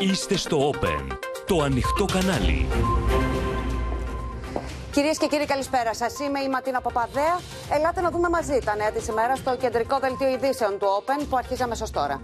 Είστε 0.00 0.36
στο 0.36 0.70
Open, 0.70 1.16
το 1.46 1.62
ανοιχτό 1.62 2.04
κανάλι. 2.04 2.66
Κυρίες 4.92 5.18
και 5.18 5.26
κύριοι, 5.26 5.46
καλησπέρα 5.46 5.94
σας. 5.94 6.18
Είμαι 6.18 6.40
η 6.40 6.48
Ματίνα 6.48 6.80
Παπαδέα. 6.80 7.40
Ελάτε 7.70 8.00
να 8.00 8.10
δούμε 8.10 8.28
μαζί 8.28 8.58
τα 8.64 8.76
νέα 8.76 8.90
της 8.90 9.06
ημέρας 9.06 9.38
στο 9.38 9.56
κεντρικό 9.56 9.98
δελτίο 9.98 10.28
ειδήσεων 10.28 10.78
του 10.78 10.86
Open 10.98 11.26
που 11.30 11.36
αρχίζει 11.36 11.62
αμέσω 11.62 11.84
τώρα. 11.92 12.22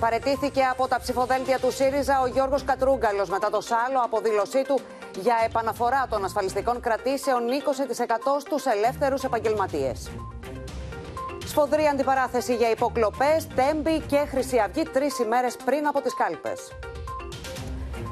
Παρετήθηκε 0.00 0.62
από 0.62 0.88
τα 0.88 0.98
ψηφοδέλτια 1.00 1.58
του 1.58 1.72
ΣΥΡΙΖΑ 1.72 2.20
ο 2.20 2.26
Γιώργος 2.26 2.64
Κατρούγκαλος 2.64 3.28
μετά 3.28 3.50
το 3.50 3.60
σάλο 3.60 4.00
από 4.04 4.20
δήλωσή 4.20 4.62
του 4.62 4.80
για 5.20 5.36
επαναφορά 5.44 6.06
των 6.10 6.24
ασφαλιστικών 6.24 6.80
κρατήσεων 6.80 7.40
20% 7.48 8.40
στους 8.40 8.64
ελεύθερους 8.64 9.24
επαγγελματίες. 9.24 10.10
Σφοδρή 11.46 11.86
αντιπαράθεση 11.86 12.54
για 12.54 12.70
υποκλοπές, 12.70 13.46
τέμπη 13.54 14.00
και 14.00 14.16
Χρυσή 14.16 14.58
Αυγή 14.58 14.82
τρεις 14.82 15.18
ημέρες 15.18 15.56
πριν 15.64 15.86
από 15.86 16.00
τις 16.00 16.14
κάλπες. 16.14 16.72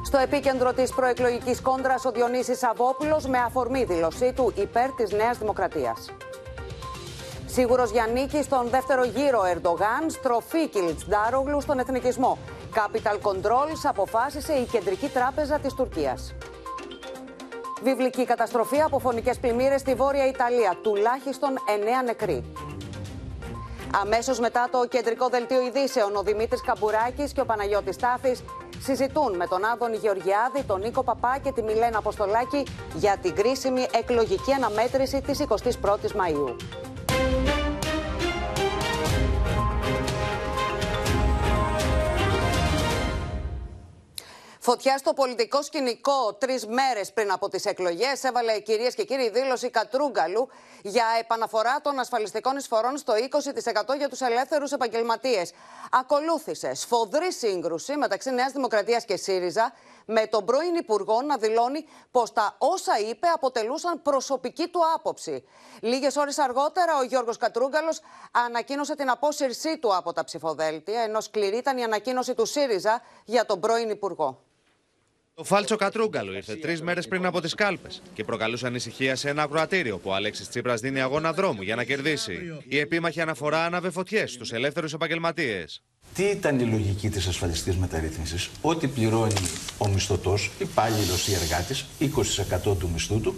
Στο 0.04 0.18
επίκεντρο 0.18 0.72
της 0.72 0.94
προεκλογικής 0.94 1.60
κόντρας 1.60 2.04
ο 2.04 2.10
Διονύσης 2.10 2.58
Σαββόπουλος 2.58 3.26
με 3.26 3.38
αφορμή 3.38 3.84
δήλωσή 3.84 4.32
του 4.32 4.52
υπέρ 4.56 4.90
της 4.92 5.10
Νέας 5.12 5.38
Δημοκρατίας. 5.38 6.10
Σίγουρος 7.46 7.90
για 7.90 8.06
νίκη 8.06 8.42
στον 8.42 8.68
δεύτερο 8.68 9.04
γύρο 9.04 9.42
Ερντογάν, 9.42 10.10
στροφή 10.10 10.70
Ντάρογλου 11.08 11.60
στον 11.60 11.78
εθνικισμό. 11.78 12.38
Capital 12.74 13.18
Controls 13.22 13.80
αποφάσισε 13.82 14.52
η 14.52 14.64
Κεντρική 14.64 15.08
Τράπεζα 15.08 15.58
της 15.58 15.74
Τουρκίας. 15.74 16.34
Βιβλική 17.82 18.24
καταστροφή 18.24 18.80
από 18.80 18.98
φωνικές 18.98 19.38
πλημμύρες 19.38 19.80
στη 19.80 19.94
Βόρεια 19.94 20.26
Ιταλία, 20.26 20.76
τουλάχιστον 20.82 21.50
9 21.66 22.02
νεκροί. 22.04 22.44
Αμέσως 24.00 24.38
μετά 24.38 24.68
το 24.70 24.86
κεντρικό 24.88 25.28
δελτίο 25.28 25.60
ειδήσεων, 25.66 26.16
ο 26.16 26.22
Δημήτρης 26.22 26.62
Καμπουράκης 26.62 27.32
και 27.32 27.40
ο 27.40 27.44
Παναγιώτης 27.44 27.96
Τάφης 27.96 28.42
συζητούν 28.80 29.36
με 29.36 29.46
τον 29.46 29.64
Άδωνη 29.64 29.96
Γεωργιάδη, 29.96 30.62
τον 30.66 30.80
Νίκο 30.80 31.02
Παπά 31.02 31.38
και 31.42 31.52
τη 31.52 31.62
Μιλένα 31.62 31.98
Αποστολάκη 31.98 32.66
για 32.94 33.16
την 33.22 33.34
κρίσιμη 33.34 33.86
εκλογική 33.92 34.52
αναμέτρηση 34.52 35.20
της 35.20 35.40
21ης 35.48 36.12
Μαΐου. 36.12 36.56
Φωτιά 44.66 44.98
στο 44.98 45.12
πολιτικό 45.12 45.62
σκηνικό 45.62 46.34
τρεις 46.34 46.66
μέρες 46.66 47.12
πριν 47.12 47.32
από 47.32 47.48
τις 47.48 47.64
εκλογές 47.64 48.24
έβαλε 48.24 48.60
κυρίες 48.60 48.94
και 48.94 49.04
κύριοι 49.04 49.30
δήλωση 49.30 49.70
Κατρούγκαλου 49.70 50.48
για 50.82 51.04
επαναφορά 51.20 51.80
των 51.80 51.98
ασφαλιστικών 51.98 52.56
εισφορών 52.56 52.96
στο 52.96 53.12
20% 53.92 53.96
για 53.96 54.08
τους 54.08 54.20
ελεύθερους 54.20 54.72
επαγγελματίες. 54.72 55.52
Ακολούθησε 55.90 56.74
σφοδρή 56.74 57.32
σύγκρουση 57.32 57.96
μεταξύ 57.96 58.30
Νέας 58.30 58.52
Δημοκρατίας 58.52 59.04
και 59.04 59.16
ΣΥΡΙΖΑ 59.16 59.72
με 60.04 60.26
τον 60.26 60.44
πρώην 60.44 60.74
Υπουργό 60.74 61.22
να 61.22 61.36
δηλώνει 61.36 61.88
πως 62.10 62.32
τα 62.32 62.54
όσα 62.58 62.98
είπε 62.98 63.26
αποτελούσαν 63.26 64.02
προσωπική 64.02 64.68
του 64.68 64.80
άποψη. 64.94 65.44
Λίγες 65.80 66.16
ώρες 66.16 66.38
αργότερα, 66.38 66.98
ο 66.98 67.02
Γιώργος 67.02 67.36
Κατρούγκαλος 67.36 68.00
ανακοίνωσε 68.30 68.94
την 68.94 69.10
απόσυρσή 69.10 69.78
του 69.78 69.96
από 69.96 70.12
τα 70.12 70.24
ψηφοδέλτια, 70.24 71.00
ενώ 71.00 71.20
σκληρή 71.20 71.56
ήταν 71.56 71.78
η 71.78 71.84
ανακοίνωση 71.84 72.34
του 72.34 72.46
ΣΥΡΙΖΑ 72.46 73.02
για 73.24 73.46
τον 73.46 73.60
πρώην 73.60 73.90
Υπουργό. 73.90 74.42
Το 75.36 75.44
φάλτσο 75.44 75.76
Κατρούγκαλο 75.76 76.34
ήρθε 76.34 76.54
τρεις 76.54 76.82
μέρες 76.82 77.08
πριν 77.08 77.26
από 77.26 77.40
τις 77.40 77.54
κάλπες 77.54 78.02
και 78.14 78.24
προκαλούσε 78.24 78.66
ανησυχία 78.66 79.16
σε 79.16 79.28
ένα 79.28 79.42
ακροατήριο 79.42 79.98
που 79.98 80.10
ο 80.10 80.14
Αλέξης 80.14 80.48
Τσίπρας 80.48 80.80
δίνει 80.80 81.00
αγώνα 81.00 81.32
δρόμου 81.32 81.62
για 81.62 81.76
να 81.76 81.84
κερδίσει. 81.84 82.60
Η 82.68 82.78
επίμαχη 82.78 83.20
αναφορά 83.20 83.64
άναβε 83.64 83.90
φωτιές 83.90 84.32
στους 84.32 84.52
ελεύθερους 84.52 84.92
επαγγελματίες. 84.92 85.82
Τι 86.14 86.22
ήταν 86.22 86.58
η 86.58 86.64
λογική 86.64 87.10
της 87.10 87.26
ασφαλιστικής 87.26 87.76
μεταρρύθμισης, 87.76 88.50
Ό,τι 88.60 88.86
πληρώνει 88.86 89.34
ο 89.78 89.88
μισθωτός, 89.88 90.50
υπάλληλος 90.58 91.28
ή 91.28 91.34
εργάτης, 91.34 91.84
20% 91.98 92.76
του 92.76 92.90
μισθού 92.92 93.20
του, 93.20 93.34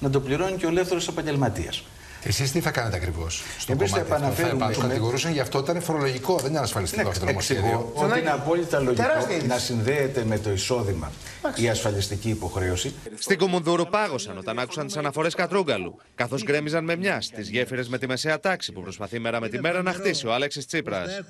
να 0.00 0.10
το 0.10 0.20
πληρώνει 0.20 0.56
και 0.56 0.66
ο 0.66 0.68
ελεύθερος 0.68 1.08
επαγγελματίας. 1.08 1.84
Εσείς 2.22 2.52
τι 2.52 2.60
θα 2.60 2.70
κάνετε 2.70 2.96
ακριβώς 2.96 3.42
στο 3.58 3.72
Εμείς 3.72 3.90
κομμάτι 3.90 4.10
θα 4.10 4.16
επαναφέρουμε. 4.16 4.72
Θα 4.72 4.80
κατηγορούσαν 4.80 5.32
γι' 5.32 5.40
αυτό 5.40 5.58
ήταν 5.58 5.80
φορολογικό, 5.80 6.36
δεν 6.36 6.50
είναι 6.50 6.58
ασφαλιστικό 6.58 7.02
ναι, 7.02 7.08
αυτό 7.08 7.20
το 7.20 7.26
νομοσχέδιο. 7.26 7.92
Ότι 7.94 8.18
είναι 8.18 8.30
απόλυτα 8.30 8.80
λογικό 8.80 9.06
να 9.46 9.58
συνδέεται 9.58 10.24
με 10.24 10.38
το 10.38 10.50
εισόδημα 10.50 11.10
η 11.54 11.68
ασφαλιστική 11.68 12.28
υποχρέωση. 12.28 12.94
Στην 13.18 13.38
Κομουνδούρου 13.38 13.86
πάγωσαν 13.86 14.38
όταν 14.38 14.58
άκουσαν 14.58 14.86
τις 14.86 14.96
αναφορές 14.96 15.34
Κατρούγκαλου, 15.34 15.96
καθώς 16.14 16.42
γκρέμιζαν 16.42 16.84
με 16.84 16.96
μια 16.96 17.22
τι 17.34 17.42
γέφυρες 17.42 17.88
με 17.88 17.98
τη 17.98 18.06
μεσαία 18.06 18.40
τάξη 18.40 18.72
που 18.72 18.82
προσπαθεί 18.82 19.18
μέρα 19.18 19.40
με 19.40 19.48
τη 19.48 19.60
μέρα 19.60 19.82
να 19.82 19.92
χτίσει 19.92 20.26
ο 20.26 20.32
Αλέξη 20.32 20.66
Τσίπρας. 20.66 21.20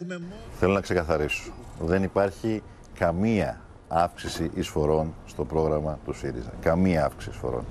Θέλω 0.59 0.73
να 0.73 0.81
ξεκαθαρίσω. 0.81 1.53
Δεν 1.79 2.03
υπάρχει 2.03 2.63
καμία 2.99 3.61
αύξηση 3.89 4.51
εισφορών 4.55 5.15
στο 5.27 5.45
πρόγραμμα 5.45 5.99
του 6.05 6.13
ΣΥΡΙΖΑ. 6.13 6.53
Καμία 6.61 7.05
αύξηση 7.05 7.31
εισφορών. 7.31 7.65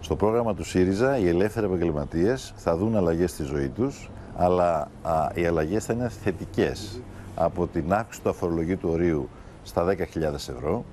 Στο 0.00 0.16
πρόγραμμα 0.16 0.54
του 0.54 0.64
ΣΥΡΙΖΑ 0.64 1.18
οι 1.18 1.28
ελεύθεροι 1.28 1.66
επαγγελματίες 1.66 2.52
θα 2.56 2.76
δουν 2.76 2.96
αλλαγές 2.96 3.30
στη 3.30 3.42
ζωή 3.42 3.68
τους, 3.68 4.10
αλλά 4.36 4.88
α, 5.02 5.30
οι 5.34 5.46
αλλαγές 5.46 5.84
θα 5.84 5.92
είναι 5.92 6.08
θετικές. 6.08 7.00
Από 7.34 7.66
την 7.66 7.92
αύξηση 7.92 8.22
του 8.22 8.28
αφορολογίου 8.28 8.78
του 8.78 8.88
ορίου 8.92 9.28
στα 9.62 9.86
10.000 9.86 10.22
ευρώ, 10.34 10.84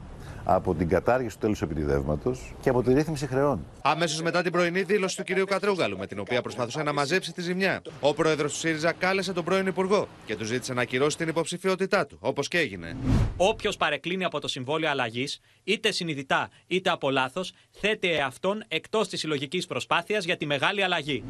από 0.49 0.75
την 0.75 0.87
κατάργηση 0.87 1.35
του 1.35 1.41
τέλους 1.41 1.61
επιτιδεύματος 1.61 2.53
και 2.61 2.69
από 2.69 2.83
τη 2.83 2.93
ρύθμιση 2.93 3.27
χρεών. 3.27 3.65
Αμέσως 3.81 4.21
μετά 4.21 4.41
την 4.41 4.51
πρωινή 4.51 4.81
δήλωση 4.81 5.17
του 5.17 5.23
κ. 5.23 5.45
Κατρούγκαλου, 5.45 5.97
με 5.97 6.07
την 6.07 6.19
οποία 6.19 6.41
προσπαθούσε 6.41 6.83
να 6.83 6.93
μαζέψει 6.93 7.33
τη 7.33 7.41
ζημιά, 7.41 7.81
ο 7.99 8.13
πρόεδρος 8.13 8.51
του 8.51 8.57
ΣΥΡΙΖΑ 8.57 8.91
κάλεσε 8.91 9.33
τον 9.33 9.43
πρώην 9.43 9.67
Υπουργό 9.67 10.07
και 10.25 10.35
του 10.35 10.45
ζήτησε 10.45 10.73
να 10.73 10.81
ακυρώσει 10.81 11.17
την 11.17 11.27
υποψηφιότητά 11.27 12.05
του, 12.05 12.17
όπως 12.21 12.47
και 12.47 12.57
έγινε. 12.57 12.97
Όποιος 13.37 13.77
παρεκκλίνει 13.77 14.23
από 14.23 14.39
το 14.39 14.47
συμβόλαιο 14.47 14.91
αλλαγής, 14.91 15.39
είτε 15.63 15.91
συνειδητά 15.91 16.49
είτε 16.67 16.89
από 16.89 17.09
λάθος, 17.09 17.53
θέτει 17.71 18.11
εαυτόν 18.11 18.63
εκτός 18.67 19.07
της 19.07 19.19
συλλογικής 19.19 19.65
προσπάθειας 19.65 20.25
για 20.25 20.37
τη 20.37 20.45
μεγάλη 20.45 20.83
αλλαγή. 20.83 21.23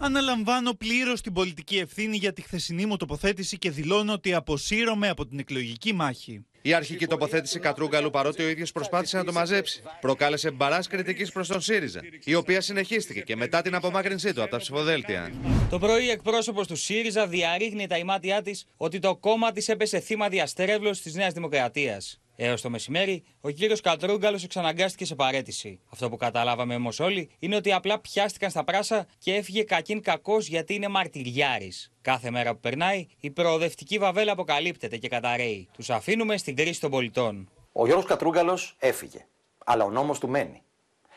Αναλαμβάνω 0.00 0.74
πλήρως 0.74 1.20
την 1.20 1.32
πολιτική 1.32 1.78
ευθύνη 1.78 2.16
για 2.16 2.32
τη 2.32 2.42
χθεσινή 2.42 2.86
μου 2.86 2.96
τοποθέτηση 2.96 3.58
και 3.58 3.70
δηλώνω 3.70 4.12
ότι 4.12 4.34
αποσύρωμαι 4.34 5.08
από 5.08 5.26
την 5.26 5.38
εκλογική 5.38 5.92
μάχη. 5.92 6.44
Η 6.62 6.74
αρχική 6.74 7.06
τοποθέτηση 7.06 7.58
Κατρούγκαλου, 7.58 8.10
παρότι 8.10 8.42
ο 8.42 8.48
ίδιος 8.48 8.72
προσπάθησε 8.72 9.16
να 9.16 9.24
το 9.24 9.32
μαζέψει, 9.32 9.82
προκάλεσε 10.00 10.50
μπαράς 10.50 10.86
κριτικής 10.86 11.32
προς 11.32 11.48
τον 11.48 11.60
ΣΥΡΙΖΑ, 11.60 12.00
η 12.24 12.34
οποία 12.34 12.60
συνεχίστηκε 12.60 13.20
και 13.20 13.36
μετά 13.36 13.62
την 13.62 13.74
απομάκρυνσή 13.74 14.32
του 14.34 14.42
από 14.42 14.50
τα 14.50 14.56
ψηφοδέλτια. 14.56 15.32
Το 15.70 15.78
πρωί, 15.78 16.10
εκπρόσωπος 16.10 16.66
του 16.66 16.76
ΣΥΡΙΖΑ 16.76 17.26
διαρρήγνει 17.26 17.86
τα 17.86 17.96
ημάτια 17.98 18.42
της 18.42 18.66
ότι 18.76 18.98
το 18.98 19.16
κόμμα 19.16 19.52
της 19.52 19.68
έπεσε 19.68 20.00
θύμα 20.00 20.28
διαστρέβλωσης 20.28 21.02
της 21.02 21.14
Νέας 21.14 21.32
Δημοκρατίας. 21.32 22.20
Έως 22.40 22.60
το 22.60 22.70
μεσημέρι, 22.70 23.24
ο 23.40 23.50
κύριος 23.50 23.80
Κατρούγκαλο 23.80 24.40
εξαναγκάστηκε 24.44 25.04
σε 25.04 25.14
παρέτηση. 25.14 25.80
Αυτό 25.92 26.08
που 26.08 26.16
καταλάβαμε 26.16 26.74
όμως 26.74 27.00
όλοι 27.00 27.30
είναι 27.38 27.56
ότι 27.56 27.72
απλά 27.72 28.00
πιάστηκαν 28.00 28.50
στα 28.50 28.64
πράσα 28.64 29.06
και 29.18 29.34
έφυγε 29.34 29.62
κακήν 29.62 30.02
κακός 30.02 30.46
γιατί 30.48 30.74
είναι 30.74 30.88
μαρτυριάρης. 30.88 31.92
Κάθε 32.00 32.30
μέρα 32.30 32.52
που 32.52 32.60
περνάει, 32.60 33.06
η 33.20 33.30
προοδευτική 33.30 33.98
βαβέλα 33.98 34.32
αποκαλύπτεται 34.32 34.96
και 34.96 35.08
καταραίει. 35.08 35.68
Τους 35.72 35.90
αφήνουμε 35.90 36.36
στην 36.36 36.56
κρίση 36.56 36.80
των 36.80 36.90
πολιτών. 36.90 37.48
Ο 37.72 37.86
Γιώργος 37.86 38.06
Κατρούγκαλο 38.06 38.58
έφυγε. 38.78 39.26
Αλλά 39.64 39.84
ο 39.84 39.90
νόμος 39.90 40.18
του 40.18 40.28
μένει. 40.28 40.62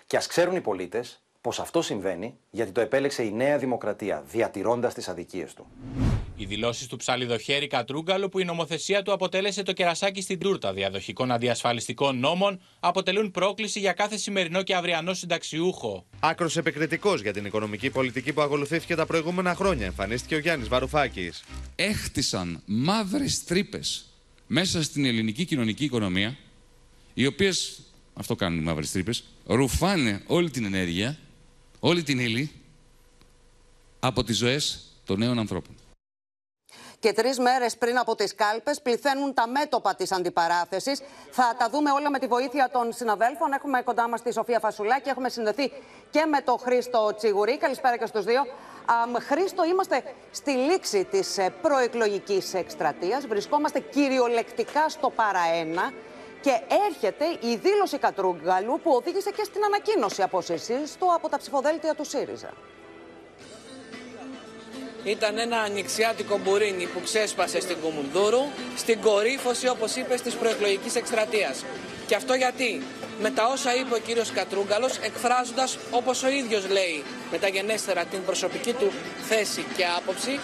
Και 0.06 0.18
ας 0.18 0.28
ξέρουν 0.28 0.56
οι 0.56 0.62
πολίτες 0.62 1.24
πως 1.42 1.59
αυτό 1.59 1.82
συμβαίνει 1.82 2.38
γιατί 2.50 2.72
το 2.72 2.82
επέλεξε 2.82 3.24
η 3.24 3.32
Νέα 3.32 3.58
Δημοκρατία, 3.58 4.24
διατηρώντας 4.28 4.94
τις 4.94 5.08
αδικίες 5.08 5.53
του. 5.53 5.68
Οι 6.41 6.46
δηλώσεις 6.46 6.88
του 6.88 6.97
ψαλιδοχέρη 6.97 7.68
Κατρούγκαλου, 7.68 8.29
που 8.29 8.40
η 8.40 8.44
νομοθεσία 8.44 9.02
του 9.02 9.12
αποτέλεσε 9.13 9.63
το 9.63 9.74
κερασάκι 9.74 10.22
στην 10.22 10.40
τούρτα 10.40 10.74
διαδοχικών 10.74 11.31
αντιασφαλιστικών 11.31 12.19
νόμων, 12.19 12.62
αποτελούν 12.79 13.31
πρόκληση 13.31 13.79
για 13.79 13.94
κάθε 13.94 14.18
σημερινό 14.18 14.63
και 14.63 14.75
αυριανό 14.75 15.13
συνταξιούχο. 15.13 16.06
Άκρος 16.19 16.57
επικριτικός 16.57 17.22
για 17.22 17.34
την 17.34 17.46
οικονομική 17.46 17.90
πολιτική 17.90 18.34
που 18.34 18.41
ακολουθήθηκε 18.41 18.96
τα 18.96 19.06
προηγούμενα 19.06 19.56
χρόνια, 19.56 19.85
εμφανίστηκε 19.85 20.35
ο 20.35 20.38
Γιάννης 20.38 20.68
Βαρουφάκης. 20.68 21.44
Έχτισαν 21.75 22.62
μαύρες 22.66 23.44
τρύπες 23.44 24.06
μέσα 24.47 24.84
στην 24.84 25.06
ελληνική 25.06 25.46
κοινωνική 25.46 25.84
οικονομία, 25.84 26.38
οι 27.14 27.26
οποίες, 27.26 27.79
αυτό 28.14 28.35
κάνουν 28.35 28.59
οι 28.59 28.64
μαύρες 28.64 28.91
τρύπες, 28.91 29.23
ρουφάνε 29.46 30.22
όλη 30.28 30.49
την 30.49 30.66
ενέργεια, 30.66 31.17
όλη 31.79 32.03
την 32.03 32.20
ύλη 32.20 32.52
από 33.99 34.23
τις 34.23 34.38
ζωές 34.38 34.85
των 35.05 35.20
νέων 35.20 35.40
ανθρώπων 35.40 35.76
και 37.02 37.14
τρεις 37.14 37.40
μέρες 37.40 37.78
πριν 37.78 37.98
από 37.98 38.16
τις 38.16 38.36
κάλπες 38.36 38.82
πληθαίνουν 38.82 39.34
τα 39.34 39.48
μέτωπα 39.48 39.96
της 39.96 40.12
αντιπαράθεσης. 40.12 41.02
Θα 41.32 41.56
τα 41.58 41.70
δούμε 41.70 41.92
όλα 41.92 42.09
με 42.09 42.20
τη 42.20 42.28
βοήθεια 42.28 42.70
των 42.72 42.94
συναδέλφων. 42.94 43.53
Έχουμε 43.53 43.82
κοντά 43.82 44.09
μας 44.09 44.22
τη 44.22 44.34
Σοφία 44.34 44.59
Φασουλάκη, 44.59 45.09
έχουμε 45.09 45.30
συνδεθεί 45.30 45.72
και 46.09 46.26
με 46.26 46.42
τον 46.42 46.59
Χρήστο 46.59 47.14
Τσιγουρή. 47.18 47.58
Καλησπέρα 47.58 47.98
και 47.98 48.06
στους 48.06 48.24
δύο. 48.24 48.42
Χρήστο, 49.28 49.64
είμαστε 49.64 50.03
στη 50.32 50.52
λήξη 50.52 51.03
της 51.06 51.38
ε, 51.38 51.53
προεκλογικής 51.62 52.53
εκστρατείας. 52.53 53.28
Βρισκόμαστε 53.28 53.80
κυριολεκτικά 53.80 54.90
στο 54.90 55.09
παραένα. 55.09 55.92
Και 56.42 56.62
έρχεται 56.88 57.26
η 57.40 57.56
δήλωση 57.56 57.98
Κατρούγκαλου 57.98 58.80
που 58.84 58.92
οδήγησε 58.92 59.32
και 59.32 59.44
στην 59.44 59.64
ανακοίνωση 59.64 60.22
απόσυρσή 60.22 60.84
του 61.00 61.14
από 61.14 61.30
τα 61.30 61.38
ψηφοδέλτια 61.38 61.96
του 61.96 62.06
ΣΥΡΙΖΑ. 62.06 62.53
Ήταν 65.03 65.38
ένα 65.38 65.58
ανοιξιάτικο 65.59 66.40
μπουρίνι 66.44 66.86
που 66.86 67.02
ξέσπασε 67.03 67.59
στην 67.59 67.78
Κουμουνδούρου, 67.82 68.44
στην 68.78 69.02
κορύφωση 69.02 69.68
όπως 69.68 69.96
είπες 69.96 70.22
της 70.22 70.34
προεκλογικής 70.34 70.96
εκστρατείας. 70.96 71.66
Και 72.08 72.16
αυτό 72.16 72.34
γιατί; 72.34 72.82
Με 73.22 73.30
τα 73.30 73.46
όσα 73.46 73.76
είπε 73.76 73.94
ο 73.94 73.98
κύριος 73.98 74.32
Κατρούγκαλος 74.32 74.98
εκφράζοντας 74.98 75.78
όπως 75.92 76.24
ο 76.24 76.30
ίδιος 76.30 76.70
λέει 76.70 77.03
μεταγενέστερα 77.32 78.06
την 78.06 78.24
προσωπική 78.26 78.74
του 78.74 78.92
θέση 79.30 79.66
και 79.78 79.86
άποψη 79.98 80.40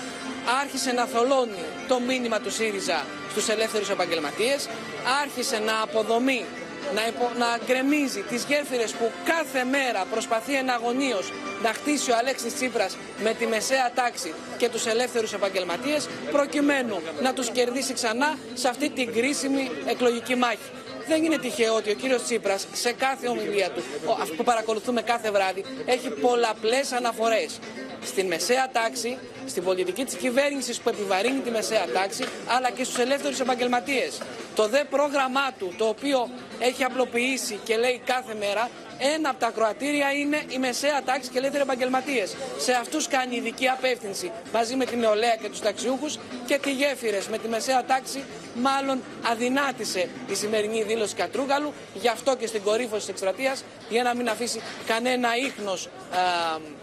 άρχισε 0.62 0.92
να 0.92 1.06
θολώνει 1.06 1.64
το 1.88 2.00
μήνυμα 2.00 2.40
του 2.40 2.52
ΣΥΡΙΖΑ 2.52 3.06
στους 3.32 3.48
ελεύθερους 3.48 3.90
επαγγελματίες, 3.90 4.70
άρχισε 5.22 5.60
να 5.60 5.82
αποδομεί 5.82 6.46
να, 6.96 7.08
υπο, 7.08 7.32
να 7.38 7.60
γκρεμίζει 7.66 8.22
τις 8.22 8.44
γέφυρες 8.44 8.92
που 8.92 9.12
κάθε 9.26 9.64
μέρα 9.64 10.06
προσπαθεί 10.12 10.54
εναγωνίως 10.54 11.32
να 11.64 11.70
χτίσει 11.70 12.12
ο 12.12 12.16
Αλέξης 12.18 12.56
Τσίπρας 12.56 12.98
με 13.24 13.34
τη 13.34 13.48
μεσαία 13.48 13.92
τάξη 13.96 14.34
και 14.58 14.70
τους 14.70 14.86
ελεύθερους 14.86 15.34
επαγγελματίες 15.34 16.10
προκειμένου 16.32 17.02
να 17.22 17.34
τους 17.34 17.50
κερδίσει 17.50 17.94
ξανά 17.94 18.38
σε 18.54 18.68
αυτή 18.68 18.90
την 18.90 19.14
κρίσιμη 19.14 19.72
εκλογική 19.86 20.36
μάχη. 20.36 20.70
Δεν 21.08 21.24
είναι 21.24 21.38
τυχαίο 21.38 21.76
ότι 21.76 21.90
ο 21.90 21.94
κύριος 21.94 22.24
Τσίπρας 22.24 22.68
σε 22.74 22.92
κάθε 22.92 23.28
ομιλία 23.28 23.70
του, 23.70 23.84
που 24.38 24.44
παρακολουθούμε 24.44 25.02
κάθε 25.02 25.32
βράδυ, 25.32 25.64
έχει 25.86 26.10
πολλαπλές 26.10 26.92
αναφορές 26.92 27.60
στην 28.04 28.28
μεσαία 28.28 28.70
τάξη, 28.72 29.18
στην 29.48 29.64
πολιτική 29.64 30.04
της 30.06 30.16
κυβέρνησης 30.16 30.80
που 30.80 30.90
επιβαρύνει 30.90 31.40
τη 31.40 31.52
μεσαία 31.52 31.86
τάξη, 31.94 32.24
αλλά 32.48 32.72
και 32.72 32.84
στους 32.84 32.98
ελεύθερους 32.98 33.40
επαγγελματίες. 33.40 34.18
Το 34.56 34.68
δε 34.68 34.84
πρόγραμμά 34.84 35.52
του, 35.60 35.74
το 35.78 35.86
οποίο 35.86 36.30
έχει 36.60 36.84
απλοποιήσει 36.84 37.60
και 37.64 37.78
λέει 37.78 38.02
κάθε 38.06 38.36
μέρα, 38.40 38.70
ένα 38.98 39.30
από 39.30 39.40
τα 39.40 39.52
κροατήρια 39.56 40.12
είναι 40.12 40.44
η 40.48 40.58
μεσαία 40.58 41.04
τάξη 41.04 41.30
και 41.30 41.38
ελεύθεροι 41.38 41.64
επαγγελματίες. 41.64 42.36
Σε 42.58 42.72
αυτούς 42.72 43.08
κάνει 43.08 43.36
ειδική 43.36 43.68
απεύθυνση 43.68 44.32
μαζί 44.54 44.76
με 44.76 44.86
την 44.86 45.00
νεολαία 45.00 45.36
και 45.36 45.50
τους 45.50 45.60
ταξιούχους 45.60 46.18
και 46.46 46.58
τη 46.58 46.72
γέφυρες 46.72 47.28
με 47.28 47.38
τη 47.38 47.48
μεσαία 47.48 47.86
τάξη. 47.86 48.24
Μάλλον 48.56 49.02
αδυνάτησε 49.32 50.10
η 50.30 50.36
σημερινή 50.36 50.84
δήλωση 50.84 51.16
Κατρούγκαλου, 51.16 51.74
γι' 51.94 52.08
αυτό 52.08 52.36
και 52.36 52.48
στην 52.48 52.62
κορύφωση 52.64 53.00
της 53.00 53.10
εκστρατείας, 53.10 53.64
για 53.90 54.04
να 54.04 54.16
μην 54.16 54.30
αφήσει 54.30 54.62
κανένα 54.88 55.30
ίχνος 55.36 55.90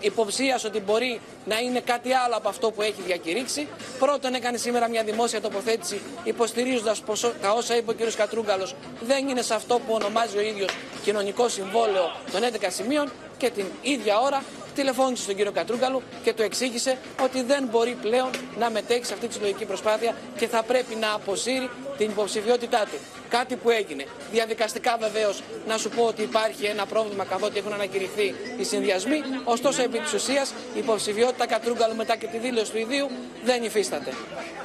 υποψίας 0.01 0.65
ότι 0.65 0.81
μπορεί 0.81 1.21
να 1.45 1.59
είναι 1.59 1.81
κάτι 1.81 2.13
άλλο 2.13 2.37
από 2.37 2.49
αυτό 2.49 2.71
που 2.71 2.83
έχει 2.83 3.03
διακηρύξει. 3.07 3.69
Πρώτον, 3.99 4.35
έκανε 4.35 4.57
σήμερα 4.57 4.89
μια 4.89 5.03
δημόσια 5.03 5.41
τοποθέτηση 5.41 6.01
υποστηρίζοντας 6.25 7.01
πω 7.01 7.13
τα 7.43 7.53
όσα 7.53 7.77
είπε 7.77 7.91
ο 7.91 7.95
κ. 7.95 8.15
Κατρούγκαλο 8.17 8.71
δεν 9.01 9.29
είναι 9.29 9.43
σε 9.43 9.55
αυτό 9.55 9.75
που 9.75 9.95
ονομάζει 9.95 10.37
ο 10.37 10.41
ίδιος 10.41 10.69
κοινωνικό 11.05 11.49
συμβόλαιο 11.49 12.04
των 12.33 12.41
11 12.43 12.67
σημείων 12.69 13.13
και 13.37 13.51
την 13.51 13.65
ίδια 13.83 14.19
ώρα 14.19 14.43
τηλεφώνησε 14.75 15.23
στον 15.23 15.37
κύριο 15.37 15.53
Κατρούγκαλου 15.53 16.03
και 16.23 16.33
του 16.33 16.43
εξήγησε 16.43 16.99
ότι 17.23 17.43
δεν 17.43 17.69
μπορεί 17.71 17.97
πλέον 18.03 18.31
να 18.59 18.71
μετέχει 18.71 19.05
σε 19.05 19.15
αυτή 19.15 19.27
τη 19.27 19.33
συλλογική 19.35 19.65
προσπάθεια 19.65 20.15
και 20.37 20.47
θα 20.49 20.63
πρέπει 20.63 20.95
να 20.95 21.13
αποσύρει 21.13 21.71
την 21.99 22.11
υποψηφιότητά 22.11 22.87
του. 22.91 22.99
Κάτι 23.29 23.57
που 23.57 23.71
έγινε. 23.71 24.05
Διαδικαστικά 24.33 24.97
βεβαίως 25.01 25.43
να 25.67 25.79
σου 25.79 25.89
πω 25.89 26.05
ότι 26.05 26.23
υπάρχει 26.23 26.65
ένα 26.65 26.87
πρόβλημα 26.87 27.25
καθότι 27.25 27.59
έχουν 27.59 27.73
ανακηρυχθεί 27.73 28.35
οι 28.59 28.65
συνδυασμοί. 28.65 29.21
Ωστόσο, 29.45 29.83
επί 29.83 29.99
της 29.99 30.13
ουσίας, 30.13 30.51
η 30.75 30.79
υποψηφιότητα 30.79 31.47
Κατρούγκαλου 31.47 31.97
μετά 31.97 32.17
και 32.17 32.27
τη 32.27 32.39
δήλωση 32.39 32.71
του 32.71 32.79
ιδίου 32.79 33.11
δεν 33.45 33.63
υφίσταται. 33.63 34.13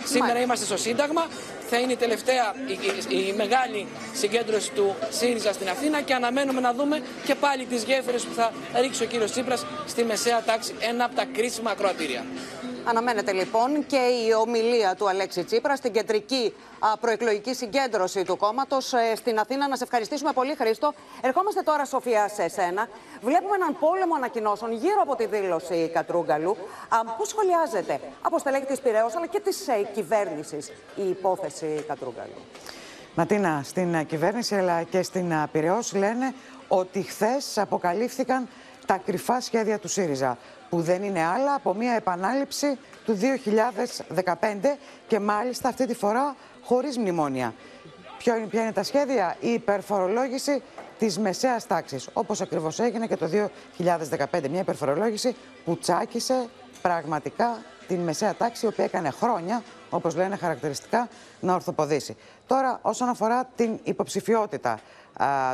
Σήμερα 0.04 0.40
είμαστε 0.40 0.66
στο 0.66 0.78
Σύνταγμα. 0.78 1.28
Θα 1.70 1.78
είναι 1.78 1.92
η 1.92 1.96
τελευταία, 1.96 2.54
η, 2.68 2.72
η, 3.16 3.28
η, 3.28 3.34
μεγάλη 3.34 3.88
συγκέντρωση 4.14 4.72
του 4.72 4.96
ΣΥΡΙΖΑ 5.10 5.54
στην 5.54 5.70
Αθήνα 5.70 6.02
και 6.02 6.14
αναμένουμε 6.14 6.62
να 6.62 6.74
δούμε 6.74 7.02
και 7.26 7.36
πάλι 7.36 7.66
τις 7.66 7.84
γέφυρες 7.84 8.24
που 8.24 8.34
θα 8.34 8.52
ρίξει 8.82 9.04
ο 9.04 9.06
κύριος 9.06 9.32
Τσίπρας 9.32 9.66
στη 9.88 10.04
μεσαία 10.04 10.44
τάξη, 10.44 10.74
ένα 10.80 11.04
από 11.06 11.16
τα 11.16 11.26
κρίσιμα 11.26 11.72
ακροατήρια. 11.72 12.26
Αναμένεται 12.90 13.32
λοιπόν 13.32 13.86
και 13.86 13.98
η 13.98 14.34
ομιλία 14.34 14.96
του 14.96 15.10
Αλέξη 15.10 15.44
Τσίπρα 15.44 15.76
στην 15.76 15.92
κεντρική 15.92 16.54
προεκλογική 17.00 17.54
συγκέντρωση 17.54 18.24
του 18.24 18.38
κόμματος 18.38 18.94
ε, 18.94 19.16
στην 19.16 19.40
Αθήνα. 19.40 19.68
Να 19.68 19.76
σε 19.76 19.84
ευχαριστήσουμε 19.84 20.32
πολύ, 20.32 20.56
Χρήστο. 20.56 20.94
Ερχόμαστε 21.22 21.62
τώρα, 21.62 21.86
Σοφία, 21.86 22.28
σε 22.28 22.44
εσένα. 22.44 22.88
Βλέπουμε 23.22 23.56
έναν 23.56 23.78
πόλεμο 23.80 24.16
ανακοινώσεων 24.16 24.72
γύρω 24.72 25.02
από 25.02 25.16
τη 25.16 25.26
δήλωση 25.26 25.90
Κατρούγκαλου. 25.94 26.58
Πώς 27.18 27.28
σχολιάζεται; 27.28 28.00
Από 28.22 28.40
στελέχη 28.40 28.66
της 28.66 28.80
Πυραιό 28.80 29.10
αλλά 29.16 29.28
και 29.28 29.40
της 29.40 29.68
ε, 29.68 29.90
κυβέρνησης 29.94 30.72
η 30.96 31.10
υπόθεση 31.10 31.84
Κατρούγκαλου. 31.88 32.40
Ματίνα, 33.16 33.62
στην 33.64 34.06
κυβέρνηση 34.06 34.56
αλλά 34.56 34.84
και 34.84 35.02
στην 35.02 35.34
Πυραιός 35.52 35.94
λένε 35.94 36.34
ότι 36.68 37.02
χθες 37.02 37.58
αποκαλύφθηκαν 37.58 38.48
τα 38.86 39.02
κρυφά 39.06 39.42
σχέδια 39.42 39.80
του 39.80 39.88
ΣΥΡΙΖΑ 39.88 40.38
που 40.70 40.82
δεν 40.82 41.04
είναι 41.04 41.24
άλλα 41.24 41.54
από 41.54 41.74
μια 41.74 41.94
επανάληψη 41.94 42.78
του 43.06 43.18
2015 44.16 44.34
και 45.08 45.20
μάλιστα 45.20 45.70
αυτή 45.70 45.86
τη 45.86 45.94
φορά 45.94 46.36
χωρίς 46.64 46.98
μνημόνια. 46.98 47.54
Ποιο 48.18 48.36
είναι, 48.36 48.46
ποια 48.46 48.62
είναι 48.62 48.72
τα 48.72 48.84
σχέδια; 48.84 49.38
Η 49.40 49.50
υπερφορολόγηση 49.50 50.62
της 51.00 51.20
μεσαίας 51.20 51.68
τάξης, 51.68 52.10
όπως 52.14 52.42
ακριβώς 52.42 52.80
έγινε 52.80 53.08
και 53.08 53.16
το 53.16 53.28
2015. 53.28 54.50
Μια 54.50 54.60
υπερφορολόγηση 54.60 55.36
που 55.66 55.78
τσάκισε 55.78 56.48
πραγματικά 56.82 57.64
την 57.90 58.00
μεσαία 58.00 58.36
τάξη, 58.36 58.66
η 58.66 58.70
οποία 58.70 58.84
έκανε 58.84 59.10
χρόνια, 59.10 59.64
όπως 59.90 60.16
λένε 60.16 60.36
χαρακτηριστικά, 60.36 61.08
να 61.40 61.54
ορθοποδήσει. 61.54 62.16
Τώρα, 62.48 62.80
όσον 62.82 63.10
αφορά 63.10 63.50
την 63.56 63.80
υποψηφιότητα 63.84 64.80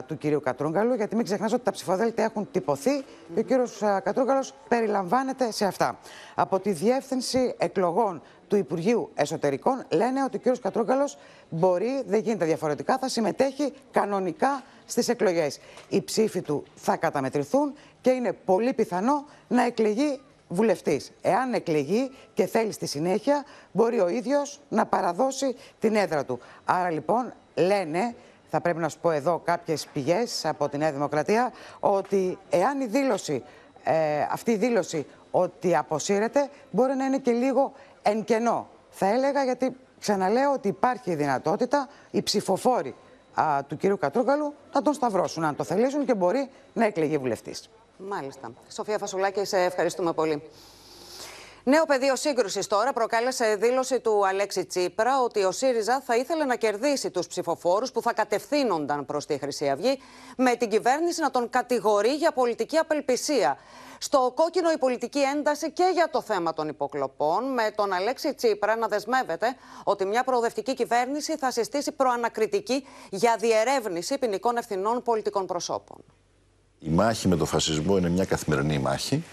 του 0.05 0.17
κυρίου 0.17 0.39
Κατρούγκαλου, 0.39 0.93
γιατί 0.93 1.15
μην 1.15 1.25
ξεχνάς 1.25 1.53
ότι 1.53 1.63
τα 1.63 1.71
ψηφοδέλτια 1.71 2.23
έχουν 2.23 2.47
τυπωθεί 2.51 3.05
και 3.33 3.39
ο 3.39 3.41
κύριος 3.41 3.77
Κατρούγκαλος 4.03 4.53
περιλαμβάνεται 4.67 5.51
σε 5.51 5.65
αυτά. 5.65 5.97
Από 6.35 6.59
τη 6.59 6.71
Διεύθυνση 6.71 7.55
Εκλογών 7.57 8.21
του 8.47 8.55
Υπουργείου 8.55 9.11
Εσωτερικών 9.15 9.83
λένε 9.89 10.23
ότι 10.23 10.35
ο 10.35 10.39
κύριος 10.39 10.59
Κατρούγκαλος 10.59 11.17
μπορεί, 11.49 12.03
δεν 12.05 12.19
γίνεται 12.19 12.45
διαφορετικά, 12.45 12.97
θα 12.97 13.09
συμμετέχει 13.09 13.73
κανονικά 13.91 14.63
στις 14.85 15.07
εκλογές. 15.07 15.59
Οι 15.89 16.01
ψήφοι 16.01 16.41
του 16.41 16.63
θα 16.75 16.95
καταμετρηθούν 16.95 17.73
και 18.01 18.09
είναι 18.09 18.33
πολύ 18.33 18.73
πιθανό 18.73 19.25
να 19.47 19.65
εκλεγεί 19.65 20.21
βουλευτής. 20.47 21.11
Εάν 21.21 21.53
εκλεγεί 21.53 22.11
και 22.33 22.45
θέλει 22.45 22.71
στη 22.71 22.85
συνέχεια, 22.85 23.45
μπορεί 23.71 23.99
ο 23.99 24.07
ίδιος 24.07 24.59
να 24.69 24.85
παραδώσει 24.85 25.55
την 25.79 25.95
έδρα 25.95 26.25
του. 26.25 26.39
Άρα 26.65 26.89
λοιπόν 26.89 27.33
λένε 27.55 28.15
θα 28.49 28.61
πρέπει 28.61 28.79
να 28.79 28.89
σου 28.89 28.99
πω 28.99 29.11
εδώ 29.11 29.41
κάποιες 29.43 29.87
πηγές 29.93 30.45
από 30.45 30.69
τη 30.69 30.77
Νέα 30.77 30.91
Δημοκρατία, 30.91 31.51
ότι 31.79 32.37
εάν 32.49 32.81
η 32.81 32.85
δήλωση, 32.85 33.43
ε, 33.83 34.21
αυτή 34.31 34.51
η 34.51 34.55
δήλωση 34.55 35.05
ότι 35.31 35.75
αποσύρεται, 35.75 36.49
μπορεί 36.71 36.95
να 36.95 37.05
είναι 37.05 37.17
και 37.17 37.31
λίγο 37.31 37.73
εν 38.01 38.23
κενό. 38.23 38.69
Θα 38.89 39.05
έλεγα 39.05 39.43
γιατί 39.43 39.75
ξαναλέω 39.99 40.51
ότι 40.51 40.67
υπάρχει 40.67 41.11
η 41.11 41.15
δυνατότητα 41.15 41.89
οι 42.11 42.21
ψηφοφόροι 42.21 42.95
α, 43.33 43.63
του 43.67 43.77
κυρίου 43.77 43.97
Κατρούγκαλου 43.97 44.53
να 44.73 44.81
τον 44.81 44.93
σταυρώσουν, 44.93 45.43
αν 45.43 45.55
το 45.55 45.63
θελήσουν 45.63 46.05
και 46.05 46.13
μπορεί 46.13 46.49
να 46.73 46.85
εκλεγεί 46.85 47.17
βουλευτής. 47.17 47.69
Μάλιστα. 47.97 48.53
Σοφία 48.69 48.97
Φασουλάκη, 48.97 49.45
σε 49.45 49.57
ευχαριστούμε 49.57 50.13
πολύ. 50.13 50.49
Νέο 51.67 51.85
πεδίο 51.85 52.15
σύγκρουσης 52.15 52.67
τώρα 52.67 52.93
προκάλεσε 52.93 53.55
δήλωση 53.55 53.99
του 53.99 54.27
Αλέξη 54.27 54.65
Τσίπρα 54.65 55.21
ότι 55.21 55.43
ο 55.43 55.51
ΣΥΡΙΖΑ 55.51 56.01
θα 56.05 56.15
ήθελε 56.15 56.45
να 56.45 56.55
κερδίσει 56.55 57.11
τους 57.11 57.27
ψηφοφόρους 57.27 57.91
που 57.91 58.01
θα 58.01 58.13
κατευθύνονταν 58.13 59.05
προς 59.05 59.25
τη 59.25 59.37
Χρυσή 59.37 59.69
Αυγή, 59.69 59.99
με 60.37 60.55
την 60.55 60.69
κυβέρνηση 60.69 61.21
να 61.21 61.31
τον 61.31 61.49
κατηγορεί 61.49 62.13
για 62.15 62.31
πολιτική 62.31 62.77
απελπισία. 62.77 63.57
Στο 63.97 64.31
κόκκινο 64.35 64.71
η 64.71 64.77
πολιτική 64.77 65.19
ένταση 65.19 65.71
και 65.71 65.89
για 65.93 66.09
το 66.09 66.21
θέμα 66.21 66.53
των 66.53 66.67
υποκλοπών, 66.67 67.53
με 67.53 67.71
τον 67.75 67.93
Αλέξη 67.93 68.33
Τσίπρα 68.33 68.75
να 68.75 68.87
δεσμεύεται 68.87 69.55
ότι 69.83 70.05
μια 70.05 70.23
προοδευτική 70.23 70.73
κυβέρνηση 70.73 71.37
θα 71.37 71.51
συστήσει 71.51 71.91
προανακριτική 71.91 72.87
για 73.09 73.35
διερεύνηση 73.39 74.17
ποινικών 74.17 74.57
ευθυνών 74.57 75.01
πολιτικών 75.01 75.45
προσώπων. 75.45 76.03
Η 76.87 76.89
μάχη 76.89 77.27
με 77.27 77.35
τον 77.37 77.47
φασισμό 77.47 77.97
είναι 77.97 78.09
μια 78.09 78.25
καθημερινή 78.25 78.79
μάχη 78.79 79.23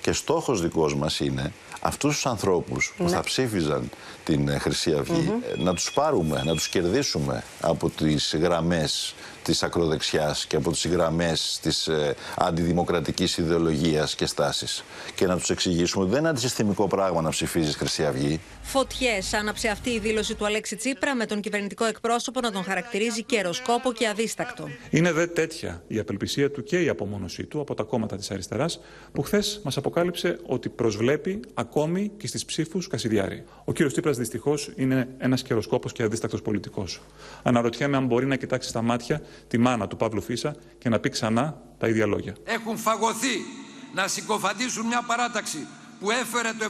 και 0.00 0.12
στόχος 0.12 0.62
δικός 0.62 0.94
μας 0.94 1.20
είναι 1.20 1.52
αυτούς 1.80 2.14
τους 2.14 2.26
ανθρώπους 2.26 2.94
που 2.96 3.02
ναι. 3.04 3.10
θα 3.10 3.20
ψήφιζαν 3.20 3.90
την 4.24 4.48
ε, 4.48 4.58
Χρυσή 4.58 4.92
Αυγή 4.92 5.32
ε, 5.58 5.62
να 5.62 5.74
τους 5.74 5.92
πάρουμε, 5.92 6.42
να 6.44 6.52
τους 6.52 6.68
κερδίσουμε 6.68 7.42
από 7.60 7.90
τις 7.90 8.36
γραμμές 8.40 9.14
της 9.46 9.62
ακροδεξιάς 9.62 10.46
και 10.46 10.56
από 10.56 10.70
τις 10.70 10.86
γραμμές 10.86 11.58
της 11.62 11.86
ε, 11.86 12.14
αντιδημοκρατικής 12.36 13.38
ιδεολογίας 13.38 14.14
και 14.14 14.26
στάσης 14.26 14.84
και 15.14 15.26
να 15.26 15.36
τους 15.36 15.50
εξηγήσουμε 15.50 16.02
ότι 16.02 16.12
δεν 16.12 16.20
είναι 16.20 16.28
αντισυστημικό 16.28 16.86
πράγμα 16.86 17.20
να 17.20 17.30
ψηφίζεις 17.30 17.76
Χρυσή 17.76 18.04
Αυγή. 18.04 18.40
Φωτιές 18.62 19.34
άναψε 19.34 19.68
αυτή 19.68 19.90
η 19.90 19.98
δήλωση 19.98 20.34
του 20.34 20.46
Αλέξη 20.46 20.76
Τσίπρα 20.76 21.14
με 21.14 21.26
τον 21.26 21.40
κυβερνητικό 21.40 21.84
εκπρόσωπο 21.84 22.40
να 22.40 22.50
τον 22.52 22.64
χαρακτηρίζει 22.64 23.22
καιροσκόπο 23.22 23.92
και 23.92 24.08
αδίστακτο. 24.08 24.68
Είναι 24.90 25.12
δε 25.12 25.26
τέτοια 25.26 25.82
η 25.86 25.98
απελπισία 25.98 26.50
του 26.50 26.62
και 26.62 26.82
η 26.82 26.88
απομόνωσή 26.88 27.44
του 27.44 27.60
από 27.60 27.74
τα 27.74 27.82
κόμματα 27.82 28.16
της 28.16 28.30
αριστεράς 28.30 28.80
που 29.12 29.22
χθες 29.22 29.60
μας 29.64 29.76
αποκάλυψε 29.76 30.38
ότι 30.46 30.68
προσβλέπει 30.68 31.40
ακόμη 31.54 32.10
και 32.16 32.26
στις 32.26 32.44
ψήφους 32.44 32.88
Κασιδιάρη. 32.88 33.44
Ο 33.64 33.72
κύριος 33.72 33.92
Τσίπρας 33.92 34.16
δυστυχώς 34.16 34.72
είναι 34.76 35.08
ένας 35.18 35.42
καιροσκόπος 35.42 35.92
και 35.92 36.02
αδίστακτος 36.02 36.42
πολιτικός. 36.42 37.00
Αναρωτιέμαι 37.42 37.96
αν 37.96 38.06
μπορεί 38.06 38.26
να 38.26 38.36
κοιτάξει 38.36 38.68
στα 38.68 38.82
μάτια 38.82 39.20
τη 39.48 39.58
μάνα 39.58 39.86
του 39.86 39.96
Παύλου 39.96 40.22
Φίσα 40.22 40.54
και 40.78 40.88
να 40.88 40.98
πει 41.00 41.08
ξανά 41.08 41.60
τα 41.78 41.88
ίδια 41.88 42.06
λόγια. 42.06 42.34
Έχουν 42.44 42.76
φαγωθεί 42.76 43.36
να 43.94 44.08
συκοφαντήσουν 44.08 44.86
μια 44.86 45.02
παράταξη 45.06 45.66
που 46.00 46.10
έφερε 46.10 46.50
το 46.58 46.66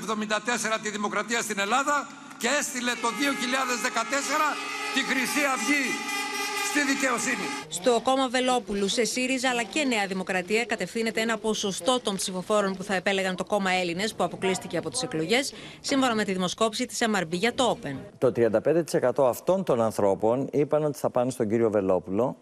1974 0.77 0.79
τη 0.83 0.91
δημοκρατία 0.91 1.41
στην 1.43 1.59
Ελλάδα 1.59 2.09
και 2.39 2.49
έστειλε 2.59 2.93
το 3.03 3.09
2014 3.09 4.67
τη 4.95 5.01
Χρυσή 5.05 5.45
Αυγή 5.55 5.85
στη 6.71 6.93
δικαιοσύνη. 6.93 7.47
Στο 7.69 8.01
κόμμα 8.03 8.29
Βελόπουλου, 8.29 8.89
σε 8.89 9.05
ΣΥΡΙΖΑ 9.05 9.49
αλλά 9.51 9.63
και 9.63 9.85
Νέα 9.85 10.07
Δημοκρατία 10.07 10.65
κατευθύνεται 10.65 11.21
ένα 11.21 11.39
ποσοστό 11.39 12.01
των 12.01 12.17
ψηφοφόρων 12.17 12.77
που 12.77 12.83
θα 12.83 12.95
επέλεγαν 12.95 13.37
το 13.37 13.45
κόμμα 13.45 13.71
Έλληνες 13.71 14.15
που 14.15 14.25
αποκλείστηκε 14.25 14.77
από 14.77 14.91
τις 14.91 15.03
εκλογές, 15.03 15.53
σύμφωνα 15.81 16.15
με 16.15 16.25
τη 16.25 16.33
δημοσκόπηση 16.33 16.87
της 16.87 17.03
MRB 17.15 17.31
για 17.31 17.55
το 17.55 17.79
Open. 17.83 17.97
Το 18.19 18.33
35% 19.17 19.29
αυτών 19.29 19.65
των 19.65 19.81
ανθρώπων 19.81 20.49
είπαν 20.53 20.85
ότι 20.85 20.99
θα 20.99 21.11
πάνε 21.11 21.31
στον 21.31 21.49
κύριο 21.49 21.71
Βελόπουλο 21.71 22.37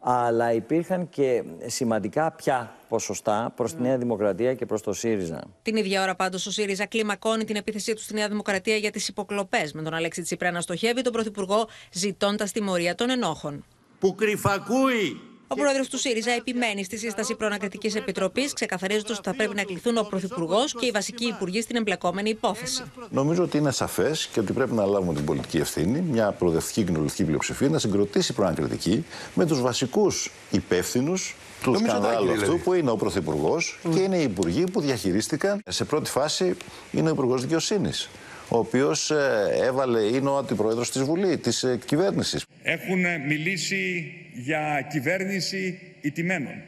αλλά 0.00 0.52
υπήρχαν 0.52 1.08
και 1.08 1.42
σημαντικά 1.66 2.32
πια 2.32 2.74
ποσοστά 2.88 3.52
προς 3.56 3.74
τη 3.74 3.82
Νέα 3.82 3.98
Δημοκρατία 3.98 4.54
και 4.54 4.66
προς 4.66 4.82
το 4.82 4.92
ΣΥΡΙΖΑ. 4.92 5.42
Την 5.62 5.76
ίδια 5.76 6.02
ώρα 6.02 6.14
πάντως 6.14 6.46
ο 6.46 6.50
ΣΥΡΙΖΑ 6.50 6.86
κλιμακώνει 6.86 7.44
την 7.44 7.56
επίθεσή 7.56 7.94
του 7.94 8.02
στη 8.02 8.14
Νέα 8.14 8.28
Δημοκρατία 8.28 8.76
για 8.76 8.90
τις 8.90 9.08
υποκλοπές 9.08 9.72
με 9.72 9.82
τον 9.82 9.94
Αλέξη 9.94 10.22
Τσίπρα 10.22 10.50
να 10.50 10.60
στοχεύει 10.60 11.02
τον 11.02 11.12
Πρωθυπουργό 11.12 11.68
ζητώντας 11.92 12.52
τιμωρία 12.52 12.94
των 12.94 13.10
ενόχων. 13.10 13.64
Που 13.98 14.14
κρυφακούει 14.14 15.20
ο 15.48 15.54
πρόεδρος 15.54 15.88
του 15.88 15.98
ΣΥΡΙΖΑ 15.98 16.30
επιμένει 16.30 16.84
στη 16.84 16.96
σύσταση 16.98 17.34
προανακριτικής 17.34 17.94
επιτροπής, 17.94 18.52
ξεκαθαρίζοντας 18.52 19.18
ότι 19.18 19.28
θα 19.28 19.34
πρέπει 19.34 19.54
να 19.54 19.62
κληθούν 19.62 19.96
ο 19.96 20.02
Πρωθυπουργός 20.02 20.74
και 20.74 20.86
οι 20.86 20.90
βασικοί 20.90 21.26
υπουργοί 21.26 21.60
στην 21.60 21.76
εμπλεκόμενη 21.76 22.30
υπόθεση. 22.30 22.82
Νομίζω 23.10 23.42
ότι 23.42 23.58
είναι 23.58 23.70
σαφές 23.70 24.26
και 24.26 24.40
ότι 24.40 24.52
πρέπει 24.52 24.72
να 24.72 24.84
λάβουμε 24.86 25.14
την 25.14 25.24
πολιτική 25.24 25.58
ευθύνη, 25.58 26.00
μια 26.00 26.32
προοδευτική 26.32 26.82
κοινοβουλευτική 26.82 27.24
πλειοψηφία, 27.24 27.68
να 27.68 27.78
συγκροτήσει 27.78 28.32
προανακριτική 28.32 29.04
με 29.34 29.46
τους 29.46 29.60
βασικούς 29.60 30.30
υπεύθυνους 30.50 31.36
του 31.62 31.74
σκανδάλου 31.78 32.30
αυτού 32.30 32.44
δηλαδή. 32.44 32.62
που 32.62 32.72
είναι 32.72 32.90
ο 32.90 32.96
Πρωθυπουργός 32.96 33.78
και 33.94 34.00
είναι 34.00 34.16
οι 34.16 34.22
υπουργοί 34.22 34.64
που 34.64 34.80
διαχειρίστηκαν. 34.80 35.62
Σε 35.66 35.84
πρώτη 35.84 36.10
φάση 36.10 36.56
είναι 36.92 37.08
ο 37.08 37.12
Υπουργός 37.12 37.40
Δικαιοσύνης 37.40 38.08
ο 38.48 38.58
οποίος 38.58 39.10
ε, 39.10 39.48
έβαλε, 39.62 40.00
είναι 40.00 40.28
ο 40.28 40.36
αντιπρόεδρος 40.36 40.90
της 40.90 41.02
Βουλής, 41.02 41.40
της 41.40 41.62
ε, 41.62 41.78
κυβέρνησης. 41.86 42.44
Έχουν 42.62 43.04
μιλήσει 43.26 44.12
για 44.34 44.86
κυβέρνηση 44.90 45.78
ιτημένων. 46.00 46.62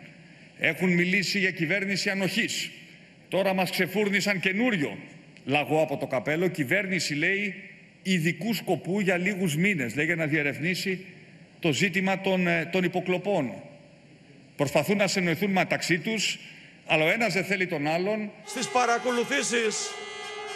Έχουν 0.58 0.94
μιλήσει 0.94 1.38
για 1.38 1.50
κυβέρνηση 1.50 2.10
ανοχής. 2.10 2.70
Τώρα 3.28 3.54
μας 3.54 3.70
ξεφούρνησαν 3.70 4.40
καινούριο 4.40 4.98
λαγό 5.44 5.82
από 5.82 5.96
το 5.96 6.06
καπέλο. 6.06 6.48
Κυβέρνηση 6.48 7.14
λέει 7.14 7.54
ειδικού 8.02 8.54
σκοπού 8.54 9.00
για 9.00 9.16
λίγους 9.16 9.56
μήνες. 9.56 9.94
Λέει 9.94 10.04
για 10.04 10.16
να 10.16 10.26
διερευνήσει 10.26 11.04
το 11.60 11.72
ζήτημα 11.72 12.20
των, 12.20 12.46
ε, 12.46 12.68
των 12.72 12.84
υποκλοπών. 12.84 13.52
Προσπαθούν 14.56 14.96
να 14.96 15.06
συνοηθούν 15.06 15.50
μεταξύ 15.50 15.98
τους, 15.98 16.38
αλλά 16.86 17.04
ο 17.04 17.08
ένας 17.08 17.32
δεν 17.32 17.44
θέλει 17.44 17.66
τον 17.66 17.86
άλλον. 17.86 18.30
Στις 18.44 18.68
παρακολουθήσεις 18.68 19.90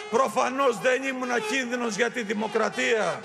προφανώς 0.09 0.79
δεν 0.79 1.03
ήμουν 1.03 1.29
κίνδυνος 1.49 1.95
για 1.95 2.09
τη 2.09 2.21
δημοκρατία, 2.21 3.21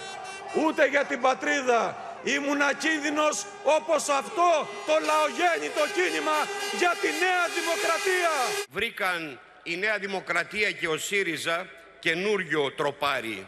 ούτε 0.65 0.87
για 0.87 1.05
την 1.05 1.21
πατρίδα, 1.21 2.09
ήμουν 2.25 2.61
ακίνδυνος 2.61 3.47
όπως 3.63 4.09
αυτό 4.09 4.69
το 4.87 4.93
λαογέννητο 5.09 5.85
κίνημα 5.95 6.39
για 6.79 6.93
τη 7.01 7.09
Νέα 7.25 7.45
Δημοκρατία. 7.59 8.33
Βρήκαν 8.71 9.41
η 9.63 9.77
Νέα 9.77 9.99
Δημοκρατία 9.99 10.71
και 10.71 10.89
ο 10.89 10.99
ΣΥΡΙΖΑ 10.99 11.67
καινούριο 11.99 12.73
τροπάρι, 12.73 13.47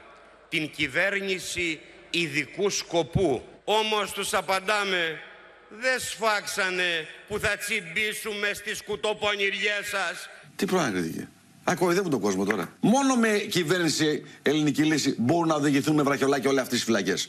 την 0.48 0.70
κυβέρνηση 0.70 1.80
ειδικού 2.10 2.70
σκοπού. 2.70 3.44
Όμως 3.64 4.12
τους 4.12 4.34
απαντάμε, 4.34 5.20
δεν 5.68 6.00
σφάξανε 6.00 7.08
που 7.28 7.38
θα 7.38 7.56
τσιμπήσουμε 7.56 8.52
στις 8.54 8.82
κουτοπονηριές 8.82 9.86
σας. 9.86 10.28
Τι 10.56 10.66
προάγεται 10.66 11.28
Ακοϊδεύουν 11.64 12.10
τον 12.10 12.20
κόσμο 12.20 12.44
τώρα. 12.44 12.72
Μόνο 12.80 13.14
με 13.16 13.38
κυβέρνηση 13.38 14.22
ελληνική 14.42 14.82
λύση 14.82 15.14
μπορούν 15.18 15.48
να 15.48 15.54
οδηγηθούν 15.54 15.94
με 15.94 16.02
βραχιολάκια 16.02 16.50
όλες 16.50 16.62
αυτές 16.62 16.76
τις 16.76 16.86
φυλακές. 16.86 17.28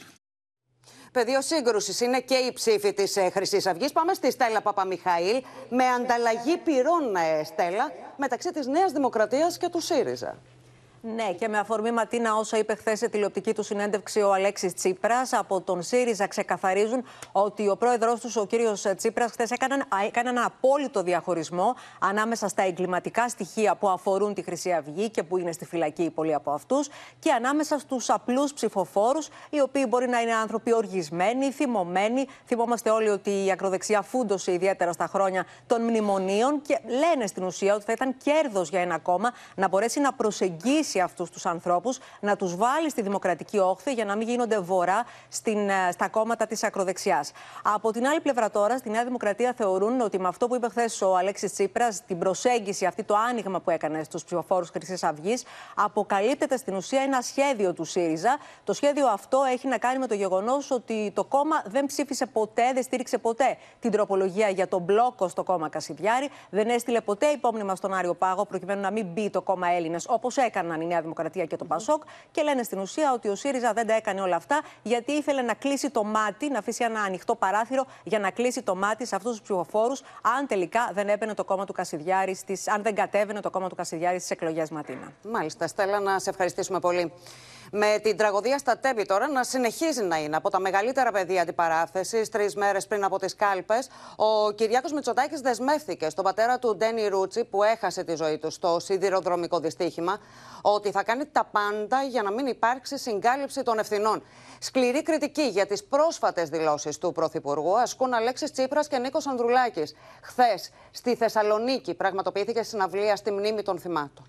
Πεδίο 1.12 1.42
σύγκρουσης 1.42 2.00
είναι 2.00 2.20
και 2.20 2.34
η 2.34 2.52
ψήφη 2.52 2.92
της 2.92 3.16
ε, 3.16 3.30
Χρυσής 3.30 3.66
Αυγής. 3.66 3.92
Πάμε 3.92 4.14
στη 4.14 4.30
Στέλλα 4.30 4.60
Παπαμιχαήλ 4.60 5.42
με 5.68 5.84
ανταλλαγή 5.84 6.56
πυρών, 6.64 7.16
ε, 7.16 7.44
Στέλλα, 7.44 7.92
μεταξύ 8.16 8.50
της 8.50 8.66
Νέας 8.66 8.92
Δημοκρατίας 8.92 9.58
και 9.58 9.68
του 9.68 9.80
ΣΥΡΙΖΑ. 9.80 10.38
Ναι, 11.04 11.32
και 11.38 11.48
με 11.48 11.58
αφορμή 11.58 11.90
Ματίνα, 11.90 12.34
όσα 12.34 12.58
είπε 12.58 12.74
χθες 12.74 12.98
σε 12.98 13.08
τηλεοπτική 13.08 13.54
του 13.54 13.62
συνέντευξη 13.62 14.20
ο 14.20 14.32
Αλέξης 14.32 14.74
Τσίπρας, 14.74 15.32
από 15.32 15.60
τον 15.60 15.82
ΣΥΡΙΖΑ 15.82 16.26
ξεκαθαρίζουν 16.26 17.04
ότι 17.32 17.68
ο 17.68 17.76
πρόεδρός 17.76 18.20
τους, 18.20 18.36
ο 18.36 18.46
κύριος 18.46 18.84
Τσίπρας, 18.96 19.30
χθες 19.30 19.50
έκανε, 19.50 19.84
έκανε 20.06 20.28
ένα 20.28 20.44
απόλυτο 20.44 21.02
διαχωρισμό 21.02 21.74
ανάμεσα 21.98 22.48
στα 22.48 22.62
εγκληματικά 22.62 23.28
στοιχεία 23.28 23.76
που 23.76 23.88
αφορούν 23.88 24.34
τη 24.34 24.42
Χρυσή 24.42 24.72
Αυγή 24.72 25.10
και 25.10 25.22
που 25.22 25.36
είναι 25.36 25.52
στη 25.52 25.64
φυλακή 25.64 26.10
πολλοί 26.10 26.34
από 26.34 26.50
αυτούς, 26.50 26.88
και 27.18 27.32
ανάμεσα 27.32 27.78
στους 27.78 28.10
απλούς 28.10 28.52
ψηφοφόρους, 28.52 29.28
οι 29.50 29.60
οποίοι 29.60 29.86
μπορεί 29.88 30.08
να 30.08 30.20
είναι 30.20 30.34
άνθρωποι 30.34 30.74
οργισμένοι, 30.74 31.50
θυμωμένοι. 31.50 32.26
Θυμόμαστε 32.46 32.90
όλοι 32.90 33.08
ότι 33.08 33.44
η 33.44 33.50
ακροδεξιά 33.50 34.02
φούντωσε 34.02 34.52
ιδιαίτερα 34.52 34.92
στα 34.92 35.06
χρόνια 35.06 35.46
των 35.66 35.82
μνημονίων 35.82 36.62
και 36.62 36.78
λένε 36.84 37.26
στην 37.26 37.42
ουσία 37.42 37.74
ότι 37.74 37.84
θα 37.84 37.92
ήταν 37.92 38.16
κέρδος 38.24 38.68
για 38.68 38.80
ένα 38.80 38.98
κόμμα 38.98 39.32
να 39.54 39.68
μπορέσει 39.68 40.00
να 40.00 40.12
προσεγγίσει 40.12 40.91
αυτούς 41.00 41.30
τους 41.30 41.46
ανθρώπους, 41.46 41.98
να 42.20 42.36
τους 42.36 42.56
βάλει 42.56 42.90
στη 42.90 43.02
δημοκρατική 43.02 43.58
όχθη 43.58 43.92
για 43.92 44.04
να 44.04 44.16
μην 44.16 44.28
γίνονται 44.28 44.58
βορρά 44.58 45.04
στην, 45.28 45.68
ε, 45.68 45.90
στα 45.92 46.08
κόμματα 46.08 46.46
της 46.46 46.62
ακροδεξιάς. 46.62 47.32
Από 47.62 47.92
την 47.92 48.06
άλλη 48.06 48.20
πλευρά, 48.20 48.50
τώρα, 48.50 48.78
στη 48.78 48.90
Νέα 48.90 49.04
Δημοκρατία 49.04 49.52
θεωρούν 49.56 50.00
ότι 50.00 50.18
με 50.18 50.28
αυτό 50.28 50.48
που 50.48 50.54
είπε 50.54 50.68
χθες 50.68 51.02
ο 51.02 51.16
Αλέξης 51.16 51.52
Τσίπρας, 51.52 52.02
την 52.06 52.18
προσέγγιση, 52.18 52.86
αυτή 52.86 53.02
το 53.02 53.14
άνοιγμα 53.28 53.60
που 53.60 53.70
έκανε 53.70 54.04
στους 54.04 54.24
ψηφοφόρους 54.24 54.70
Χρυσής 54.70 55.02
Αυγής, 55.02 55.44
αποκαλύπτεται 55.74 56.56
στην 56.56 56.74
ουσία 56.74 57.02
ένα 57.02 57.20
σχέδιο 57.20 57.72
του 57.72 57.84
ΣΥΡΙΖΑ. 57.84 58.38
Το 58.64 58.72
σχέδιο 58.72 59.06
αυτό 59.06 59.42
έχει 59.52 59.68
να 59.68 59.78
κάνει 59.78 59.98
με 59.98 60.06
το 60.06 60.14
γεγονός 60.14 60.70
ότι 60.70 61.12
το 61.14 61.24
κόμμα 61.24 61.62
δεν 61.66 61.86
ψήφισε 61.86 62.26
ποτέ, 62.26 62.72
δεν 62.74 62.82
στήριξε 62.82 63.18
ποτέ 63.18 63.56
την 63.80 63.90
τροπολογία 63.90 64.48
για 64.48 64.68
τον 64.68 64.82
μπλόκο 64.82 65.28
στο 65.28 65.42
κόμμα 65.42 65.68
Κασιδιάρη, 65.68 66.30
δεν 66.50 66.68
έστειλε 66.68 67.00
ποτέ 67.00 67.26
υπόμνημα 67.26 67.76
στον 67.76 67.94
Άριο 67.94 68.14
Πάγο 68.14 68.44
προκειμένου 68.44 68.80
να 68.80 68.90
μην 68.90 69.06
μπει 69.06 69.30
το 69.30 69.42
κόμμα 69.42 69.68
Έλληνες 69.68 70.06
όπως 70.08 70.36
έκαναν 70.36 70.80
η 70.82 70.86
Νέα 70.86 71.00
Δημοκρατία 71.00 71.44
και 71.44 71.56
το 71.56 71.64
Πασόκ. 71.64 72.02
Και 72.30 72.42
λένε 72.42 72.62
στην 72.62 72.78
ουσία 72.78 73.12
ότι 73.12 73.28
ο 73.28 73.34
ΣΥΡΙΖΑ 73.34 73.72
δεν 73.72 73.86
τα 73.86 73.94
έκανε 73.94 74.20
όλα 74.20 74.36
αυτά 74.36 74.62
γιατί 74.82 75.12
ήθελε 75.12 75.42
να 75.42 75.54
κλείσει 75.54 75.90
το 75.90 76.04
μάτι, 76.04 76.48
να 76.48 76.58
αφήσει 76.58 76.84
ένα 76.84 77.00
ανοιχτό 77.00 77.34
παράθυρο 77.34 77.86
για 78.04 78.18
να 78.18 78.30
κλείσει 78.30 78.62
το 78.62 78.76
μάτι 78.76 79.06
σε 79.06 79.16
αυτούς 79.16 79.30
τους 79.30 79.40
ψηφοφόρους, 79.40 80.02
αν 80.36 80.46
τελικά 80.46 80.90
δεν 80.94 81.08
έπαιρνε 81.08 81.34
το 81.34 81.44
κόμμα 81.44 81.64
του 81.64 81.72
Κασιδιάρη, 81.72 82.34
στις, 82.34 82.68
αν 82.68 82.82
δεν 82.82 82.94
κατέβαινε 82.94 83.40
το 83.40 83.50
κόμμα 83.50 83.68
του 83.68 83.74
Κασιδιάρη 83.74 84.18
στις 84.18 84.30
εκλογές 84.30 84.70
Ματίνα. 84.70 85.12
Μάλιστα, 85.22 85.66
Στέλλα, 85.66 86.00
να 86.00 86.18
σε 86.18 86.30
ευχαριστήσουμε 86.30 86.80
πολύ. 86.80 87.12
Με 87.74 87.98
την 88.02 88.16
τραγωδία 88.16 88.58
στα 88.58 88.78
Τέμπη 88.78 89.04
τώρα 89.04 89.28
να 89.28 89.44
συνεχίζει 89.44 90.02
να 90.02 90.16
είναι 90.16 90.36
από 90.36 90.50
τα 90.50 90.58
μεγαλύτερα 90.60 91.10
πεδία 91.10 91.42
αντιπαράθεσης. 91.42 92.28
Τρεις 92.28 92.56
μέρες 92.56 92.86
πριν 92.86 93.04
από 93.04 93.18
τις 93.18 93.36
κάλπες, 93.36 93.88
ο 94.16 94.50
Κυριάκος 94.50 94.92
Μητσοτάκης 94.92 95.40
δεσμεύθηκε 95.40 96.10
στον 96.10 96.24
πατέρα 96.24 96.58
του 96.58 96.76
Ντένι 96.76 97.08
Ρούτσι, 97.08 97.44
που 97.44 97.62
έχασε 97.62 98.04
τη 98.04 98.14
ζωή 98.14 98.38
του 98.38 98.50
στο 98.50 98.80
σιδηροδρομικό 98.80 99.58
δυστύχημα, 99.58 100.18
ότι 100.62 100.90
θα 100.90 101.02
κάνει 101.02 101.26
τα 101.26 101.44
πάντα 101.44 102.02
για 102.02 102.22
να 102.22 102.30
μην 102.30 102.46
υπάρξει 102.46 102.98
συγκάλυψη 102.98 103.62
των 103.62 103.78
ευθυνών. 103.78 104.22
Σκληρή 104.58 105.02
κριτική 105.02 105.42
για 105.42 105.66
τις 105.66 105.84
πρόσφατες 105.84 106.48
δηλώσεις 106.48 106.98
του 106.98 107.12
Πρωθυπουργού 107.12 107.78
ασκούν 107.78 108.14
Αλέξης 108.14 108.52
Τσίπρας 108.52 108.88
και 108.88 108.98
Νίκος 108.98 109.26
Ανδρουλάκης. 109.26 109.94
Χθες 110.22 110.70
στη 110.90 111.14
Θεσσαλονίκη 111.16 111.94
πραγματοποιήθηκε 111.94 112.62
συναυλία 112.62 113.16
στη 113.16 113.30
μνήμη 113.30 113.62
των 113.62 113.78
θυμάτων. 113.78 114.26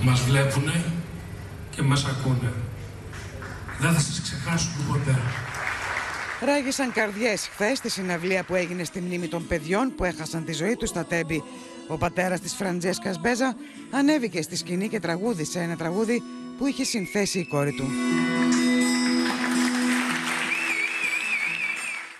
Μας 0.00 0.20
βλέπουνε; 0.20 0.84
Και 1.74 1.82
μας 1.82 2.04
ακούνε. 2.04 2.52
Δεν 3.80 3.92
θα 3.92 4.00
σας 4.00 4.20
ξεχάσουμε 4.20 4.84
ποτέ. 4.88 5.18
Ράγισαν 6.44 6.92
καρδιές 6.92 7.48
χθες 7.52 7.78
στη 7.78 7.90
συναυλία 7.90 8.44
που 8.44 8.54
έγινε 8.54 8.84
στη 8.84 9.00
μνήμη 9.00 9.26
των 9.26 9.46
παιδιών 9.46 9.92
που 9.96 10.04
έχασαν 10.04 10.44
τη 10.44 10.52
ζωή 10.52 10.76
τους 10.76 10.88
στα 10.88 11.04
τέμπη. 11.04 11.42
Ο 11.88 11.96
πατέρας 11.96 12.40
της 12.40 12.54
Φραντζέσκας 12.54 13.18
Μπέζα 13.20 13.56
ανέβηκε 13.90 14.42
στη 14.42 14.56
σκηνή 14.56 14.88
και 14.88 15.00
τραγούδισε 15.00 15.58
ένα 15.58 15.76
τραγούδι 15.76 16.22
που 16.58 16.66
είχε 16.66 16.84
συνθέσει 16.84 17.38
η 17.38 17.46
κόρη 17.46 17.72
του. 17.72 17.84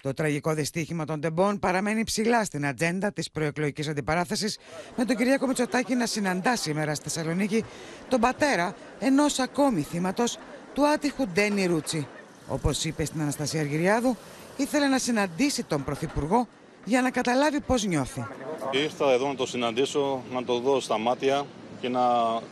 Το 0.04 0.12
τραγικό 0.12 0.54
δυστύχημα 0.54 1.04
των 1.04 1.20
τεμπών 1.20 1.58
παραμένει 1.58 2.04
ψηλά 2.04 2.44
στην 2.44 2.66
ατζέντα 2.66 3.12
της 3.12 3.30
προεκλογικής 3.30 3.88
αντιπαράθεσης, 3.88 4.58
με 4.96 5.04
τον 5.04 5.16
Κυριάκο 5.16 5.46
Μητσοτάκη 5.46 5.94
να 5.94 6.06
συναντά 6.06 6.56
σήμερα 6.56 6.94
στη 6.94 7.08
Θεσσαλονίκη 7.08 7.64
τον 8.08 8.20
πατέρα 8.20 8.74
ενός 8.98 9.38
ακόμη 9.38 9.82
θύματος 9.82 10.38
του 10.74 10.86
άτυχου 10.86 11.26
Ντένι 11.28 11.66
Ρούτσι. 11.66 12.06
Όπως 12.48 12.84
είπε 12.84 13.04
στην 13.04 13.20
Αναστασία 13.20 13.60
Αργυριάδου, 13.60 14.16
ήθελε 14.56 14.86
να 14.86 14.98
συναντήσει 14.98 15.62
τον 15.62 15.84
Πρωθυπουργό 15.84 16.48
για 16.84 17.02
να 17.02 17.10
καταλάβει 17.10 17.60
πώς 17.60 17.84
νιώθει. 17.84 18.26
Ήρθα 18.70 19.12
εδώ 19.12 19.28
να 19.28 19.34
το 19.34 19.46
συναντήσω, 19.46 20.22
να 20.32 20.44
το 20.44 20.58
δω 20.58 20.80
στα 20.80 20.98
μάτια 20.98 21.46
και 21.80 21.88
να 21.88 22.02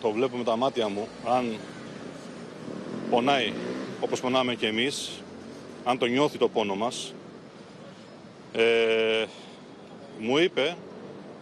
το 0.00 0.10
βλέπω 0.10 0.36
με 0.36 0.44
τα 0.44 0.56
μάτια 0.56 0.88
μου. 0.88 1.08
Αν 1.28 1.56
πονάει 3.10 3.52
όπως 4.00 4.20
πονάμε 4.20 4.54
και 4.54 4.66
εμείς, 4.66 5.10
αν 5.84 5.98
το 5.98 6.06
νιώθει 6.06 6.38
το 6.38 6.48
πόνο 6.48 6.74
μας, 6.74 7.14
ε, 8.52 9.24
μου 10.18 10.38
είπε 10.38 10.76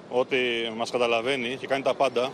ότι 0.09 0.37
μας 0.77 0.91
καταλαβαίνει 0.91 1.57
και 1.61 1.67
κάνει 1.67 1.83
τα 1.83 1.95
πάντα 1.95 2.31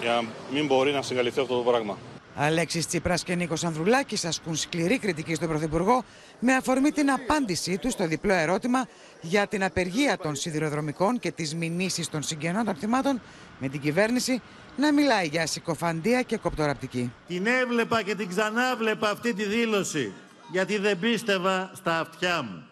για 0.00 0.10
να 0.12 0.22
μην 0.52 0.66
μπορεί 0.66 0.92
να 0.92 1.02
συγκαλυφθεί 1.02 1.40
αυτό 1.40 1.56
το 1.56 1.70
πράγμα. 1.70 1.98
Αλέξης 2.34 2.86
Τσίπρας 2.86 3.22
και 3.22 3.34
Νίκος 3.34 3.64
Ανδρουλάκης 3.64 4.24
ασκούν 4.24 4.56
σκληρή 4.56 4.98
κριτική 4.98 5.34
στον 5.34 5.48
Πρωθυπουργό 5.48 6.04
με 6.38 6.54
αφορμή 6.54 6.90
την 6.90 7.10
απάντησή 7.10 7.78
του 7.78 7.90
στο 7.90 8.06
διπλό 8.06 8.32
ερώτημα 8.32 8.86
για 9.20 9.46
την 9.46 9.64
απεργία 9.64 10.18
των 10.18 10.34
σιδηροδρομικών 10.34 11.18
και 11.18 11.30
τις 11.30 11.54
μηνύσεις 11.54 12.08
των 12.08 12.22
συγγενών 12.22 12.64
των 12.64 12.74
θυμάτων 12.74 13.20
με 13.58 13.68
την 13.68 13.80
κυβέρνηση 13.80 14.42
να 14.76 14.92
μιλάει 14.92 15.26
για 15.26 15.46
συκοφαντία 15.46 16.22
και 16.22 16.36
κοπτοραπτική. 16.36 17.12
Την 17.26 17.46
έβλεπα 17.46 18.02
και 18.02 18.14
την 18.14 18.28
ξανάβλεπα 18.28 19.10
αυτή 19.10 19.34
τη 19.34 19.44
δήλωση 19.44 20.12
γιατί 20.52 20.78
δεν 20.78 20.98
πίστευα 20.98 21.70
στα 21.74 21.98
αυτιά 21.98 22.42
μου. 22.42 22.69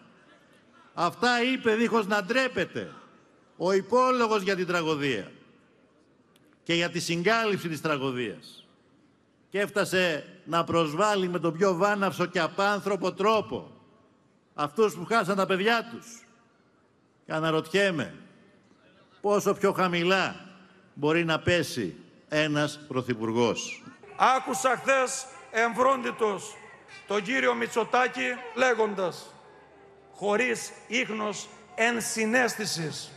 Αυτά 1.01 1.43
είπε 1.43 1.75
δίχως 1.75 2.07
να 2.07 2.23
ντρέπεται 2.23 2.93
ο 3.57 3.71
υπόλογος 3.71 4.41
για 4.41 4.55
την 4.55 4.67
τραγωδία 4.67 5.31
και 6.63 6.73
για 6.73 6.89
τη 6.89 6.99
συγκάλυψη 6.99 7.69
της 7.69 7.81
τραγωδίας 7.81 8.67
και 9.49 9.59
έφτασε 9.59 10.25
να 10.45 10.63
προσβάλλει 10.63 11.27
με 11.27 11.39
τον 11.39 11.57
πιο 11.57 11.75
βάναυσο 11.75 12.25
και 12.25 12.39
απάνθρωπο 12.39 13.13
τρόπο 13.13 13.71
αυτούς 14.53 14.93
που 14.93 15.05
χάσαν 15.05 15.35
τα 15.35 15.45
παιδιά 15.45 15.89
τους. 15.91 16.25
Και 17.25 17.33
αναρωτιέμαι 17.33 18.13
πόσο 19.21 19.53
πιο 19.53 19.71
χαμηλά 19.71 20.35
μπορεί 20.93 21.25
να 21.25 21.39
πέσει 21.39 21.95
ένας 22.29 22.79
πρωθυπουργός. 22.87 23.83
Άκουσα 24.17 24.75
χθες 24.75 25.25
εμβρόντιτος 25.51 26.55
τον 27.07 27.23
κύριο 27.23 27.53
Μητσοτάκη 27.55 28.27
λέγοντας 28.55 29.33
χωρίς 30.19 30.71
ίχνος 30.87 31.47
ενσυναίσθησης 31.75 33.11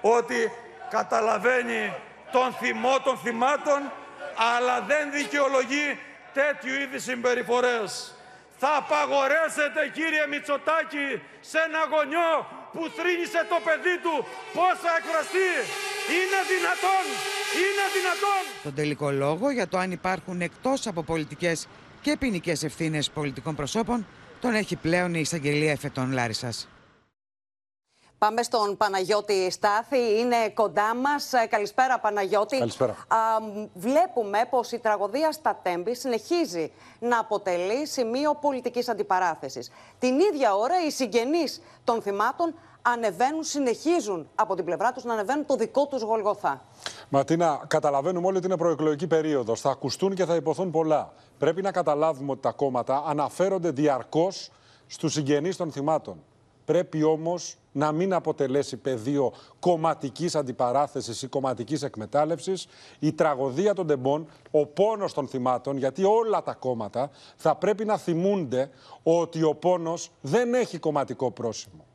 ότι 0.00 0.52
καταλαβαίνει 0.90 1.92
τον 2.32 2.52
θυμό 2.60 3.00
των 3.04 3.16
θυμάτων 3.18 3.80
αλλά 4.56 4.80
δεν 4.90 5.04
δικαιολογεί 5.12 5.88
τέτοιου 6.32 6.74
είδους 6.82 7.02
συμπεριφορές. 7.02 8.12
Θα 8.60 8.70
απαγορέσετε 8.76 9.80
κύριε 9.96 10.24
Μητσοτάκη 10.30 11.06
σε 11.50 11.58
ένα 11.66 11.80
γονιό 11.92 12.32
που 12.72 12.82
θρύνησε 12.96 13.40
το 13.52 13.58
παιδί 13.66 13.96
του 14.04 14.14
πώς 14.56 14.74
θα 14.84 14.92
εκφραστεί. 14.98 15.50
Είναι 16.16 16.40
δυνατόν, 16.52 17.04
είναι 17.62 17.84
δυνατόν. 17.96 18.42
Τον 18.62 18.74
τελικό 18.74 19.10
λόγο 19.10 19.50
για 19.50 19.68
το 19.68 19.78
αν 19.78 19.90
υπάρχουν 19.90 20.40
εκτός 20.40 20.86
από 20.86 21.02
πολιτικές 21.02 21.68
και 22.00 22.16
ποινικές 22.16 22.62
ευθύνες 22.62 23.10
πολιτικών 23.10 23.54
προσώπων 23.54 24.06
τον 24.40 24.54
έχει 24.54 24.76
πλέον 24.76 25.14
η 25.14 25.20
εισαγγελία 25.20 25.70
εφετών 25.70 26.12
Λάρισας. 26.12 26.68
Πάμε 28.18 28.42
στον 28.42 28.76
Παναγιώτη 28.76 29.50
Στάθη. 29.50 30.18
Είναι 30.18 30.50
κοντά 30.54 30.94
μας. 30.94 31.30
Καλησπέρα, 31.48 31.98
Παναγιώτη. 31.98 32.58
Καλησπέρα. 32.58 32.92
Α, 32.92 33.16
βλέπουμε 33.74 34.46
πως 34.50 34.72
η 34.72 34.78
τραγωδία 34.78 35.32
στα 35.32 35.60
Τέμπη 35.62 35.94
συνεχίζει 35.94 36.72
να 36.98 37.18
αποτελεί 37.18 37.86
σημείο 37.86 38.34
πολιτικής 38.34 38.88
αντιπαράθεσης. 38.88 39.70
Την 39.98 40.18
ίδια 40.20 40.54
ώρα, 40.54 40.84
οι 40.86 40.90
συγγενείς 40.90 41.62
των 41.84 42.02
θυμάτων 42.02 42.54
ανεβαίνουν, 42.82 43.42
συνεχίζουν 43.42 44.28
από 44.34 44.54
την 44.54 44.64
πλευρά 44.64 44.92
τους 44.92 45.04
να 45.04 45.12
ανεβαίνουν 45.12 45.46
το 45.46 45.56
δικό 45.56 45.86
τους 45.86 46.02
Γολγοθά. 46.02 46.64
Ματίνα, 47.08 47.64
καταλαβαίνουμε 47.66 48.26
όλοι 48.26 48.36
ότι 48.36 48.46
είναι 48.46 48.56
προεκλογική 48.56 49.06
περίοδος. 49.06 49.60
Θα 49.60 49.70
ακουστούν 49.70 50.14
και 50.14 50.24
θα 50.24 50.34
υποθούν 50.34 50.70
πολλά. 50.70 51.12
Πρέπει 51.38 51.62
να 51.62 51.72
καταλάβουμε 51.72 52.30
ότι 52.30 52.40
τα 52.40 52.50
κόμματα 52.50 53.02
αναφέρονται 53.06 53.70
διαρκώς 53.70 54.50
στους 54.86 55.12
συγγενείς 55.12 55.56
των 55.56 55.72
θυμάτων. 55.72 56.16
Πρέπει 56.64 57.02
όμως 57.02 57.56
να 57.72 57.92
μην 57.92 58.12
αποτελέσει 58.12 58.76
πεδίο 58.76 59.32
κομματικής 59.58 60.34
αντιπαράθεσης 60.34 61.22
ή 61.22 61.26
κομματικής 61.26 61.82
εκμετάλλευσης 61.82 62.66
η 62.98 63.12
τραγωδία 63.12 63.74
των 63.74 63.86
τεμπών, 63.86 64.28
ο 64.50 64.66
πόνος 64.66 65.12
των 65.12 65.28
θυμάτων, 65.28 65.76
γιατί 65.76 66.04
όλα 66.04 66.42
τα 66.42 66.54
κόμματα 66.54 67.10
θα 67.36 67.54
πρέπει 67.54 67.84
να 67.84 67.96
θυμούνται 67.96 68.70
ότι 69.02 69.42
ο 69.42 69.54
πόνος 69.54 70.10
δεν 70.20 70.54
έχει 70.54 70.78
κομματικό 70.78 71.30
πρόσημο. 71.30 71.87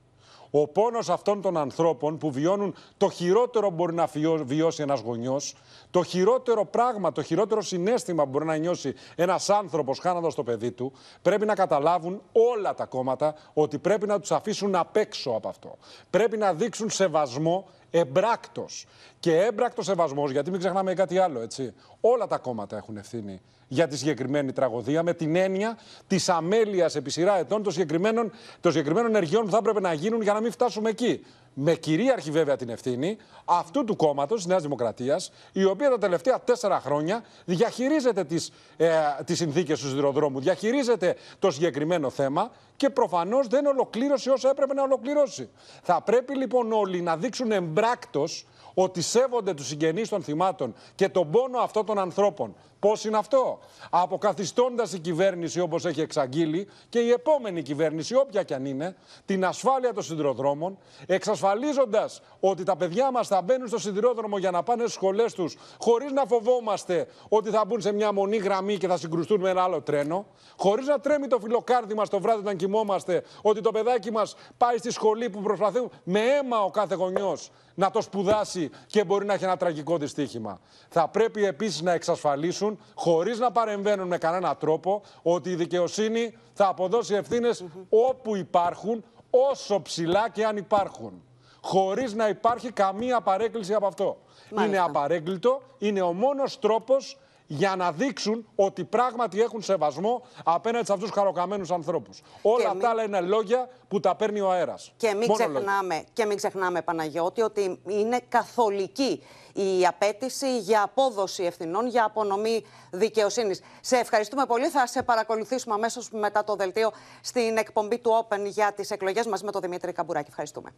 Ο 0.56 0.68
πόνος 0.68 1.10
αυτών 1.10 1.42
των 1.42 1.58
ανθρώπων 1.58 2.18
που 2.18 2.32
βιώνουν 2.32 2.76
το 2.98 3.10
χειρότερο 3.10 3.68
που 3.68 3.76
μπορεί 3.76 3.94
να 3.94 4.10
βιώσει 4.44 4.82
ένας 4.82 5.00
γονιός, 5.00 5.56
το 5.92 6.04
χειρότερο 6.04 6.66
πράγμα, 6.66 7.12
το 7.12 7.22
χειρότερο 7.22 7.62
συνέστημα 7.62 8.24
που 8.24 8.30
μπορεί 8.30 8.46
να 8.46 8.56
νιώσει 8.56 8.94
ένας 9.16 9.50
άνθρωπος 9.50 10.00
χάνοντας 10.00 10.36
το 10.36 10.44
παιδί 10.44 10.72
του, 10.72 10.92
πρέπει 11.22 11.46
να 11.46 11.56
καταλάβουν 11.56 12.22
όλα 12.32 12.74
τα 12.74 12.86
κόμματα 12.86 13.36
ότι 13.54 13.78
πρέπει 13.78 14.08
να 14.08 14.20
τους 14.20 14.32
αφήσουν 14.32 14.76
απ' 14.76 14.96
έξω 14.96 15.30
από 15.30 15.50
αυτό. 15.50 15.78
Πρέπει 16.10 16.38
να 16.38 16.54
δείξουν 16.54 16.90
σεβασμό 16.90 17.68
εμπράκτος. 17.94 18.86
Και 19.20 19.38
έμπρακτος 19.38 19.86
σεβασμός, 19.86 20.32
γιατί 20.32 20.50
μην 20.50 20.60
ξεχνάμε 20.60 20.94
κάτι 20.94 21.18
άλλο, 21.18 21.40
έτσι. 21.40 21.74
Όλα 22.02 22.28
τα 22.28 22.38
κόμματα 22.38 22.78
έχουν 22.78 22.98
ευθύνη 22.98 23.42
για 23.68 23.88
τη 23.88 23.98
συγκεκριμένη 23.98 24.52
τραγωδία, 24.52 25.04
με 25.04 25.14
την 25.14 25.36
έννοια 25.36 25.78
της 26.08 26.30
αμέλειας 26.30 26.96
επί 26.96 27.10
σειρά 27.10 27.38
ετών 27.38 27.64
των 27.64 27.72
συγκεκριμένων, 27.72 28.32
των 28.60 28.72
συγκεκριμένων 28.72 29.10
ενεργειών 29.10 29.46
που 29.46 29.52
θα 29.52 29.58
έπρεπε 29.58 29.80
να 29.80 29.94
γίνουν 29.94 30.22
για 30.22 30.34
να 30.34 30.42
μην 30.42 30.52
φτάσουμε 30.52 30.90
εκεί. 30.90 31.26
Με 31.54 31.74
κυρίαρχη 31.74 32.32
βέβαια 32.32 32.56
την 32.56 32.70
ευθύνη 32.70 33.18
αυτού 33.46 33.84
του 33.84 33.96
κόμματος, 33.96 34.38
της 34.38 34.46
Νέας 34.46 34.62
Δημοκρατίας, 34.62 35.32
η 35.52 35.64
οποία 35.64 35.90
τα 35.90 35.98
τελευταία 35.98 36.40
τέσσερα 36.40 36.80
χρόνια 36.80 37.24
διαχειρίζεται 37.46 38.24
τις 38.24 38.52
ε, 38.78 38.90
τις 39.26 39.38
συνθήκες 39.38 39.80
του 39.80 39.88
σιδηροδρόμου, 39.88 40.40
διαχειρίζεται 40.40 41.16
το 41.40 41.52
συγκεκριμένο 41.52 42.10
θέμα 42.10 42.52
και 42.76 42.90
προφανώς 42.90 43.48
δεν 43.48 43.66
ολοκλήρωσε 43.66 44.30
όσα 44.30 44.50
έπρεπε 44.50 44.74
να 44.74 44.84
ολοκληρώσει. 44.84 45.50
Θα 45.82 46.02
πρέπει 46.02 46.38
λοιπόν 46.38 46.72
όλοι 46.72 47.02
να 47.02 47.18
δείξουν 47.18 47.52
εμπράκτος 47.52 48.46
ότι 48.74 49.02
σέβονται 49.02 49.54
τους 49.54 49.68
συγγενείς 49.68 50.10
των 50.10 50.24
θυμάτων 50.24 50.74
και 50.96 51.10
τον 51.10 51.32
πόνο 51.32 51.60
αυτών 51.60 51.86
των 51.86 52.00
ανθρώπων. 52.00 52.56
Πώς 52.80 53.06
είναι 53.06 53.18
αυτό, 53.18 53.60
Αποκαθιστώντας 53.90 54.94
η 54.94 55.00
κυβέρνηση 55.00 55.60
όπως 55.60 55.86
έχει 55.86 56.02
εξαγγείλει 56.02 56.68
και 56.90 57.00
η 57.00 57.10
επόμενη 57.10 57.62
κυβέρνηση, 57.62 58.16
όποια 58.16 58.44
κι 58.44 58.54
αν 58.54 58.66
είναι, 58.66 58.96
την 59.26 59.46
ασφάλεια 59.46 59.94
των 59.94 60.04
σιδηροδρόμων, 60.04 60.78
εξασφαλίζοντας 61.06 62.22
ότι 62.40 62.64
τα 62.64 62.76
παιδιά 62.76 63.12
μας 63.12 63.28
θα 63.28 63.42
μπαίνουν 63.42 63.68
στο 63.68 63.80
σιδηρόδρομο 63.80 64.38
για 64.38 64.52
να 64.52 64.64
πάνε 64.64 64.82
στις 64.82 64.94
σχολές 64.94 65.34
τους, 65.34 65.56
χωρίς 65.80 66.12
να 66.12 66.26
φοβόμαστε 66.26 67.08
ότι 67.30 67.50
θα 67.50 67.66
μπουν 67.66 67.82
σε 67.82 67.92
μια 67.92 68.12
μονή 68.12 68.38
γραμμή 68.38 68.78
και 68.78 68.88
θα 68.88 68.98
συγκρουστούν 68.98 69.40
με 69.40 69.50
ένα 69.50 69.64
άλλο 69.64 69.82
τρένο, 69.82 70.26
χωρίς 70.58 70.88
να 70.88 71.00
τρέμει 71.00 71.28
το 71.28 71.40
φιλοκάρδι 71.40 71.94
μας 71.94 72.10
το 72.10 72.20
βράδυ 72.20 72.40
όταν 72.40 72.56
κοιμόμαστε, 72.56 73.24
ότι 73.42 73.62
το 73.62 73.72
παιδάκι 73.72 74.12
μας 74.12 74.36
πάει 74.58 74.78
στη 74.78 74.92
σχολή 74.92 75.30
που 75.30 75.42
προσπαθούν 75.42 75.92
με 76.04 76.20
αίμα 76.20 76.64
ο 76.64 76.70
κάθε 76.70 76.96
γονιός 76.96 77.52
να 77.74 77.92
το 77.92 78.02
σπουδάσει 78.02 78.70
και 78.88 79.04
μπορεί 79.04 79.26
να 79.26 79.34
έχει 79.34 79.44
ένα 79.44 79.58
τραγικό 79.58 79.98
δυστύχημα. 79.98 80.60
Θα 80.90 81.08
πρέπει 81.08 81.46
επίσης 81.46 81.82
να 81.82 81.92
εξασφαλίσουν, 81.92 82.80
χωρίς 82.96 83.40
να 83.40 83.52
παρεμβαίνουν 83.52 84.08
με 84.08 84.18
κανένα 84.18 84.56
τρόπο, 84.56 85.02
ότι 85.22 85.50
η 85.50 85.56
δικαιοσύνη 85.56 86.38
θα 86.54 86.68
αποδώσει 86.68 87.14
ευθύνες 87.14 87.66
όπου 87.90 88.36
υπάρχουν, 88.36 89.04
όσο 89.30 89.82
ψηλά 89.82 90.30
και 90.30 90.46
αν 90.46 90.58
υπάρχουν. 90.58 91.24
Χωρίς 91.62 92.14
να 92.14 92.28
υπάρχει 92.28 92.72
καμία 92.72 93.22
παρέκκληση 93.22 93.74
από 93.74 93.88
αυτό. 93.88 94.18
Είναι 94.66 94.80
απαρέγκλητο, 94.80 95.62
είναι 95.78 96.02
ο 96.02 96.14
μόνος 96.14 96.60
τρόπος 96.60 97.18
για 97.48 97.76
να 97.76 97.92
δείξουν 97.92 98.48
ότι 98.56 98.84
πράγματι 98.84 99.42
έχουν 99.42 99.62
σεβασμό 99.62 100.26
απέναντι 100.44 100.86
σε 100.86 100.94
αυτούς 100.94 101.10
τους 101.10 101.18
χαροκαμένους 101.18 101.72
ανθρώπους. 101.72 102.22
Όλα 102.42 102.70
αυτά 102.70 102.90
άλλα 102.90 103.04
είναι 103.04 103.22
λόγια 103.22 103.70
που 103.88 104.00
τα 104.00 104.16
παίρνει 104.16 104.40
ο 104.40 104.52
αέρας. 104.52 104.92
Και, 104.98 105.14
μην 105.14 105.34
ξεχνάμε, 105.34 106.04
και 106.14 106.26
μην 106.26 106.38
ξεχνάμε, 106.38 106.82
Παναγιώτη, 106.82 107.42
ότι 107.42 107.80
είναι 107.88 108.22
καθολική 108.30 109.24
η 109.54 109.86
απέτηση 109.86 110.60
για 110.60 110.82
απόδοση 110.82 111.44
ευθυνών, 111.44 111.88
για 111.88 112.04
απονομή 112.04 112.66
δικαιοσύνης. 112.92 113.62
Σε 113.82 113.96
ευχαριστούμε 113.96 114.46
πολύ. 114.46 114.70
Θα 114.70 114.88
σε 114.88 115.04
παρακολουθήσουμε 115.04 115.74
αμέσως 115.74 116.10
μετά 116.12 116.44
το 116.44 116.56
δελτίο 116.56 116.92
στην 117.22 117.58
εκπομπή 117.58 117.98
του 117.98 118.28
Open 118.30 118.46
για 118.46 118.74
τις 118.74 118.92
εκλογές 118.92 119.26
μαζί 119.26 119.46
με 119.46 119.52
τον 119.52 119.62
Δημήτρη 119.62 119.92
Καμπουράκη. 119.92 120.28
Ευχαριστούμε. 120.30 120.74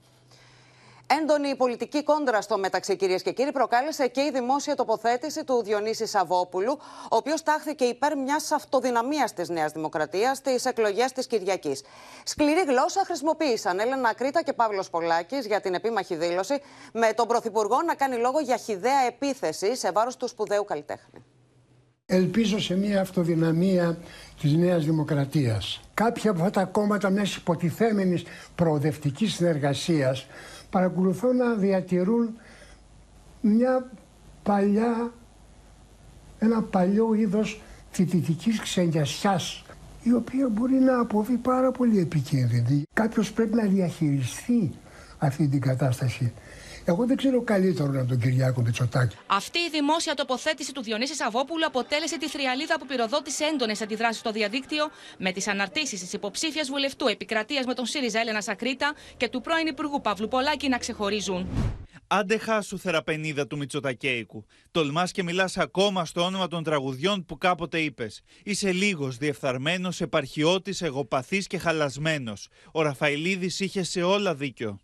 Έντονη 1.08 1.56
πολιτική 1.56 2.04
κόντρα 2.04 2.42
στο 2.42 2.58
μεταξύ, 2.58 2.96
κυρίες 2.96 3.22
και 3.22 3.32
κύριοι, 3.32 3.52
προκάλεσε 3.52 4.08
και 4.08 4.22
η 4.22 4.32
δημόσια 4.34 4.76
τοποθέτηση 4.76 5.44
του 5.44 5.64
Διονύσης 5.64 6.10
Σαββόπουλου, 6.10 6.72
ο 7.12 7.16
οποίος 7.16 7.44
τάχθηκε 7.44 7.86
υπέρ 7.86 8.18
μιας 8.18 8.52
αυτοδυναμίας 8.52 9.34
της 9.34 9.50
Νέας 9.50 9.72
Δημοκρατίας 9.72 10.38
στις 10.38 10.66
εκλογές 10.66 11.12
της 11.12 11.28
Κυριακής. 11.28 11.84
Σκληρή 12.24 12.64
γλώσσα 12.68 13.02
χρησιμοποίησαν 13.06 13.80
Έλενα 13.80 14.14
Κρήτα 14.14 14.44
και 14.44 14.54
Παύλος 14.54 14.90
Πολάκης 14.90 15.46
για 15.46 15.62
την 15.62 15.74
επίμαχη 15.74 16.16
δήλωση, 16.16 16.62
με 16.94 17.14
τον 17.16 17.28
Πρωθυπουργό 17.28 17.82
να 17.82 17.96
κάνει 17.96 18.16
λόγο 18.16 18.40
για 18.40 18.58
χιδαία 18.58 19.02
επίθεση 19.08 19.76
σε 19.76 19.92
βάρος 19.92 20.18
του 20.18 20.28
σπουδαίου 20.28 20.66
καλλιτέχνη. 20.66 21.24
Ελπίζω 22.08 22.60
σε 22.60 22.76
μια 22.76 23.02
αυτοδυναμία 23.02 23.98
της 24.42 24.54
Νέας 24.54 24.86
Δημοκρατίας. 24.86 25.82
Κάποια 25.94 26.32
από 26.32 26.40
αυτά 26.40 26.60
τα 26.60 26.66
κόμματα 26.66 27.10
μιας 27.10 27.36
υποτιθέμενης 27.36 28.24
προοδευτικής 28.56 29.34
συνεργασίας 29.34 30.28
παρακολουθώ 30.76 31.34
να 31.34 31.54
διατηρούν 31.54 32.30
μια 33.42 33.92
παλιά, 34.44 35.12
ένα 36.40 36.62
παλιό 36.62 37.14
είδος 37.14 37.62
φοιτητικής 37.92 38.60
ξενιασιάς 38.60 39.64
η 40.04 40.14
οποία 40.14 40.50
μπορεί 40.50 40.74
να 40.74 41.00
αποβεί 41.00 41.36
πάρα 41.38 41.72
πολύ 41.72 42.00
επικίνδυνη. 42.00 42.84
Κάποιος 42.94 43.32
πρέπει 43.32 43.56
να 43.56 43.64
διαχειριστεί 43.64 44.72
αυτή 45.18 45.48
την 45.48 45.62
κατάσταση. 45.62 46.34
Εγώ 46.88 47.06
δεν 47.06 47.18
ξέρω 47.18 47.42
καλύτερο 47.42 48.00
από 48.00 48.08
τον 48.08 48.20
Κυριάκο 48.20 48.62
Μητσοτάκη. 48.62 49.16
Αυτή 49.28 49.60
η 49.60 49.70
δημόσια 49.72 50.14
τοποθέτηση 50.14 50.74
του 50.74 50.84
Διονύσης 50.84 51.16
Σαββόπουλου 51.16 51.66
αποτέλεσε 51.66 52.18
τη 52.18 52.30
θριαλίδα 52.30 52.80
που 52.80 52.86
πυροδότησε 52.86 53.44
έντονες 53.44 53.82
αντιδράσεις 53.82 54.20
στο 54.20 54.32
διαδίκτυο 54.32 54.90
με 55.18 55.32
τις 55.32 55.48
αναρτήσεις 55.48 56.00
της 56.00 56.14
υποψήφιας 56.14 56.70
βουλευτού 56.70 57.08
επικρατείας 57.08 57.66
με 57.66 57.74
τον 57.74 57.86
ΣΥΡΙΖΑ 57.86 58.20
Έλενα 58.20 58.42
Σακρίτα 58.42 58.94
και 59.18 59.30
του 59.30 59.42
πρώην 59.42 59.68
Υπουργού 59.68 60.02
Παύλου 60.02 60.28
Πολάκη 60.28 60.70
να 60.70 60.78
ξεχωρίζουν. 60.78 61.48
Άντε 62.08 62.38
χάσου 62.38 62.80
θεραπενίδα 62.80 63.48
του 63.48 63.58
Μητσοτακέικου. 63.58 64.46
Τολμάς 64.72 65.12
και 65.12 65.24
μιλάς 65.24 65.58
ακόμα 65.58 66.06
στο 66.06 66.22
όνομα 66.22 66.48
των 66.48 66.64
τραγουδιών 66.64 67.26
που 67.26 67.38
κάποτε 67.38 67.80
είπες. 67.80 68.22
Είσαι 68.44 68.72
λίγος, 68.72 69.18
διεφθαρμένος, 69.18 70.02
επαρχιώτης, 70.02 70.82
εγωπαθής 70.82 71.48
και 71.48 71.58
χαλασμένος. 71.58 72.48
Ο 72.72 72.82
Ραφαηλίδης 72.82 73.60
είχε 73.60 73.84
σε 73.84 74.02
όλα 74.02 74.36
δίκιο. 74.36 74.80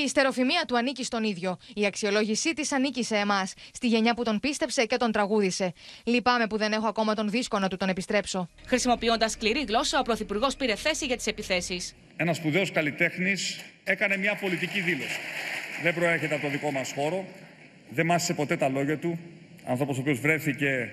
Η 0.00 0.02
ιστεροφημία 0.04 0.64
του 0.66 0.76
ανήκει 0.76 1.04
στον 1.04 1.24
ίδιο. 1.24 1.58
Η 1.74 1.86
αξιολόγησή 1.86 2.52
της 2.52 2.72
ανήκει 2.72 3.04
σε 3.04 3.16
εμάς, 3.16 3.54
στη 3.72 3.86
γενιά 3.86 4.14
που 4.14 4.22
τον 4.22 4.40
πίστεψε 4.40 4.84
και 4.84 4.96
τον 4.96 5.12
τραγούδισε. 5.12 5.72
Λυπάμαι 6.04 6.46
που 6.46 6.56
δεν 6.56 6.72
έχω 6.72 6.86
ακόμα 6.86 7.14
τον 7.14 7.30
δίσκο 7.30 7.58
να 7.58 7.68
του 7.68 7.76
τον 7.76 7.88
επιστρέψω. 7.88 8.48
Χρησιμοποιώντας 8.66 9.32
σκληρή 9.32 9.64
γλώσσα, 9.68 9.98
ο 9.98 10.02
Πρωθυπουργός 10.02 10.56
πήρε 10.56 10.74
θέση 10.74 11.06
για 11.06 11.16
τις 11.16 11.26
επιθέσεις. 11.26 11.94
Ένας 12.16 12.36
σπουδαίος 12.36 12.72
καλλιτέχνης 12.72 13.60
έκανε 13.84 14.16
μια 14.16 14.34
πολιτική 14.34 14.80
δήλωση. 14.80 15.18
Δεν 15.82 15.94
προέρχεται 15.94 16.34
από 16.34 16.44
το 16.44 16.50
δικό 16.50 16.70
μας 16.70 16.92
χώρο, 16.92 17.24
δεν 17.90 18.06
μάσησε 18.06 18.34
ποτέ 18.34 18.56
τα 18.56 18.68
λόγια 18.68 18.98
του. 18.98 19.18
Άνθρωπος 19.64 19.96
ο 19.96 20.00
οποίος 20.00 20.20
βρέθηκε 20.20 20.90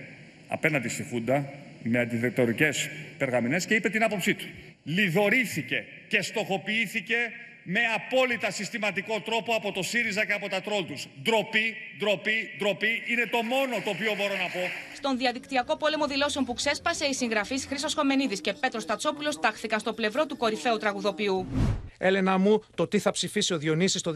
απέναντι 0.47 0.87
στη 0.87 1.03
Φούντα 1.03 1.53
με 1.83 1.99
αντιδεκτορικές 1.99 2.89
περγαμηνές 3.17 3.65
και 3.65 3.75
είπε 3.75 3.89
την 3.89 4.03
άποψή 4.03 4.33
του. 4.33 4.45
Λιδωρήθηκε 4.83 5.85
και 6.07 6.21
στοχοποιήθηκε 6.21 7.15
με 7.63 7.79
απόλυτα 7.95 8.51
συστηματικό 8.51 9.21
τρόπο 9.21 9.55
από 9.55 9.71
το 9.71 9.83
ΣΥΡΙΖΑ 9.83 10.25
και 10.25 10.33
από 10.33 10.49
τα 10.49 10.61
τρόλ 10.61 10.85
τους. 10.85 11.07
Ντροπή, 11.21 11.75
ντροπή, 11.97 12.49
ντροπή 12.57 13.03
είναι 13.07 13.25
το 13.31 13.43
μόνο 13.43 13.75
το 13.83 13.89
οποίο 13.89 14.15
μπορώ 14.17 14.33
να 14.33 14.49
πω. 14.53 14.59
Στον 14.95 15.17
διαδικτυακό 15.17 15.77
πόλεμο 15.77 16.07
δηλώσεων 16.07 16.45
που 16.45 16.53
ξέσπασε, 16.53 17.05
οι 17.05 17.13
συγγραφεί 17.13 17.59
Χρήσος 17.59 17.93
Χομενίδη 17.93 18.41
και 18.41 18.53
Πέτρος 18.53 18.85
Τατσόπουλος 18.85 19.39
τάχθηκαν 19.39 19.79
στο 19.79 19.93
πλευρό 19.93 20.25
του 20.25 20.37
κορυφαίου 20.37 20.77
τραγουδοποιού. 20.77 21.47
Έλενα 21.97 22.37
μου, 22.37 22.63
το 22.75 22.87
τι 22.87 22.99
θα 22.99 23.11
ψηφίσει 23.11 23.53
ο 23.53 23.57
Διονύσης 23.57 24.01
το 24.01 24.13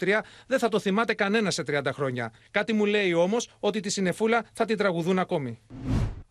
2023 0.00 0.20
δεν 0.46 0.58
θα 0.58 0.68
το 0.68 0.78
θυμάται 0.78 1.14
κανένα 1.14 1.50
σε 1.50 1.62
30 1.66 1.80
χρόνια. 1.92 2.32
Κάτι 2.50 2.72
μου 2.72 2.84
λέει 2.84 3.12
όμως 3.12 3.48
ότι 3.60 3.80
τη 3.80 3.90
συνεφούλα 3.90 4.44
θα 4.52 4.64
την 4.64 4.76
τραγουδούν 4.76 5.18
ακόμη. 5.18 5.58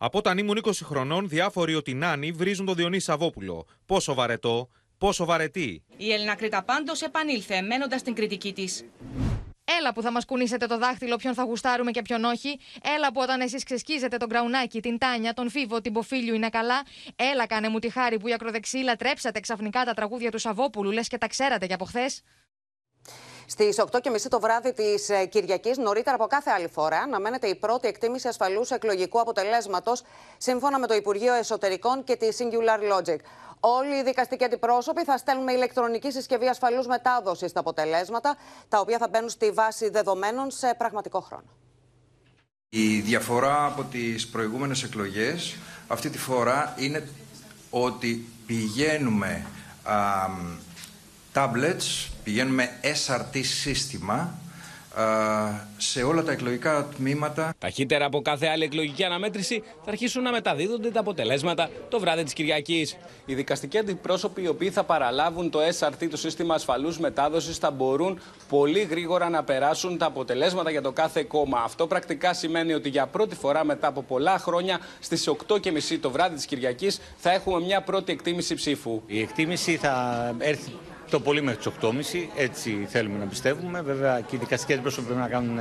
Από 0.00 0.18
όταν 0.18 0.38
ήμουν 0.38 0.60
20 0.62 0.70
χρονών, 0.82 1.28
διάφοροι 1.28 1.74
ότι 1.74 1.94
νάνοι 1.94 2.30
βρίζουν 2.30 2.66
τον 2.66 2.74
Διονύση 2.74 3.04
Σαββόπουλο. 3.04 3.66
Πόσο 3.86 4.14
βαρετό, 4.14 4.68
πόσο 4.98 5.24
βαρετή. 5.24 5.82
Η 5.96 6.12
Έλληνα 6.12 6.34
Κρήτα 6.34 6.62
πάντως 6.62 7.02
επανήλθε, 7.02 7.60
μένοντας 7.60 8.02
την 8.02 8.14
κριτική 8.14 8.52
της. 8.52 8.84
Έλα 9.80 9.92
που 9.92 10.02
θα 10.02 10.10
μας 10.10 10.24
κουνήσετε 10.24 10.66
το 10.66 10.78
δάχτυλο 10.78 11.16
ποιον 11.16 11.34
θα 11.34 11.42
γουστάρουμε 11.42 11.90
και 11.90 12.02
ποιον 12.02 12.24
όχι. 12.24 12.58
Έλα 12.96 13.12
που 13.12 13.20
όταν 13.22 13.40
εσείς 13.40 13.64
ξεσκίζετε 13.64 14.16
τον 14.16 14.28
Κραουνάκη, 14.28 14.80
την 14.80 14.98
Τάνια, 14.98 15.32
τον 15.32 15.50
Φίβο, 15.50 15.80
την 15.80 15.92
Ποφίλιου 15.92 16.34
είναι 16.34 16.48
καλά. 16.48 16.82
Έλα 17.16 17.46
κάνε 17.46 17.68
μου 17.68 17.78
τη 17.78 17.90
χάρη 17.90 18.18
που 18.18 18.28
οι 18.28 18.32
ακροδεξιοί 18.32 18.80
λατρέψατε 18.84 19.40
ξαφνικά 19.40 19.84
τα 19.84 19.94
τραγούδια 19.94 20.30
του 20.30 20.38
Σαββόπουλου, 20.38 20.90
λες 20.90 21.08
και 21.08 21.18
τα 21.18 21.26
ξέρατε 21.26 21.66
και 21.66 21.74
από 21.74 21.84
χθες. 21.84 22.22
Στις 23.50 23.80
8.30 23.90 24.20
το 24.28 24.40
βράδυ 24.40 24.72
της 24.72 25.10
Κυριακής, 25.28 25.76
νωρίτερα 25.78 26.16
από 26.16 26.26
κάθε 26.26 26.50
άλλη 26.50 26.68
φορά, 26.68 26.98
αναμένεται 26.98 27.46
η 27.46 27.54
πρώτη 27.54 27.88
εκτίμηση 27.88 28.28
ασφαλούς 28.28 28.70
εκλογικού 28.70 29.20
αποτελέσματος, 29.20 30.02
σύμφωνα 30.36 30.78
με 30.78 30.86
το 30.86 30.94
Υπουργείο 30.94 31.34
Εσωτερικών 31.34 32.04
και 32.04 32.16
τη 32.16 32.28
Singular 32.38 32.92
Logic. 32.92 33.16
Όλοι 33.60 33.98
οι 33.98 34.02
δικαστικοί 34.02 34.44
αντιπρόσωποι 34.44 35.04
θα 35.04 35.16
στέλνουν 35.16 35.44
με 35.44 35.52
ηλεκτρονική 35.52 36.10
συσκευή 36.10 36.48
ασφαλούς 36.48 36.86
μετάδοσης 36.86 37.52
τα 37.52 37.60
αποτελέσματα, 37.60 38.36
τα 38.68 38.80
οποία 38.80 38.98
θα 38.98 39.08
μπαίνουν 39.08 39.28
στη 39.28 39.50
βάση 39.50 39.88
δεδομένων 39.88 40.50
σε 40.50 40.74
πραγματικό 40.78 41.20
χρόνο. 41.20 41.48
Η 42.68 43.00
διαφορά 43.00 43.64
από 43.64 43.82
τις 43.84 44.28
προηγούμενες 44.28 44.82
εκλογές 44.82 45.56
αυτή 45.88 46.10
τη 46.10 46.18
φορά 46.18 46.74
είναι 46.78 47.08
ότι 47.70 48.28
πηγαίνουμε 48.46 49.46
α, 49.82 49.94
tablets, 51.34 52.08
πηγαίνουμε 52.28 52.70
SRT 52.82 53.40
σύστημα 53.42 54.38
σε 55.76 56.02
όλα 56.02 56.22
τα 56.22 56.32
εκλογικά 56.32 56.88
τμήματα. 56.96 57.54
Ταχύτερα 57.58 58.04
από 58.04 58.22
κάθε 58.22 58.46
άλλη 58.46 58.64
εκλογική 58.64 59.04
αναμέτρηση 59.04 59.62
θα 59.84 59.90
αρχίσουν 59.90 60.22
να 60.22 60.30
μεταδίδονται 60.30 60.90
τα 60.90 61.00
αποτελέσματα 61.00 61.70
το 61.88 62.00
βράδυ 62.00 62.22
της 62.22 62.32
Κυριακής. 62.32 62.96
Οι 63.26 63.34
δικαστικοί 63.34 63.78
αντιπρόσωποι 63.78 64.42
οι 64.42 64.48
οποίοι 64.48 64.70
θα 64.70 64.84
παραλάβουν 64.84 65.50
το 65.50 65.58
SRT, 65.78 66.08
το 66.10 66.16
σύστημα 66.16 66.54
ασφαλούς 66.54 66.98
μετάδοσης, 66.98 67.56
θα 67.56 67.70
μπορούν 67.70 68.20
πολύ 68.48 68.80
γρήγορα 68.80 69.28
να 69.28 69.44
περάσουν 69.44 69.98
τα 69.98 70.06
αποτελέσματα 70.06 70.70
για 70.70 70.82
το 70.82 70.92
κάθε 70.92 71.22
κόμμα. 71.22 71.60
Αυτό 71.64 71.86
πρακτικά 71.86 72.34
σημαίνει 72.34 72.72
ότι 72.72 72.88
για 72.88 73.06
πρώτη 73.06 73.34
φορά 73.34 73.64
μετά 73.64 73.86
από 73.86 74.02
πολλά 74.02 74.38
χρόνια 74.38 74.80
στις 75.00 75.30
8.30 75.46 75.98
το 76.00 76.10
βράδυ 76.10 76.34
της 76.34 76.44
Κυριακής 76.44 77.00
θα 77.16 77.32
έχουμε 77.32 77.64
μια 77.64 77.82
πρώτη 77.82 78.12
εκτίμηση 78.12 78.54
ψήφου. 78.54 79.02
Η 79.06 79.20
εκτίμηση 79.20 79.76
θα 79.76 80.34
έρθει 80.38 80.72
το 81.10 81.20
πολύ 81.20 81.42
μέχρι 81.42 81.58
τις 81.58 81.72
8.30. 81.80 81.90
Έτσι 82.36 82.86
θέλουμε 82.88 83.18
να 83.18 83.24
πιστεύουμε. 83.24 83.82
Βέβαια 83.82 84.20
και 84.20 84.36
οι 84.36 84.38
δικαστικέ 84.38 84.72
αντιπρόσωποι 84.72 85.06
πρέπει 85.06 85.20
να 85.20 85.28
κάνουν 85.28 85.58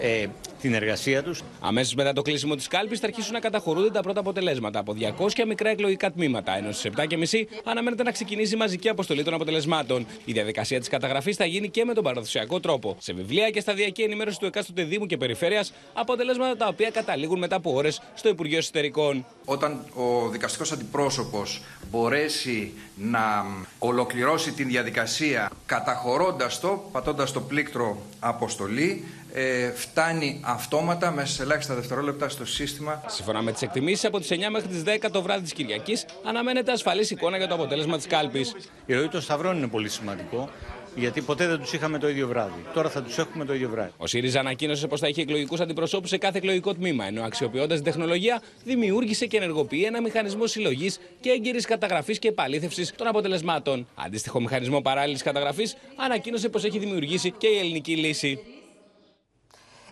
ε, 0.00 0.26
την 0.60 0.74
εργασία 0.74 1.22
τους. 1.22 1.42
Αμέσως 1.60 1.94
μετά 1.94 2.12
το 2.12 2.22
κλείσιμο 2.22 2.54
της 2.54 2.68
κάλπης 2.68 3.00
θα 3.00 3.06
αρχίσουν 3.06 3.32
να 3.32 3.40
καταχωρούνται 3.40 3.90
τα 3.90 4.00
πρώτα 4.00 4.20
αποτελέσματα 4.20 4.78
από 4.78 4.94
200 5.18 5.44
μικρά 5.46 5.68
εκλογικά 5.68 6.10
τμήματα. 6.10 6.56
Ενώ 6.56 6.72
στις 6.72 6.90
7.30 6.96 7.44
αναμένεται 7.64 8.02
να 8.02 8.10
ξεκινήσει 8.10 8.54
η 8.54 8.56
μαζική 8.56 8.88
αποστολή 8.88 9.22
των 9.22 9.34
αποτελεσμάτων. 9.34 10.06
Η 10.24 10.32
διαδικασία 10.32 10.78
της 10.78 10.88
καταγραφής 10.88 11.36
θα 11.36 11.44
γίνει 11.44 11.68
και 11.68 11.84
με 11.84 11.94
τον 11.94 12.04
παραδοσιακό 12.04 12.60
τρόπο. 12.60 12.96
Σε 12.98 13.12
βιβλία 13.12 13.50
και 13.50 13.60
σταδιακή 13.60 14.02
ενημέρωση 14.02 14.38
του 14.38 14.46
εκάστοτε 14.46 14.82
Δήμου 14.82 15.06
και 15.06 15.16
Περιφέρειας, 15.16 15.72
αποτελέσματα 15.92 16.56
τα 16.56 16.66
οποία 16.66 16.90
καταλήγουν 16.90 17.38
μετά 17.38 17.56
από 17.56 17.74
ώρες 17.74 18.02
στο 18.14 18.28
Υπουργείο 18.28 18.58
Εσωτερικών. 18.58 19.26
Όταν 19.44 19.84
ο 19.94 20.28
δικαστικός 20.28 20.72
αντιπρόσωπος 20.72 21.62
μπορέσει 21.90 22.72
να 22.96 23.46
ολοκληρώσει 23.78 24.52
την 24.52 24.68
διαδικασία 24.68 25.50
καταχωρώντας 25.66 26.60
το, 26.60 26.88
πατώντας 26.92 27.32
το 27.32 27.40
πλήκτρο 27.40 28.02
αποστολή, 28.20 29.04
ε, 29.40 29.70
φτάνει 29.70 30.40
αυτόματα 30.44 31.10
μέσα 31.10 31.32
σε 31.32 31.42
ελάχιστα 31.42 31.74
δευτερόλεπτα 31.74 32.28
στο 32.28 32.46
σύστημα. 32.46 33.02
Σύμφωνα 33.06 33.42
με 33.42 33.52
τις 33.52 33.62
εκτιμήσεις, 33.62 34.04
από 34.04 34.18
τις 34.18 34.30
9 34.30 34.50
μέχρι 34.50 34.68
τις 34.68 34.82
10 34.82 35.10
το 35.10 35.22
βράδυ 35.22 35.42
της 35.42 35.52
Κυριακής 35.52 36.06
αναμένεται 36.24 36.72
ασφαλής 36.72 37.10
εικόνα 37.10 37.36
για 37.36 37.48
το 37.48 37.54
αποτέλεσμα 37.54 37.96
της 37.96 38.06
κάλπης. 38.06 38.54
Η 38.86 38.94
ροή 38.94 39.08
των 39.08 39.20
σταυρών 39.20 39.56
είναι 39.56 39.66
πολύ 39.66 39.88
σημαντικό. 39.88 40.48
Γιατί 40.94 41.20
ποτέ 41.20 41.46
δεν 41.46 41.58
τους 41.58 41.72
είχαμε 41.72 41.98
το 41.98 42.08
ίδιο 42.08 42.28
βράδυ. 42.28 42.64
Τώρα 42.74 42.88
θα 42.88 43.02
τους 43.02 43.18
έχουμε 43.18 43.44
το 43.44 43.54
ίδιο 43.54 43.68
βράδυ. 43.68 43.90
Ο 43.96 44.06
ΣΥΡΙΖΑ 44.06 44.40
ανακοίνωσε 44.40 44.86
πως 44.86 45.00
θα 45.00 45.06
έχει 45.06 45.20
εκλογικούς 45.20 45.60
αντιπροσώπους 45.60 46.08
σε 46.08 46.18
κάθε 46.18 46.38
εκλογικό 46.38 46.74
τμήμα, 46.74 47.04
ενώ 47.04 47.22
αξιοποιώντας 47.22 47.76
την 47.76 47.84
τεχνολογία 47.84 48.42
δημιούργησε 48.64 49.26
και 49.26 49.36
ενεργοποιεί 49.36 49.84
ένα 49.86 50.00
μηχανισμό 50.00 50.46
συλλογής 50.46 51.00
και 51.20 51.30
έγκυρης 51.30 51.64
καταγραφής 51.66 52.18
και 52.18 52.28
επαλήθευσης 52.28 52.92
των 52.96 53.06
αποτελεσμάτων. 53.06 53.88
Αντίστοιχο 53.94 54.40
μηχανισμό 54.40 54.80
παράλληλης 54.80 55.22
καταγραφής 55.22 55.76
ανακοίνωσε 55.96 56.48
πως 56.48 56.64
έχει 56.64 56.78
δημιουργήσει 56.78 57.30
και 57.30 57.46
η 57.46 57.58
ελληνική 57.58 57.96
λύση. 57.96 58.38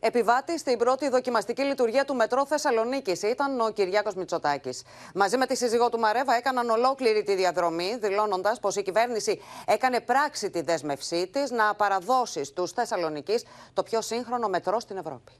Επιβάτη 0.00 0.58
στην 0.58 0.78
πρώτη 0.78 1.08
δοκιμαστική 1.08 1.62
λειτουργία 1.62 2.04
του 2.04 2.14
μετρό 2.14 2.46
Θεσσαλονίκης 2.46 3.22
ήταν 3.22 3.60
ο 3.60 3.70
Κυριάκος 3.70 4.14
Μητσοτάκης. 4.14 4.82
Μαζί 5.14 5.36
με 5.36 5.46
τη 5.46 5.56
σύζυγό 5.56 5.88
του 5.88 5.98
Μαρέβα 5.98 6.36
έκαναν 6.36 6.70
ολόκληρη 6.70 7.22
τη 7.22 7.34
διαδρομή, 7.34 7.96
δηλώνοντας 8.00 8.60
πως 8.60 8.76
η 8.76 8.82
κυβέρνηση 8.82 9.40
έκανε 9.66 10.00
πράξη 10.00 10.50
τη 10.50 10.60
δέσμευσή 10.60 11.26
της 11.26 11.50
να 11.50 11.74
παραδώσει 11.74 12.44
στους 12.44 12.72
Θεσσαλονίκης 12.72 13.44
το 13.72 13.82
πιο 13.82 14.00
σύγχρονο 14.00 14.48
μετρό 14.48 14.80
στην 14.80 14.96
Ευρώπη. 14.96 15.32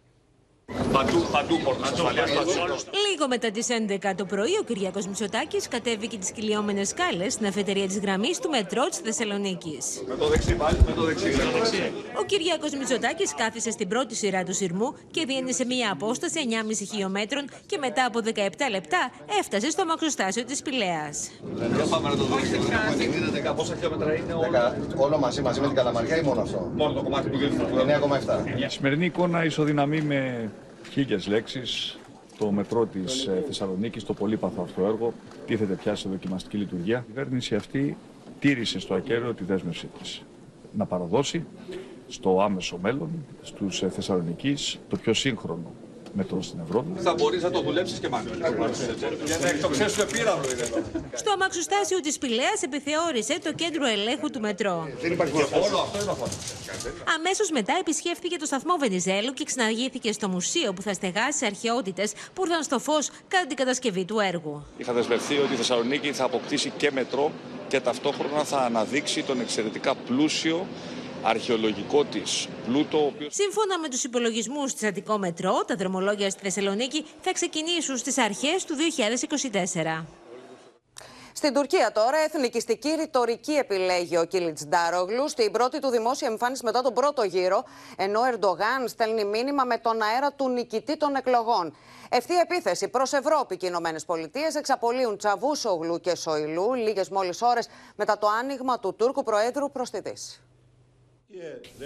Παντού, 0.92 1.26
παντού, 1.32 1.58
Λίγο 3.10 3.28
μετά 3.28 3.50
τις 3.50 3.66
11 3.68 4.14
το 4.16 4.24
πρωί, 4.24 4.56
ο 4.60 4.64
Κυριακός 4.64 5.06
Μητσοτάκης 5.06 5.68
κατέβηκε 5.68 6.16
τις 6.16 6.30
κυλιόμενες 6.30 6.88
σκάλες 6.88 7.32
στην 7.32 7.46
αφετηρία 7.46 7.86
της 7.86 7.98
γραμμής 7.98 8.38
του 8.38 8.48
μετρό 8.50 8.84
της 8.84 8.98
Θεσσαλονίκης. 8.98 10.02
Με 10.08 10.14
το 10.14 10.28
δεξί, 10.28 10.54
πάλι, 10.54 10.78
με 10.86 10.92
το 10.92 11.02
δεξί. 11.02 11.26
Ο 12.20 12.24
Κυριακός 12.26 12.72
Μητσοτάκης 12.72 13.34
κάθισε 13.34 13.70
στην 13.70 13.88
πρώτη 13.88 14.14
σειρά 14.14 14.42
του 14.44 14.54
σειρμού 14.54 14.94
και 15.10 15.24
διένυσε 15.26 15.64
μια 15.64 15.92
απόσταση 15.92 16.38
9,5 16.40 16.86
χιλιόμετρων 16.90 17.44
και 17.66 17.78
μετά 17.78 18.04
από 18.04 18.20
17 18.24 18.30
λεπτά 18.70 19.10
έφτασε 19.40 19.70
στο 19.70 19.84
μαξοστάσιο 19.84 20.44
της 20.44 20.62
Πηλαία. 20.62 21.10
Για 21.74 21.84
πάμε 21.90 22.08
να 22.08 22.16
το 22.16 22.24
δούμε. 22.24 22.40
Πόσα 23.56 23.74
χιλιόμετρα 23.74 24.14
είναι 24.14 24.34
όλο 24.96 25.18
μαζί, 25.18 25.42
μαζί 25.42 25.60
με 25.60 25.66
την 25.66 25.76
Καλαμαριά 25.76 26.16
ή 26.16 26.22
μόνο 26.22 26.40
αυτό; 26.40 26.70
Μόνο 26.74 26.92
το 26.92 27.02
κομμάτι 27.02 27.28
που 27.28 27.36
γίνεται. 27.36 27.66
9,7. 28.56 28.64
Η 28.66 28.68
σημερινή 28.68 29.04
εικόνα 29.04 29.44
ισοδυναμεί 29.44 30.00
με 30.00 30.50
χίλιες 30.92 31.26
λέξεις 31.26 31.98
το 32.38 32.50
μετρό 32.50 32.86
της 32.86 33.28
Θεσσαλονίκης, 33.46 34.04
το 34.04 34.14
πολύπαθο 34.14 34.62
αυτό 34.62 34.84
έργο, 34.84 35.12
τίθεται 35.46 35.74
πια 35.74 35.94
σε 35.94 36.08
δοκιμαστική 36.08 36.56
λειτουργία. 36.56 36.98
Η 36.98 37.06
κυβέρνηση 37.06 37.54
αυτή 37.54 37.96
τήρησε 38.38 38.78
στο 38.78 38.94
ακέραιο 38.94 39.34
τη 39.34 39.44
δέσμευσή 39.44 39.88
της 39.98 40.22
να 40.72 40.86
παραδώσει 40.86 41.44
στο 42.08 42.40
άμεσο 42.42 42.78
μέλλον 42.82 43.10
στους 43.42 43.78
Θεσσαλονίκης 43.78 44.78
το 44.88 44.96
πιο 44.96 45.14
σύγχρονο 45.14 45.72
μετρό 46.16 46.42
στην 46.42 46.60
Ευρώπη. 46.64 47.00
Θα 47.00 47.14
μπορείς 47.14 47.42
να 47.42 47.50
το 47.50 47.60
δουλέψεις 47.60 47.98
και 47.98 48.08
μάλλον. 48.08 48.32
Για 49.24 49.38
να 49.38 49.48
εκτοξεύσουμε 49.48 50.04
πύραυλο 50.04 50.50
είναι 50.52 50.62
εδώ. 50.62 50.78
Στο 51.12 51.30
αμαξοστάσιο 51.30 52.00
της 52.00 52.18
Πηλαία 52.18 52.54
επιθεώρησε 52.60 53.38
το 53.44 53.52
κέντρο 53.52 53.86
ελέγχου 53.86 54.30
του 54.30 54.40
μετρό. 54.40 54.88
Δεν 55.00 55.12
υπάρχει 55.12 55.34
Όλο 55.36 55.78
αυτό 55.78 55.98
είναι 56.02 56.12
Αμέσως 57.16 57.50
μετά 57.50 57.76
επισκέφθηκε 57.80 58.36
το 58.36 58.46
σταθμό 58.46 58.76
Βενιζέλου 58.76 59.32
και 59.32 59.44
ξαναγήθηκε 59.44 60.12
στο 60.12 60.28
μουσείο 60.28 60.72
που 60.72 60.82
θα 60.82 60.92
στεγάσει 60.92 61.46
αρχαιότητες 61.46 62.12
που 62.34 62.44
ήρθαν 62.44 62.62
στο 62.62 62.78
φως 62.78 63.10
κατά 63.28 63.46
την 63.46 63.56
κατασκευή 63.56 64.04
του 64.04 64.18
έργου. 64.20 64.64
Είχα 64.76 64.92
δεσμευθεί 64.92 65.38
ότι 65.38 65.52
η 65.52 65.56
Θεσσαλονίκη 65.56 66.12
θα 66.12 66.24
αποκτήσει 66.24 66.72
και 66.76 66.90
μετρό 66.90 67.32
και 67.68 67.80
ταυτόχρονα 67.80 68.44
θα 68.44 68.58
αναδείξει 68.58 69.22
τον 69.22 69.40
εξαιρετικά 69.40 69.94
πλούσιο 69.94 70.66
αρχαιολογικό 71.26 72.04
της 72.04 72.48
πλούτο. 72.66 73.12
Σύμφωνα 73.28 73.78
με 73.78 73.88
τους 73.88 74.04
υπολογισμούς 74.04 74.74
της 74.74 74.88
Αττικό 74.88 75.18
Μετρό, 75.18 75.64
τα 75.66 75.74
δρομολόγια 75.74 76.30
στη 76.30 76.40
Θεσσαλονίκη 76.42 77.04
θα 77.20 77.32
ξεκινήσουν 77.32 77.96
στις 77.96 78.18
αρχές 78.18 78.64
του 78.64 78.74
2024. 78.74 80.04
Στην 81.32 81.54
Τουρκία 81.54 81.92
τώρα, 81.92 82.18
εθνικιστική 82.18 82.88
ρητορική 82.88 83.52
επιλέγει 83.52 84.16
ο 84.16 84.24
Κίλιτς 84.24 84.66
Ντάρογλου 84.66 85.28
στην 85.28 85.52
πρώτη 85.52 85.78
του 85.78 85.88
δημόσια 85.88 86.28
εμφάνιση 86.30 86.64
μετά 86.64 86.82
τον 86.82 86.94
πρώτο 86.94 87.22
γύρο, 87.22 87.64
ενώ 87.96 88.20
ο 88.20 88.24
Ερντογάν 88.24 88.88
στέλνει 88.88 89.24
μήνυμα 89.24 89.64
με 89.64 89.78
τον 89.78 90.02
αέρα 90.02 90.32
του 90.32 90.48
νικητή 90.48 90.96
των 90.96 91.14
εκλογών. 91.14 91.76
Ευθύ 92.08 92.34
επίθεση 92.34 92.88
προς 92.88 93.12
Ευρώπη 93.12 93.56
και 93.56 93.66
οι 93.66 93.68
Ηνωμένες 93.72 94.04
Πολιτείες 94.04 94.54
εξαπολύουν 94.54 95.16
Τσαβούσογλου 95.16 96.00
και 96.00 96.14
Σοηλού 96.14 96.74
λίγες 96.74 97.08
μόλις 97.08 97.42
ώρες 97.42 97.68
μετά 97.96 98.18
το 98.18 98.26
άνοιγμα 98.40 98.78
του 98.78 98.94
Τούρκου 98.94 99.22
Προέδρου 99.22 99.70
προς 99.70 99.90
τη 99.90 100.00
Δύση. 100.00 100.40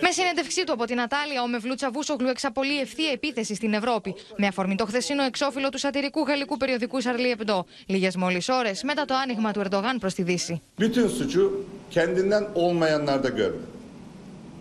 Με 0.01 0.11
συνέντευξή 0.11 0.65
του 0.65 0.73
από 0.73 0.85
την 0.85 1.01
Ατάλια, 1.01 1.43
ο 1.43 1.49
Μευλούτσα 1.49 1.91
Βούσογλου 1.91 2.29
εξαπολύει 2.29 2.79
ευθεία 2.81 3.11
επίθεση 3.11 3.55
στην 3.55 3.73
Ευρώπη, 3.75 4.15
με 4.37 4.47
αφορμή 4.47 4.75
το 4.75 4.87
χθεσινό 4.87 5.23
εξώφυλλο 5.23 5.69
του 5.69 5.79
σατυρικού 5.79 6.21
γαλλικού 6.21 6.57
περιοδικού 6.57 7.01
Σαρλί 7.01 7.31
Εμπντό, 7.31 7.67
λίγες 7.87 8.17
μόλις 8.17 8.49
ώρες 8.49 8.83
μετά 8.83 9.05
το 9.05 9.15
άνοιγμα 9.15 9.53
του 9.53 9.61
Ερντογάν 9.61 9.99
προς 9.99 10.15
τη 10.15 10.23
Δύση. 10.23 10.61
Bütün 10.79 11.09
suçu 11.09 11.65
kendinden 11.91 12.45
olmayanlarda 12.55 13.29
görür. 13.29 13.61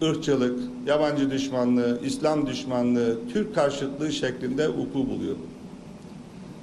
Irkçılık, 0.02 0.60
yabancı 0.86 1.32
düşmanlığı, 1.32 2.00
İslam 2.04 2.48
düşmanlığı, 2.48 3.20
Türk 3.34 3.56
karşıtlığı 3.56 4.12
şeklinde 4.12 4.68
vuku 4.68 5.10
buluyor. 5.10 5.36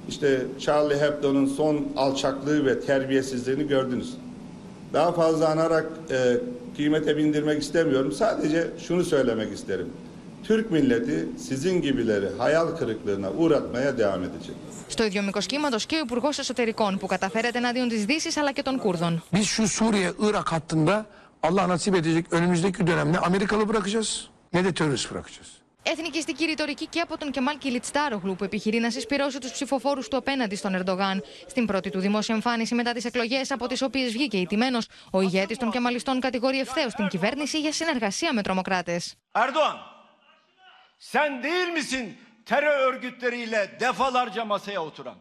İşte 0.09 0.45
Charlie 0.59 0.99
Hebdo'nun 0.99 1.45
son 1.45 1.87
alçaklığı 1.95 2.65
ve 2.65 2.79
terbiyesizliğini 2.79 3.67
gördünüz. 3.67 4.17
Daha 4.92 5.12
fazla 5.12 5.48
anarak 5.48 5.86
e, 6.10 6.36
kıymete 6.76 7.16
bindirmek 7.16 7.62
istemiyorum. 7.62 8.12
Sadece 8.12 8.70
şunu 8.86 9.04
söylemek 9.04 9.52
isterim. 9.52 9.88
Türk 10.44 10.70
milleti 10.70 11.28
sizin 11.38 11.82
gibileri 11.82 12.28
hayal 12.38 12.66
kırıklığına 12.76 13.30
uğratmaya 13.30 13.98
devam 13.98 14.22
edecek. 14.24 14.56
Στο 14.88 15.04
ίδιο 15.04 15.22
μήκο 15.22 15.40
κύματο 15.40 15.76
και 15.76 15.96
ο 15.96 15.98
Υπουργό 15.98 16.28
Εσωτερικών 16.38 16.98
που 16.98 17.06
καταφέρεται 17.06 17.58
εναντίον 17.58 17.88
τη 17.88 17.96
Δύση 17.96 18.40
αλλά 18.40 18.52
και 18.52 18.62
των 18.62 18.78
Κούρδων. 18.78 19.22
Biz 19.32 19.44
şu 19.46 19.68
Suriye-Irak 19.68 20.52
hattında 20.52 21.06
Allah 21.42 21.68
nasip 21.68 21.94
edecek 21.94 22.32
önümüzdeki 22.32 22.86
dönemde 22.86 23.18
Amerikalı 23.18 23.68
bırakacağız 23.68 24.28
ne 24.52 24.64
de 24.64 24.74
terörist 24.74 25.10
bırakacağız. 25.10 25.48
Εθνικιστική 25.91 26.45
ρητορική 26.45 26.87
και 26.87 26.99
από 26.99 27.17
τον 27.17 27.31
Κεμάλ 27.31 27.57
Κιλιτστάρογλου 27.57 28.35
που 28.35 28.43
επιχειρεί 28.43 28.79
να 28.79 28.89
συσπηρώσει 28.89 29.39
τους 29.39 29.51
ψηφοφόρους 29.51 30.07
του 30.07 30.17
απέναντι 30.17 30.55
στον 30.55 30.75
Ερντογάν. 30.75 31.23
Στην 31.47 31.65
πρώτη 31.65 31.89
του 31.89 31.99
δημόσια 31.99 32.35
εμφάνιση 32.35 32.75
μετά 32.75 32.91
τις 32.91 33.05
eklογέ 33.05 33.41
από 33.49 33.67
τις 33.67 33.81
οποίες 33.81 34.11
βγήκε 34.11 34.37
ηττημένος, 34.37 34.87
ο 35.11 35.21
ηγέτης 35.21 35.57
των 35.57 35.71
Κεμαλιστών 35.71 36.19
κατηγορεί 36.19 36.59
ευθέως 36.59 36.93
την 36.93 37.07
κυβέρνηση 37.07 37.59
για 37.59 37.71
συνεργασία 37.71 38.33
με 38.33 38.41
τρομοκράτες. 38.41 39.15
Erdoğan, 39.31 39.77
sen 40.97 41.43
değil 41.43 41.69
misin 41.73 42.17
terör 42.45 42.79
örgütleriyle 42.87 43.77
defalarca 43.79 44.45
masaya 44.45 44.81
oturan? 44.83 45.17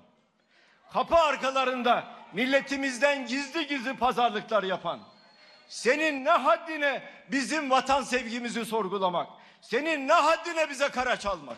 Kapı 0.93 1.17
arkalarında 1.17 2.05
milletimizden 2.33 3.27
gizli 3.27 3.67
gizli 3.67 3.97
pazarlıklar 3.97 4.63
yapan? 4.63 5.01
Senin 5.69 6.25
ne 6.25 6.31
haddine 6.31 7.03
bizim 7.31 7.71
vatan 7.71 8.03
sevgimizi 8.03 8.65
sorgulamak? 8.65 9.29
Senin 9.71 10.09
ne 10.09 10.13
haddine 10.13 10.71
bize 10.71 10.89
kara 10.89 11.17
çalmak? 11.19 11.57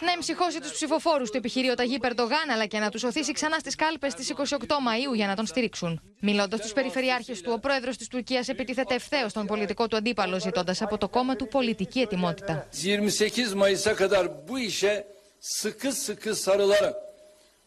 Να 0.00 0.12
εμψυχώσει 0.12 0.60
τους 0.60 0.72
ψηφοφόρους 0.72 1.30
του 1.30 1.36
επιχειρεί 1.36 1.70
ο 1.70 1.74
Ταγί 1.74 1.98
Περντογάν, 1.98 2.50
αλλά 2.50 2.66
και 2.66 2.78
να 2.78 2.90
τους 2.90 3.02
οθήσει 3.04 3.32
ξανά 3.32 3.58
στις 3.58 3.74
κάλπες 3.74 4.12
στις 4.12 4.30
28 4.30 4.80
Μαου 4.80 5.14
για 5.14 5.26
να 5.26 5.36
τον 5.36 5.46
στηρίξουν. 5.46 6.00
Μιλώντας 6.20 6.58
στους 6.58 6.72
περιφερειάρχες 6.72 7.40
του, 7.40 7.52
ο 7.54 7.58
πρόεδρος 7.58 7.96
της 7.96 8.08
Τουρκίας 8.08 8.48
επιτίθεται 8.48 8.94
ευθέως 8.94 9.30
στον 9.30 9.46
πολιτικό 9.46 9.88
του 9.88 9.96
αντίπαλο, 9.96 10.40
ζητώντας 10.40 10.82
από 10.82 10.98
το 10.98 11.08
κόμμα 11.08 11.36
του 11.36 11.48
πολιτική 11.48 12.00
ετοιμότητα. 12.00 12.68
28 12.72 13.54
Mayıs'a 13.54 13.94
kadar 13.94 14.48
bu 14.48 14.58
işe 14.58 15.06
sıkı 15.40 15.92
sıkı 15.92 16.34
sarılarak 16.34 16.96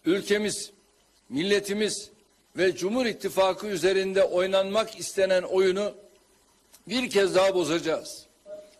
ülkemiz, 0.06 0.72
milletimiz 1.30 2.10
ve 2.58 2.76
Cumhur 2.76 3.06
İttifakı 3.06 3.68
üzerinde 3.68 4.24
oynanmak 4.24 5.00
istenen 5.00 5.44
oyunu 5.44 5.94
bir 6.88 7.10
kez 7.10 7.36
daha 7.36 7.56
bozacağız. 7.56 8.28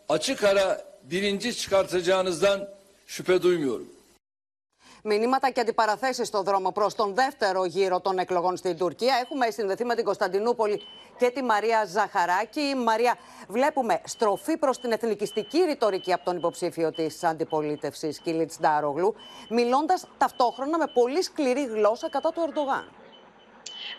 Açık 0.10 0.44
ara 0.44 0.82
birinci 1.04 1.56
çıkartacağınızdan 1.56 2.68
şüphe 3.08 3.42
duymuyorum. 3.42 3.88
Μηνύματα 5.04 5.50
και 5.50 5.60
αντιπαραθέσεις 5.62 6.28
στο 6.28 6.44
δρόμο 6.44 6.72
προς 6.72 6.96
τον 6.96 7.14
δεύτερο 7.14 7.66
γύρο 7.66 8.00
των 8.00 8.20
εκλογών 8.20 8.58
στην 8.58 8.78
Τουρκία. 8.78 9.16
Έχουμε 9.24 9.50
συνδεθεί 9.50 9.86
με 9.86 9.96
την 9.96 10.06
Κωνσταντινούπολη 10.06 10.82
και 11.18 11.30
τη 11.30 11.44
Μαρία 11.44 11.86
Ζαχαράκη. 11.86 12.76
Μαρία, 12.78 13.18
βλέπουμε 13.48 14.02
στροφή 14.06 14.58
προς 14.58 14.80
την 14.80 14.92
εθνικιστική 14.92 15.60
ρητορική 15.60 16.14
από 16.14 16.26
τον 16.26 16.38
υποψήφιο 16.38 16.92
της 16.92 17.24
αντιπολίτευσης, 17.24 18.20
Κίλιτ 18.20 18.52
Ντάρογλου, 18.62 19.16
μιλώντας 19.50 20.08
ταυτόχρονα 20.18 20.78
με 20.78 20.88
πολύ 20.94 21.24
σκληρή 21.24 21.66
γλώσσα 21.66 22.10
κατά 22.10 22.32
του 22.32 22.42
Ερντογάν. 22.42 23.01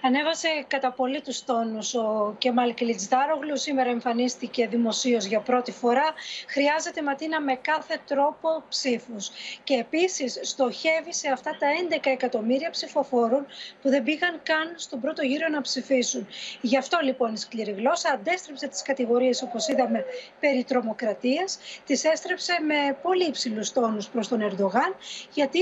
Ανέβασε 0.00 0.48
κατά 0.66 0.92
πολύ 0.92 1.20
τους 1.20 1.44
τόνους 1.44 1.94
ο 1.94 2.35
Κεμάλ 2.38 2.74
Κιλιτζδάρογλου. 2.74 3.59
Σήμερα 3.59 3.90
εμφανίστηκε 3.90 4.66
δημοσίως 4.66 5.24
για 5.24 5.40
πρώτη 5.40 5.72
φορά. 5.72 6.14
Χρειάζεται 6.46 7.02
Ματίνα 7.02 7.40
με 7.40 7.55
κάθε 7.55 8.00
τρόπο 8.07 8.62
ψήφους. 8.68 9.31
Και 9.64 9.74
επίσης 9.74 10.38
στοχεύει 10.42 11.14
σε 11.14 11.28
αυτά 11.28 11.57
τα 11.59 11.66
11 11.90 12.11
εκατομμύρια 12.11 12.70
ψηφοφόρων 12.70 13.46
που 13.83 13.88
δεν 13.88 14.02
πήγαν 14.02 14.40
καν 14.42 14.72
στον 14.76 15.00
πρώτο 15.00 15.22
γύρο 15.22 15.48
να 15.48 15.61
ψηφίσουν. 15.61 16.26
Γι' 16.61 16.76
αυτό 16.76 16.98
λοιπόν 17.02 17.33
η 17.33 17.38
σκληρή 17.38 17.72
γλώσσα 17.72 18.11
αντέστρεψε 18.11 18.68
τις 18.68 18.83
κατηγορίες, 18.83 19.42
όπως 19.42 19.68
είδαμε, 19.68 20.05
περί 20.40 20.64
τρομοκρατίας. 20.64 21.59
Τις 21.87 22.05
έστρεψε 22.05 22.52
με 22.66 22.96
πολύ 23.02 23.26
υψηλούς 23.26 23.72
τόνους 23.72 24.09
προς 24.09 24.28
τον 24.28 24.40
Ερντογάν, 24.42 24.94
γιατί 25.33 25.59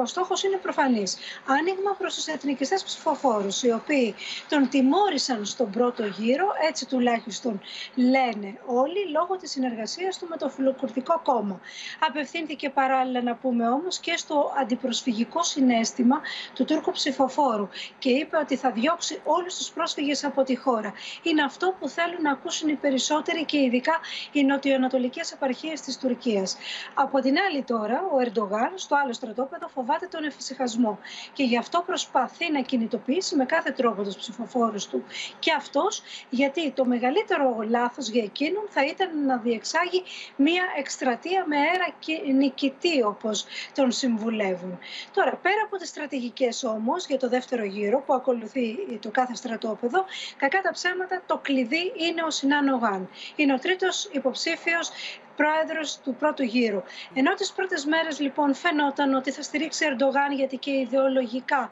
ο 0.00 0.06
στόχος 0.06 0.42
είναι 0.42 0.56
προφανής. 0.56 1.16
Άνοιγμα 1.46 1.94
προς 1.98 2.14
τους 2.14 2.26
εθνικιστές 2.26 2.84
ψηφοφόρου 2.84 3.35
οι 3.62 3.72
οποίοι 3.72 4.14
τον 4.48 4.68
τιμώρησαν 4.68 5.44
στον 5.44 5.70
πρώτο 5.70 6.04
γύρο, 6.04 6.46
έτσι 6.68 6.86
τουλάχιστον 6.86 7.60
λένε 7.94 8.58
όλοι, 8.66 9.10
λόγω 9.12 9.36
της 9.36 9.50
συνεργασίας 9.50 10.18
του 10.18 10.26
με 10.28 10.36
το 10.36 10.48
φιλοκουρδικό 10.48 11.20
κόμμα. 11.24 11.60
Απευθύνθηκε 12.08 12.70
παράλληλα 12.70 13.22
να 13.22 13.34
πούμε 13.34 13.68
όμως 13.68 13.98
και 13.98 14.16
στο 14.16 14.52
αντιπροσφυγικό 14.60 15.42
συνέστημα 15.42 16.20
του 16.54 16.64
Τούρκου 16.64 16.90
ψηφοφόρου 16.90 17.68
και 17.98 18.10
είπε 18.10 18.36
ότι 18.36 18.56
θα 18.56 18.70
διώξει 18.70 19.20
όλους 19.24 19.56
τους 19.56 19.70
πρόσφυγες 19.70 20.24
από 20.24 20.42
τη 20.42 20.56
χώρα. 20.56 20.92
Είναι 21.22 21.42
αυτό 21.42 21.74
που 21.80 21.88
θέλουν 21.88 22.22
να 22.22 22.30
ακούσουν 22.30 22.68
οι 22.68 22.74
περισσότεροι 22.74 23.44
και 23.44 23.58
ειδικά 23.58 24.00
οι 24.32 24.44
νοτιοανατολικές 24.44 25.32
επαρχίες 25.32 25.80
της 25.80 25.98
Τουρκίας. 25.98 26.56
Από 26.94 27.20
την 27.20 27.34
άλλη 27.48 27.62
τώρα, 27.62 28.02
ο 28.12 28.20
Ερντογάν 28.20 28.72
στο 28.74 28.96
άλλο 29.04 29.12
στρατόπεδο 29.12 29.68
φοβάται 29.68 30.06
τον 30.06 30.24
εφησυχασμό 30.24 30.98
και 31.32 31.42
γι' 31.42 31.58
αυτό 31.58 31.82
προσπαθεί 31.86 32.52
να 32.52 32.60
κινητοποιήσει 32.60 33.25
με 33.34 33.44
κάθε 33.44 33.70
τρόπο 33.70 34.02
τους 34.02 34.16
ψηφοφόρους 34.16 34.86
του. 34.86 35.04
Και 35.38 35.52
αυτός 35.52 36.02
γιατί 36.30 36.70
το 36.70 36.84
μεγαλύτερο 36.84 37.64
λάθος 37.68 38.08
για 38.08 38.22
εκείνον 38.22 38.66
θα 38.68 38.84
ήταν 38.84 39.24
να 39.26 39.36
διεξάγει 39.36 40.02
μία 40.36 40.62
εκστρατεία 40.78 41.44
με 41.46 41.56
αέρα 41.56 41.94
νικητή 42.34 43.02
όπως 43.02 43.44
τον 43.74 43.92
συμβουλεύουν. 43.92 44.78
Τώρα 45.12 45.36
πέρα 45.36 45.62
από 45.64 45.76
τις 45.76 45.88
στρατηγικές 45.88 46.64
όμως 46.64 47.06
για 47.06 47.18
το 47.18 47.28
δεύτερο 47.28 47.64
γύρο 47.64 48.02
που 48.06 48.14
ακολουθεί 48.14 48.98
το 49.00 49.10
κάθε 49.10 49.34
στρατόπεδο 49.34 50.04
κακά 50.36 50.60
τα 50.60 50.70
ψέματα 50.70 51.22
το 51.26 51.38
κλειδί 51.38 51.92
είναι 51.96 52.22
ο 52.22 52.30
Σινάν 52.30 52.78
Γάν. 52.78 53.08
Είναι 53.36 53.52
ο 53.52 53.58
τρίτος 53.58 54.08
υποψήφιος 54.12 54.90
πρόεδρος 55.36 55.98
του 55.98 56.14
πρώτου 56.14 56.42
γύρου. 56.42 56.82
Ενώ 57.14 57.34
τις 57.34 57.52
πρώτες 57.52 57.84
μέρες 57.84 58.20
λοιπόν 58.20 58.54
φαινόταν 58.54 59.14
ότι 59.14 59.30
θα 59.30 59.42
στηρίξει 59.42 59.86
Ερντογάν 59.88 60.32
γιατί 60.32 60.56
και 60.56 60.70
ιδεολογικά 60.70 61.70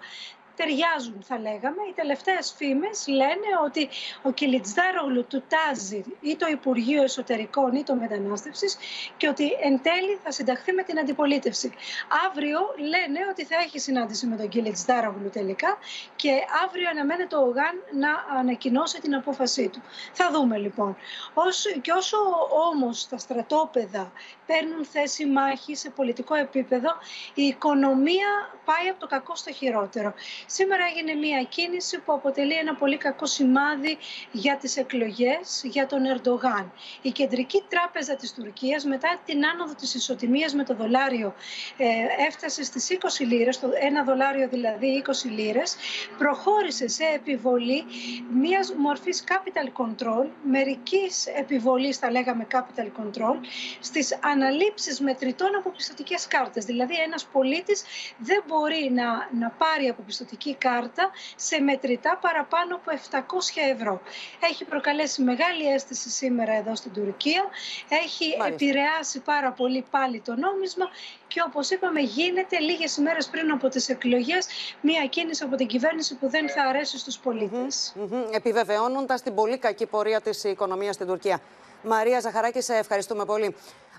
ταιριάζουν 0.57 1.19
θα 1.23 1.39
λέγαμε. 1.39 1.83
Οι 1.91 1.93
τελευταίες 1.95 2.55
φήμες 2.57 3.07
λένε 3.07 3.49
ότι 3.65 3.89
ο 4.23 4.31
Κιλιτζάρογλου 4.31 5.25
του 5.27 5.43
τάζει 5.49 6.05
ή 6.21 6.37
το 6.37 6.47
Υπουργείο 6.47 7.03
Εσωτερικών 7.03 7.75
ή 7.75 7.83
το 7.83 7.95
Μετανάστευσης 7.95 8.77
και 9.17 9.29
ότι 9.29 9.45
εν 9.63 9.83
τέλει 9.83 10.19
θα 10.23 10.31
συνταχθεί 10.31 10.73
με 10.73 10.83
την 10.83 10.99
αντιπολίτευση. 10.99 11.73
Αύριο 12.27 12.59
λένε 12.79 13.21
ότι 13.31 13.45
θα 13.45 13.57
έχει 13.57 13.79
συνάντηση 13.79 14.27
με 14.27 14.37
τον 14.37 14.49
Κιλιτζάρογλου 14.49 15.31
τελικά 15.31 15.79
και 16.17 16.31
αύριο 16.65 16.89
αναμένεται 16.91 17.37
ο 17.37 17.45
ΓΑΝ 17.45 17.77
να 17.93 18.39
ανακοινώσει 18.39 19.01
την 19.01 19.15
απόφασή 19.15 19.69
του. 19.69 19.83
Θα 20.13 20.31
δούμε 20.31 20.59
λοιπόν. 20.59 20.97
Όσο, 21.35 21.71
και 21.71 21.93
όσο 21.93 22.17
όμως 22.73 23.09
τα 23.09 23.19
στρατόπεδα 23.19 24.13
παίρνουν 24.47 24.85
θέση 24.85 25.27
μάχη 25.27 25.75
σε 25.75 25.91
πολιτικό 25.91 26.35
επίπεδο, 26.35 26.91
η 27.35 27.43
οικονομία 27.43 28.29
πάει 28.65 28.89
από 28.91 29.01
το 29.01 29.07
κακό 29.07 29.37
στο 29.37 29.53
χειρότερο. 29.53 30.15
Σήμερα 30.47 30.85
έγινε 30.95 31.15
μια 31.15 31.43
κίνηση 31.43 31.99
που 31.99 32.13
αποτελεί 32.13 32.55
ένα 32.55 32.75
πολύ 32.75 32.97
κακό 32.97 33.27
σημάδι 33.27 33.99
για 34.33 34.57
τις 34.57 34.77
εκλογές, 34.77 35.63
για 35.65 35.87
τον 35.87 36.03
Ερντογάν. 36.05 36.73
Η 37.03 37.11
Κεντρική 37.11 37.65
Τράπεζα 37.69 38.17
της 38.17 38.35
Τουρκίας 38.35 38.85
μετά 38.85 39.21
την 39.25 39.47
άνοδο 39.47 39.75
της 39.75 39.95
ισοτιμίας 39.95 40.55
με 40.55 40.65
το 40.65 40.75
δολάριο 40.75 41.35
ε, 41.77 41.87
έφτασε 42.27 42.65
στις 42.65 42.99
20 43.23 43.27
λίρες, 43.27 43.61
το 43.61 43.69
ένα 43.81 44.05
δολάριο 44.05 44.49
δηλαδή 44.49 45.03
20 45.07 45.31
λίρες, 45.31 45.77
προχώρησε 46.19 46.89
σε 46.89 47.05
επιβολή 47.15 47.85
μιας 48.33 48.75
μορφής 48.75 49.25
capital 49.29 49.83
control, 49.83 50.27
μερικής 50.43 51.27
επιβολής 51.27 51.99
θα 51.99 52.11
λέγαμε 52.11 52.47
capital 52.53 52.87
control, 53.01 53.37
στις 53.81 54.19
αναλήψεις 54.23 55.01
μετρητών 55.01 55.57
από 55.57 55.71
πιστοτικές 55.71 56.27
κάρτες. 56.27 56.65
Δηλαδή 56.65 56.95
ένας 57.07 57.25
πολίτης 57.33 57.85
δεν 58.19 58.43
μπορεί 58.47 58.91
να, 58.93 59.07
να 59.39 59.51
πάρει 59.51 59.89
από 59.89 60.03
πιστοτική 60.35 60.55
κάρτα 60.69 61.11
σε 61.37 61.61
μετρητά 61.61 62.19
παραπάνω 62.21 62.75
από 62.75 62.91
700 63.11 63.21
ευρώ. 63.73 64.01
Έχει 64.51 64.65
προκαλέσει 64.65 65.23
μεγάλη 65.23 65.67
αίσθηση 65.73 66.09
σήμερα 66.11 66.53
εδώ 66.53 66.75
στην 66.75 66.93
Τουρκία, 66.93 67.45
έχει 67.89 68.37
επηρεάσει 68.47 69.21
πάρα 69.21 69.53
πολύ 69.53 69.85
πάλι 69.91 70.21
το 70.21 70.35
νόμισμα 70.35 70.87
και 71.27 71.43
όπως 71.47 71.71
είπαμε 71.71 72.01
γίνεται 72.01 72.59
λίγες 72.59 72.97
ημέρες 72.97 73.27
πριν 73.29 73.51
από 73.51 73.69
τις 73.69 73.89
εκλογές 73.89 74.47
μια 74.81 75.07
κίνηση 75.07 75.45
από 75.45 75.57
την 75.57 75.67
κυβέρνηση 75.67 76.15
που 76.15 76.29
δεν 76.29 76.51
θα 76.51 76.63
αρέσει 76.63 76.99
στους 76.99 77.19
πολίτες. 77.19 77.95
Επιβεβαιώνοντας 78.31 79.23
την 79.23 79.35
πολύ 79.35 79.59
κακή 79.59 79.87
πορεία 79.87 80.21
της 80.21 80.45
οικονομίας 80.45 80.95
στην 80.95 81.07
Τουρκία. 81.07 81.41
Μαρία 81.83 82.21
Ζαχαράκη, 82.21 82.61
σε 82.61 82.75
ευχαριστούμε 82.75 83.25
πολύ. 83.25 83.55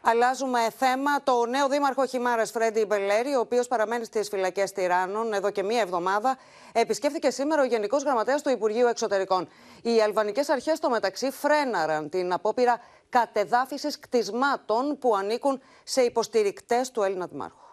Αλλάζουμε 0.07 0.59
θέμα. 0.77 1.23
Το 1.23 1.45
νέο 1.45 1.67
δήμαρχο 1.67 2.05
Χιμάρας, 2.05 2.51
Φρέντι 2.51 2.85
Μπελέρη, 2.85 3.35
ο 3.35 3.39
οποίος 3.39 3.67
παραμένει 3.67 4.05
στις 4.05 4.29
φυλακές 4.29 4.71
Τυράννων 4.71 5.33
εδώ 5.33 5.51
και 5.51 5.63
μία 5.63 5.81
εβδομάδα, 5.81 6.37
επισκέφθηκε 6.73 7.29
σήμερα 7.29 7.61
ο 7.61 7.65
Γενικός 7.65 8.03
Γραμματέας 8.03 8.41
του 8.41 8.49
Υπουργείου 8.49 8.87
Εξωτερικών. 8.87 9.47
Οι 9.81 10.01
αλβανικές 10.01 10.49
αρχές, 10.49 10.77
στο 10.77 10.89
μεταξύ, 10.89 11.31
φρέναραν 11.31 12.09
την 12.09 12.33
απόπειρα 12.33 12.79
κατεδάφισης 13.09 13.99
κτισμάτων 13.99 14.97
που 14.97 15.15
ανήκουν 15.15 15.61
σε 15.83 16.01
υποστηρικτές 16.01 16.91
του 16.91 17.01
Έλληνα 17.01 17.25
Δημάρχου. 17.25 17.64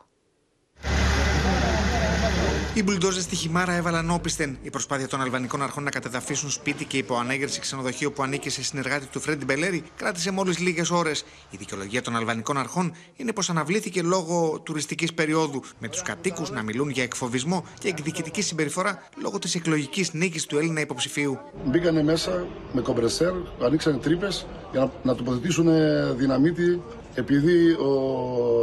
Οι 2.75 2.83
μπουλντόζες 2.83 3.23
στη 3.23 3.37
Χιμάρα 3.37 3.73
έβαλαν 3.73 4.11
όπισθεν 4.11 4.59
η 4.63 4.71
προσπάθεια 4.71 5.09
των 5.09 5.21
αλβανικών 5.21 5.63
αρχών 5.63 5.83
να 5.83 5.91
κατεδαφίσουν 5.91 6.51
σπίτι 6.51 6.85
και 6.85 6.97
υποανέγερση 6.97 7.61
ξενοδοχείο 7.61 8.13
που 8.13 8.23
ανήκει 8.23 8.51
σε 8.51 8.63
συνεργάτη 8.63 9.07
του 9.07 9.21
Φρέντι 9.21 9.45
Μπελέρη 9.45 9.83
κράτησε 9.97 10.31
μόλις 10.31 10.59
λίγες 10.59 10.91
ώρες. 10.91 11.25
Η 11.51 11.57
δικαιολογία 11.57 12.03
των 12.03 12.17
αλβανικών 12.17 12.59
αρχών 12.59 12.93
είναι 13.17 13.33
πως 13.33 13.51
αναβλήθηκε 13.51 14.03
λόγω 14.03 14.61
τουριστικής 14.63 15.15
περίοδου, 15.15 15.63
με 15.79 15.89
τους 15.89 16.03
κατοίκους 16.03 16.51
να 16.51 16.63
μιλούν 16.63 16.91
για 16.91 17.03
εκφοβισμό 17.03 17.65
και 17.79 17.89
εκδικητική 17.89 18.43
συμπεριφορά 18.43 19.09
λόγω 19.23 19.39
της 19.39 19.55
εκλογικής 19.55 20.13
νίκης 20.13 20.47
του 20.47 20.59
Έλληνα 20.59 20.81
υποψηφίου. 20.81 21.39
Μπήκανε 21.65 22.03
μέσα 22.03 22.47
με 22.73 22.81
κομπρεσέρ, 22.81 23.33
ανοίξανε 23.63 23.97
τρύπες 23.97 24.47
για 24.71 24.81
να, 24.81 24.93
να 25.03 25.15
τοποθετήσουν 25.15 25.69
δυναμίτη 26.17 26.83
επειδή 27.15 27.73
ο, 27.73 27.91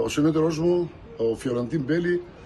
ο 0.04 0.62
μου, 0.62 0.92
ο 1.18 1.36
Φιωραντίν 1.36 1.82
Μπέλη, 1.82 2.14
ε, 2.14 2.39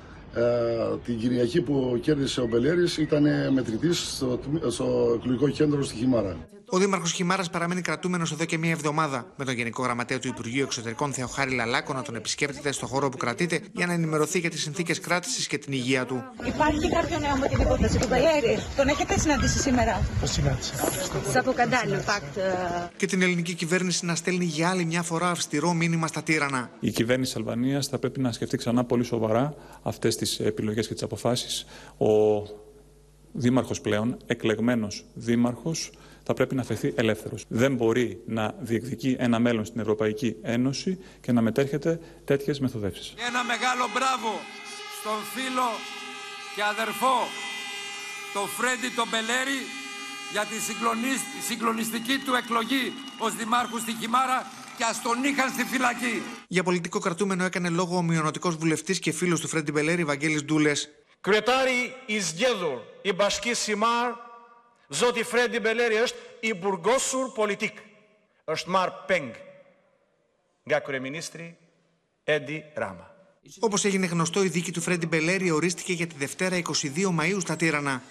την 1.06 1.18
Κυριακή 1.18 1.62
που 1.62 2.00
κέρδισε 2.02 2.42
ο 2.42 2.48
Μπελέρης 2.48 2.98
ήταν 2.98 3.54
μετρητής 3.54 4.16
στο, 4.16 4.40
στο 4.68 5.14
εκλογικό 5.16 5.50
κέντρο 5.50 5.84
στη 5.84 5.96
Χιμάρα. 5.96 6.38
Ο 6.74 6.78
Δήμαρχος 6.78 7.12
Χιμάρας 7.12 7.50
παραμένει 7.50 7.82
κρατούμενος 7.82 8.32
εδώ 8.32 8.46
και 8.46 8.58
μία 8.58 8.72
εβδομάδα, 8.72 9.26
με 9.36 9.46
τον 9.46 9.54
Γενικό 9.54 9.84
Γραμματέα 9.84 10.20
του 10.20 10.28
Υπουργείου 10.28 10.64
Εξωτερικών 10.64 11.14
Θεοχάρη 11.14 11.56
Λαλάκο 11.56 11.94
να 11.94 12.02
τον 12.02 12.16
επισκέπτεται 12.16 12.72
στο 12.72 12.86
χώρο 12.86 13.10
που 13.10 13.18
κρατείται 13.18 13.60
για 13.72 13.86
να 13.86 13.94
ενημερωθεί 13.94 14.40
για 14.40 14.50
τις 14.50 14.62
συνθήκες 14.62 15.00
κράτησης 15.00 15.48
και 15.48 15.58
την 15.58 15.74
υγεία 15.74 16.06
του. 16.06 16.24
Υπάρχει 16.46 16.90
κάποιο 16.90 17.20
νέο 17.20 17.36
με 17.36 17.48
την 17.48 17.62
υπόθεση 17.62 17.98
του 17.98 18.08
Μπελέρη. 18.10 18.58
Τον 18.76 18.88
έχετε 18.88 19.20
συναντήσει 19.20 19.60
σήμερα; 19.60 20.02
Το 20.22 20.28
συνάντησα. 20.28 20.74
Σαν 21.32 21.54
καντάλι, 21.56 22.04
Και 22.98 23.06
την 23.06 23.22
ελληνική 23.22 23.54
κυβέρνηση 23.54 24.06
να 24.06 24.16
στέλνει 24.16 24.46
για 24.46 24.70
άλλη 24.70 24.86
μια 24.86 25.02
φορά 25.02 25.30
αυστηρό 25.30 25.74
μήνυμα 25.74 26.08
στα 26.08 26.24
τύρανα. 26.24 26.70
Η 26.80 26.92
κυβέρνηση 26.92 27.34
Αλβανίας 27.38 27.88
θα 27.88 28.00
πρέπει 28.00 28.20
να 28.20 28.32
σκεφτεί 28.32 28.58
ξανά 28.58 28.84
πολύ 28.84 29.04
σοβαρά 29.04 29.56
αυτές 29.84 30.16
τις 30.16 30.40
επιλογές 30.40 30.88
και 30.88 30.94
τις 30.94 31.04
αποφάσεις. 31.04 31.66
Ο 31.98 32.08
δήμαρχος 33.32 33.82
πλέον, 33.82 34.18
εκλεγμένος 34.26 35.06
δήμαρχος, 35.14 35.92
θα 36.24 36.34
πρέπει 36.34 36.56
να 36.56 36.64
φεθεί 36.64 36.94
ελεύθερος. 36.96 37.46
Δεν 37.48 37.76
μπορεί 37.76 38.22
να 38.26 38.56
διεκδικεί 38.60 39.16
ένα 39.20 39.40
μέλλον 39.40 39.66
στην 39.66 39.80
Ευρωπαϊκή 39.80 40.36
Ένωση 40.42 41.00
και 41.22 41.32
να 41.32 41.42
μετέρχεται 41.42 42.00
τέτοιες 42.26 42.60
μεθοδεύσεις. 42.60 43.14
Ένα 43.28 43.44
μεγάλο 43.44 43.90
μπράβο 43.94 44.40
στον 45.00 45.20
φίλο 45.34 45.70
και 46.56 46.64
αδερφό, 46.64 47.18
τον 48.34 48.48
Φρέντι 48.48 48.90
τον 48.96 49.08
Μπελέρη, 49.12 49.60
για 50.32 50.46
τη 50.46 50.58
συγκλονιστική 51.48 52.18
του 52.26 52.34
εκλογή 52.34 52.94
ως 53.18 53.36
δημάρχου 53.36 53.80
στη 53.80 53.96
Χιμάρα 54.00 54.52
και 54.78 54.84
ας 54.84 55.02
τον 55.02 55.24
είχαν 55.24 55.50
στη 55.50 55.64
φυλακή. 55.64 56.22
Για 56.48 56.64
πολιτικό 56.64 57.00
κρατούμενο 57.00 57.44
έκανε 57.44 57.70
λόγο 57.70 57.98
ο 57.98 58.02
μειονοτικός 58.02 58.56
βουλευτής 58.56 59.00
και 59.00 59.12
φίλος 59.12 59.40
του 59.40 59.48
Φρέντι 59.48 59.72
Μπελέρη, 59.72 60.04
Βαγγέλης 60.04 60.44
Ντούλες. 60.44 60.90
Κρετάρι 61.22 61.94
εις 62.06 62.36
η 63.02 63.14
Μπασκή 63.14 63.54
Σιμάρ 63.54 64.12
Zoti 64.90 65.24
Fredi 65.24 65.60
Beleri 65.60 66.02
është 66.04 66.48
i 66.50 66.54
burgosur 66.54 67.34
politik. 67.36 67.80
Është 68.48 68.70
marr 68.70 69.06
peng 69.08 69.32
nga 70.68 70.80
kryeministri 70.84 71.54
Edi 72.26 72.64
Rama. 72.76 73.14
Όπως 73.60 73.86
έγινε 73.86 74.06
γνωστό, 74.06 74.44
η 74.44 74.48
δίκη 74.48 74.72
του 74.72 74.82
Φρέντι 74.82 75.06
Μπελέρη 75.06 75.52
ορίστηκε 75.52 75.94
για 75.94 76.08
τη 76.08 76.16
Δευτέρα 76.16 76.62
22 76.82 77.10
Μαου 77.12 77.40
στα 77.40 77.56
Τύρανα. 77.56 78.02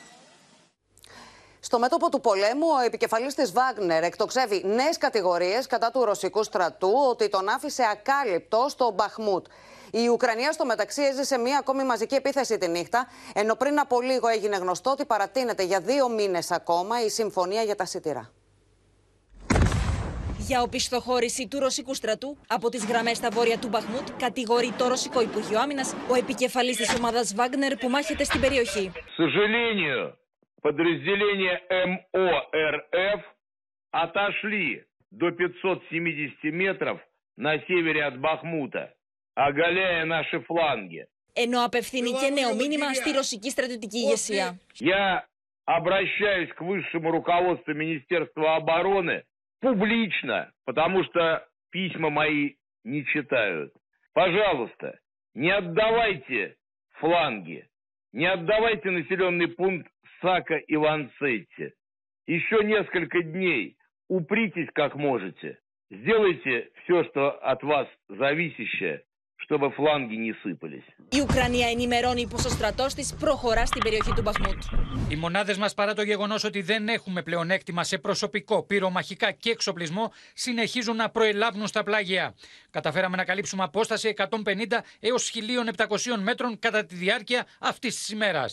Στο 1.60 1.78
μέτωπο 1.78 2.08
του 2.08 2.20
πολέμου, 2.20 2.66
ο 2.78 2.84
επικεφαλή 2.84 3.32
τη 3.32 3.44
Βάγνερ 3.44 4.02
εκτοξεύει 4.02 4.62
νέες 4.64 4.98
κατηγορίες 4.98 5.66
κατά 5.66 5.90
του 5.90 6.04
ρωσικού 6.04 6.42
στρατού 6.42 6.92
ότι 7.10 7.28
τον 7.28 7.48
άφησε 7.48 7.82
ακάλυπτο 7.92 8.66
στο 8.68 8.90
Μπαχμούτ. 8.90 9.46
Η 9.91 10.07
Ουκρανία 10.07 10.51
στο 10.51 10.65
μεταξύ 10.65 11.01
έζησε 11.01 11.37
μία 11.37 11.57
ακόμη 11.57 11.83
μαζική 11.83 12.15
επίθεση 12.15 12.57
τη 12.57 12.67
νύχτα, 12.67 13.07
ενώ 13.33 13.55
πριν 13.55 13.79
από 13.79 14.01
λίγο 14.01 14.27
έγινε 14.27 14.57
γνωστό 14.57 14.89
ότι 14.91 15.05
παρατείνεται 15.05 15.63
για 15.63 15.79
δύο 15.79 16.09
μήνε 16.09 16.39
ακόμα 16.49 17.03
η 17.03 17.09
συμφωνία 17.09 17.61
για 17.61 17.75
τα 17.75 17.85
σιτηρά. 17.85 18.31
Για 20.37 20.61
οπισθοχώρηση 20.61 21.47
του 21.47 21.59
ρωσικού 21.59 21.93
στρατού 21.93 22.37
από 22.47 22.69
τι 22.69 22.77
γραμμέ 22.77 23.13
στα 23.13 23.29
βόρεια 23.29 23.57
του 23.57 23.67
Μπαχμούτ, 23.67 24.07
κατηγορεί 24.17 24.73
το 24.77 24.87
Ρωσικό 24.87 25.21
Υπουργείο 25.21 25.59
Άμυνα 25.59 25.83
ο 26.09 26.15
επικεφαλή 26.15 26.75
τη 26.75 26.95
ομάδα 26.97 27.23
Βάγνερ 27.35 27.75
που 27.77 27.89
μάχεται 27.89 28.23
στην 28.23 28.39
περιοχή. 28.39 28.91
подразделения 30.67 31.55
МОРФ 31.91 33.21
отошли 33.91 34.85
до 35.11 35.27
570 35.31 36.51
метров 36.63 36.99
на 37.37 37.59
севере 37.67 38.03
от 38.03 38.19
Бахмута. 38.19 38.93
оголяя 39.34 40.04
наши 40.04 40.40
фланги. 40.40 41.06
Ενώ 41.34 41.64
απευθύνει 41.64 42.10
και 42.10 42.30
νέο 42.30 42.54
μήνυμα 42.54 42.94
στη 42.94 43.12
ρωσική 43.12 43.50
στρατιωτική. 43.50 44.04
Я 44.74 45.26
обращаюсь 45.64 46.52
к 46.52 46.60
высшему 46.60 47.10
руководству 47.10 47.74
Министерства 47.74 48.56
обороны 48.56 49.24
публично, 49.60 50.52
потому 50.64 51.04
что 51.04 51.46
письма 51.70 52.10
мои 52.10 52.54
не 52.84 53.04
читают. 53.06 53.72
Пожалуйста, 54.12 54.98
не 55.34 55.50
отдавайте 55.50 56.56
фланги, 56.98 57.66
не 58.12 58.26
отдавайте 58.26 58.90
населенный 58.90 59.48
пункт 59.48 59.90
Сака 60.20 60.56
и 60.56 60.76
Ланцетти. 60.76 61.72
Еще 62.26 62.62
несколько 62.64 63.22
дней 63.22 63.76
упритесь 64.08 64.68
как 64.74 64.94
можете, 64.96 65.58
сделайте 65.90 66.70
все, 66.82 67.04
что 67.04 67.30
от 67.30 67.62
вас 67.62 67.88
зависящее, 68.08 69.02
чтобы 69.49 69.71
φλάνγκοι 69.71 70.17
не 70.17 70.33
сыпались. 70.41 70.85
Η 71.09 71.19
Ουκρανία 71.21 71.67
ενημερώνει 71.69 72.27
πω 72.27 72.35
ο 72.35 72.49
στρατό 72.49 72.85
τη 72.85 73.07
προχωρά 73.19 73.65
στην 73.65 73.81
περιοχή 73.81 74.13
του 74.15 74.21
Μπαχμούτ. 74.21 74.63
Οι 75.09 75.15
μονάδε 75.15 75.55
μα, 75.57 75.69
παρά 75.75 75.93
το 75.93 76.01
γεγονό 76.01 76.35
ότι 76.43 76.61
δεν 76.61 76.87
έχουμε 76.87 77.21
πλεονέκτημα 77.21 77.83
σε 77.83 77.97
προσωπικό, 77.97 78.63
πυρομαχικά 78.63 79.31
και 79.31 79.49
εξοπλισμό, 79.49 80.11
συνεχίζουν 80.33 80.95
να 80.95 81.09
προελάβουν 81.09 81.67
στα 81.67 81.83
πλάγια. 81.83 82.35
Καταφέραμε 82.69 83.17
να 83.17 83.23
καλύψουμε 83.23 83.63
απόσταση 83.63 84.13
150 84.17 84.27
έω 84.99 85.15
1700 85.77 86.19
μέτρων 86.23 86.59
κατά 86.59 86.85
τη 86.85 86.95
διάρκεια 86.95 87.45
αυτή 87.59 87.87
τη 87.89 88.13
ημέρα. 88.13 88.45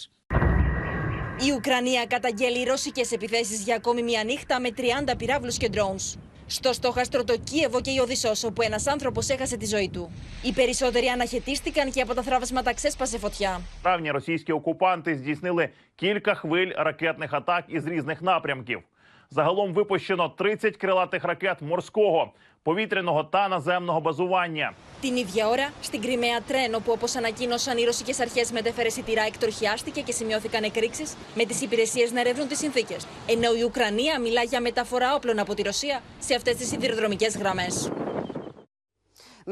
Η 1.46 1.52
Ουκρανία 1.56 2.06
καταγγέλει 2.06 2.64
ρώσικε 2.64 3.02
επιθέσει 3.10 3.54
για 3.54 3.76
ακόμη 3.76 4.02
μια 4.02 4.24
νύχτα 4.24 4.60
με 4.60 4.68
30 4.76 5.14
πυράβλου 5.18 5.50
και 5.58 5.70
drones. 5.72 6.18
Στο 6.48 6.72
στόχαστρο 6.72 7.24
το 7.24 7.36
Κίεβο 7.44 7.80
και 7.80 7.90
η 7.90 7.98
Οδυσσό, 7.98 8.32
όπου 8.44 8.62
ένα 8.62 8.80
άνθρωπο 8.86 9.20
έχασε 9.28 9.56
τη 9.56 9.66
ζωή 9.66 9.88
του. 9.88 10.10
Οι 10.42 10.52
περισσότεροι 10.52 11.06
αναχαιτίστηκαν 11.06 11.90
και 11.90 12.00
από 12.00 12.14
τα 12.14 12.22
θραύσματα 12.22 12.74
ξέσπασε 12.74 13.18
φωτιά. 13.18 13.60
Травні 13.82 14.10
російські 14.10 14.52
окупанти 14.52 15.14
здійснили 15.16 15.68
кілька 15.94 16.34
хвиль 16.34 16.70
ракетних 16.76 17.32
атак 17.32 17.64
із 17.66 17.86
різних 17.86 18.22
напрямків. 18.22 18.82
Загалом 19.28 19.72
випущено 19.72 20.28
30 20.28 20.76
крилатих 20.76 21.24
ракет 21.24 21.62
морського, 21.62 22.32
повітряного 22.62 23.24
та 23.24 23.48
наземного 23.48 24.00
базування. 24.00 24.72
Την 25.00 25.16
ίδια 25.16 25.48
ώρα, 25.48 25.70
στην 25.80 26.02
Κρυμαία 26.02 26.40
τρένο 26.40 26.78
που 26.78 26.92
όπω 26.92 27.06
ανακοίνωσαν 27.16 27.78
οι 27.78 27.84
ρωσικέ 27.84 28.12
αρχέ 28.20 28.44
μετέφερε 28.52 28.88
σιτηρά 28.88 29.22
εκτροχιάστηκε 29.22 30.00
και 30.00 30.12
σημειώθηκαν 30.12 30.62
εκρήξει 30.62 31.04
με 31.34 31.44
τι 31.44 31.64
υπηρεσίε 31.64 32.08
να 32.12 32.20
ερευνούν 32.20 32.48
τι 32.48 32.56
συνθήκε. 32.56 32.96
Ενώ 33.26 33.52
η 33.58 33.62
Ουκρανία 33.62 34.20
μιλά 34.20 34.42
για 34.42 34.60
μεταφορά 34.60 35.14
όπλων 35.14 35.38
από 35.38 35.54
τη 35.54 35.62
Ρωσία 35.62 36.00
σε 36.18 36.34
αυτέ 36.34 36.54
τι 36.54 36.64
σιδηροδρομικέ 36.64 37.26
γραμμέ. 37.26 37.66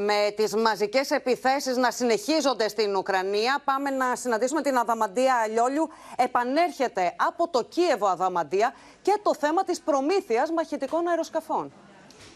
Με 0.00 0.32
τις 0.36 0.54
μαζικές 0.54 1.10
επιθέσεις 1.10 1.76
να 1.76 1.90
συνεχίζονται 1.90 2.68
στην 2.68 2.96
Ουκρανία, 2.96 3.60
πάμε 3.64 3.90
να 3.90 4.16
συναντήσουμε 4.16 4.62
την 4.62 4.78
Αδαμαντία 4.78 5.34
Αλιόλιου. 5.44 5.88
Επανέρχεται 6.16 7.14
από 7.16 7.48
το 7.48 7.64
Κίεβο 7.64 8.06
Αδαμαντία 8.06 8.74
και 9.02 9.18
το 9.22 9.34
θέμα 9.34 9.64
της 9.64 9.80
προμήθειας 9.80 10.50
μαχητικών 10.50 11.08
αεροσκαφών 11.08 11.72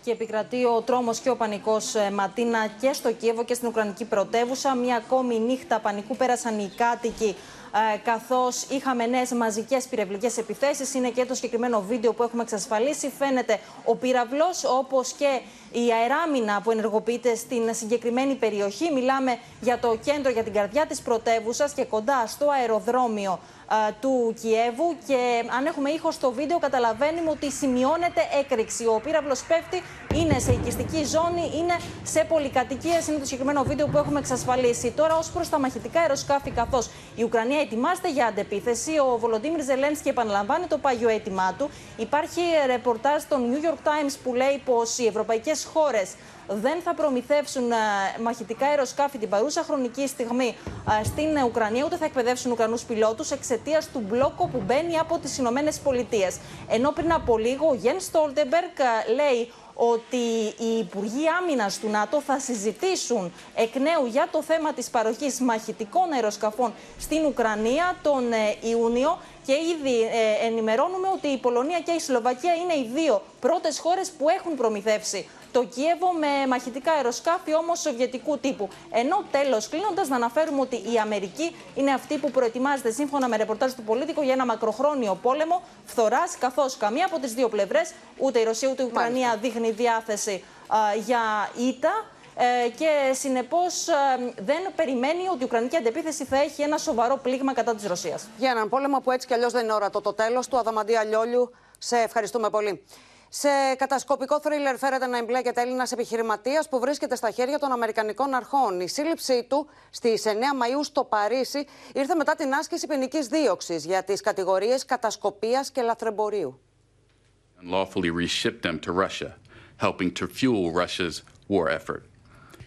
και 0.05 0.11
επικρατεί 0.11 0.65
ο 0.65 0.81
τρόμος 0.81 1.19
και 1.19 1.31
ο 1.31 1.37
πανικός 1.37 1.95
ε, 1.95 2.11
Ματίνα 2.11 2.67
και 2.81 2.93
στο 2.93 3.13
Κίεβο 3.13 3.45
και 3.45 3.55
στην 3.55 3.69
Ουκρανική 3.69 4.05
πρωτεύουσα. 4.05 4.75
Μια 4.75 4.97
ακόμη 4.97 5.39
νύχτα 5.39 5.79
πανικού 5.79 6.17
πέρασαν 6.17 6.59
οι 6.59 6.73
κάτοικοι 6.77 7.37
ε, 7.95 7.99
καθώς 7.99 8.63
είχαμε 8.63 9.07
νέες 9.07 9.31
μαζικές 9.31 9.85
πυραυλικές 9.85 10.39
επιθέσεις. 10.39 10.95
Είναι 10.95 11.11
και 11.11 11.25
το 11.25 11.35
συγκεκριμένο 11.35 11.81
βίντεο 11.81 12.13
που 12.13 12.23
έχουμε 12.23 12.43
εξασφαλίσει. 12.43 13.13
Φαίνεται 13.19 13.61
ο 13.85 13.97
πυραυλός 13.97 14.65
όπως 14.65 15.13
και 15.13 15.41
η 15.73 15.93
αεράμινα 15.93 16.61
που 16.61 16.71
ενεργοποιείται 16.71 17.35
στην 17.35 17.75
συγκεκριμένη 17.75 18.35
περιοχή. 18.35 18.93
Μιλάμε 18.93 19.39
για 19.61 19.79
το 19.79 19.97
κέντρο, 20.05 20.31
για 20.31 20.43
την 20.43 20.53
καρδιά 20.53 20.87
της 20.87 21.01
πρωτεύουσας 21.01 21.73
και 21.73 21.85
κοντά 21.85 22.27
στο 22.27 22.47
αεροδρόμιο 22.51 23.39
του 24.01 24.35
Κιέβου 24.41 24.97
και 25.07 25.45
αν 25.57 25.67
έχουμε 25.67 25.91
ήχος 25.91 26.15
στο 26.15 26.33
βίντεο 26.33 26.59
καταλαβαίνουμε 26.59 27.31
ότι 27.31 27.51
σημειώνεται 27.51 28.21
έκρηξη. 28.41 28.87
Ο 28.87 29.01
πύραυλος 29.05 29.43
πέφτει, 29.43 29.83
είναι 30.15 30.39
σε 30.39 30.53
οικιστική 30.53 31.05
ζώνη, 31.05 31.51
είναι 31.57 31.77
σε 32.03 32.25
πολυκατοικίες, 32.25 33.07
είναι 33.09 33.19
το 33.19 33.25
συγκεκριμένο 33.25 33.63
βίντεο 33.63 33.87
που 33.87 33.99
έχουμε 33.99 34.19
εξασφαλίσει. 34.19 34.91
Τώρα 34.91 35.17
ως 35.17 35.31
προς 35.31 35.49
τα 35.49 35.59
μαχητικά 35.59 36.01
αεροσκάφη 36.01 36.51
καθώς 36.51 36.91
η 37.17 37.23
Ουκρανία 37.23 37.61
ετοιμάζεται 37.61 38.11
για 38.11 38.27
αντεπίθεση, 38.27 38.99
ο 38.99 39.19
Βολοντίμιρ 39.19 39.63
Ζελένσκι 39.63 40.09
επαναλαμβάνει 40.09 40.67
το 40.67 40.79
πάγιο 40.79 41.09
αίτημά 41.09 41.55
του. 41.59 41.71
Υπάρχει 41.97 42.41
ρεπορτάζ 42.67 43.23
στο 43.23 43.37
New 43.51 43.67
York 43.67 43.89
Times 43.89 44.15
που 44.25 44.35
λέει 44.35 44.63
πως 44.65 44.99
οι 44.99 45.07
ευρωπαϊκές 45.07 45.62
χώρες 45.65 46.15
δεν 46.47 46.81
θα 46.85 46.95
προμηθεύσουν 46.95 47.73
ε, 47.73 47.77
μαχητικά 48.23 48.67
αεροσκάφη 48.67 49.19
την 49.19 49.29
παρούσα 49.29 49.63
χρονική 49.63 50.07
στιγμή 50.07 50.57
ε, 51.01 51.05
στην 51.05 51.43
Ουκρανία, 51.45 51.85
ούτε 51.85 51.97
θα 51.97 52.05
εκπαιδεύσουν 52.05 52.51
Ουκρανούς 52.53 52.83
πιλότους 52.83 53.31
εξαιτίας 53.31 53.89
του 53.91 54.03
μπλόκου 54.09 54.51
που 54.51 54.63
μπαίνει 54.67 54.99
από 54.99 55.19
τις 55.19 55.39
Ηνωμένες 55.39 55.79
Πολιτείες. 55.79 56.39
Ενώ 56.69 56.91
πριν 56.91 57.13
από 57.13 57.39
λίγο 57.39 57.69
ο 57.69 57.75
Γεν 57.75 58.01
Στόλτεμπεργκ 58.01 58.77
λέει 59.15 59.53
ότι 59.75 60.17
οι 60.59 60.79
Υπουργοί 60.79 61.29
Άμυνας 61.41 61.79
του 61.79 61.89
ΝΑΤΟ 61.89 62.21
θα 62.21 62.39
συζητήσουν 62.39 63.33
εκ 63.55 63.75
νέου 63.75 64.07
για 64.07 64.29
το 64.31 64.43
θέμα 64.43 64.73
της 64.73 64.91
παροχής 64.91 65.41
μαχητικών 65.41 66.13
αεροσκαφών 66.13 66.73
στην 66.99 67.25
Ουκρανία 67.25 67.97
τον 68.03 68.33
ε, 68.33 68.57
Ιούνιο 68.69 69.19
και 69.47 69.53
ήδη 69.53 69.95
ενημερώνουμε 70.45 71.09
ότι 71.15 71.27
η 71.27 71.39
Πολωνία 71.39 71.81
και 71.81 71.91
η 71.91 72.01
Σλοβακία 72.01 72.55
είναι 72.55 72.75
οι 72.75 72.91
δύο 72.95 73.23
πρώτες 73.41 73.79
χώρες 73.79 74.11
που 74.11 74.29
έχουν 74.29 74.55
προμηθεύσει 74.55 75.29
το 75.53 75.65
Κίεβο 75.65 76.13
με 76.13 76.47
μαχητικά 76.49 76.93
αεροσκάφη 76.93 77.55
όμως 77.55 77.81
σοβιετικού 77.81 78.39
τύπου. 78.39 78.69
Ενώ 78.91 79.25
τέλος, 79.31 79.69
κλείνοντας, 79.69 80.09
να 80.09 80.17
αναφέρουμε 80.17 80.61
ότι 80.61 80.77
η 80.77 80.99
Αμερική 81.03 81.57
είναι 81.75 81.93
αυτή 81.93 82.19
που 82.19 82.31
προετοιμάζεται 82.31 82.91
σύμφωνα 82.91 83.29
με 83.29 83.37
ρεπορτάζ 83.37 83.73
του 83.73 83.83
Πολίτικο 83.83 84.23
για 84.23 84.33
ένα 84.33 84.45
μακροχρόνιο 84.45 85.19
πόλεμο 85.23 85.63
φθοράς, 85.85 86.39
καθώς 86.39 86.77
καμία 86.77 87.07
από 87.07 87.19
τις 87.19 87.35
δύο 87.35 87.49
πλευρές, 87.49 87.93
ούτε 88.19 88.39
η 88.39 88.45
Ρωσία 88.45 88.71
ούτε 88.71 88.83
η 88.83 88.87
Ουκρανία, 88.87 89.39
δείχνει 89.41 89.71
διάθεση 89.71 90.45
για 91.05 91.51
ήττα. 91.69 92.07
Ε, 92.37 92.69
και 92.69 93.13
συνεπώς 93.13 93.89
ε, 93.89 93.93
δεν 94.39 94.73
περιμένει 94.77 95.29
ότι 95.29 95.43
η 95.43 95.45
Ουκρανική 95.45 95.77
αντεπίθεση 95.77 96.25
θα 96.25 96.37
έχει 96.37 96.63
ένα 96.63 96.79
σοβαρό 96.79 97.17
πλήγμα 97.17 97.53
κατά 97.53 97.75
της 97.75 97.87
Ρωσίας. 97.87 98.29
Για 98.39 98.51
έναν 98.51 98.69
πόλεμο 98.69 98.99
που 99.01 99.11
έτσι 99.11 99.27
κι 99.27 99.35
αλλιώς 99.35 99.53
δεν 99.53 99.65
είναι 99.65 99.73
όρατο 99.73 100.01
το 100.01 100.13
τέλος 100.13 100.49
του, 100.49 100.59
Αδαμαντία 100.59 101.05
Λιόλιου, 101.05 101.51
σε 101.79 101.97
ευχαριστούμε 101.97 102.51
πολύ. 102.51 102.83
Σε 103.35 103.49
κατασκοπικό 103.77 104.41
θρίλερ 104.41 104.77
φέρεται 104.77 105.07
να 105.07 105.19
εμπλέκεται 105.19 105.61
Έλληνας 105.61 105.93
επιχειρηματίας 105.93 106.69
που 106.69 106.79
βρίσκεται 106.81 107.17
στα 107.17 107.31
χέρια 107.31 107.59
των 107.59 107.73
Αμερικανικών 107.73 108.35
αρχών. 108.35 108.81
Η 108.81 108.89
σύλληψή 108.89 109.47
του 109.49 109.69
στις 109.91 110.25
9 110.27 110.29
Μαου 110.57 110.85
στο 110.85 111.05
Παρίσι 111.05 111.67
ήρθε 111.95 112.15
μετά 112.15 112.35
την 112.35 112.55
άσκηση 112.55 112.87
ποινική 112.87 113.23
δίωξης 113.23 113.85
για 113.85 114.05
τις 114.05 114.21
κατηγορίες 114.21 114.85
κατασκοπίας 114.85 115.71
και 115.71 115.83
λαθρεμπορίου. 115.83 116.61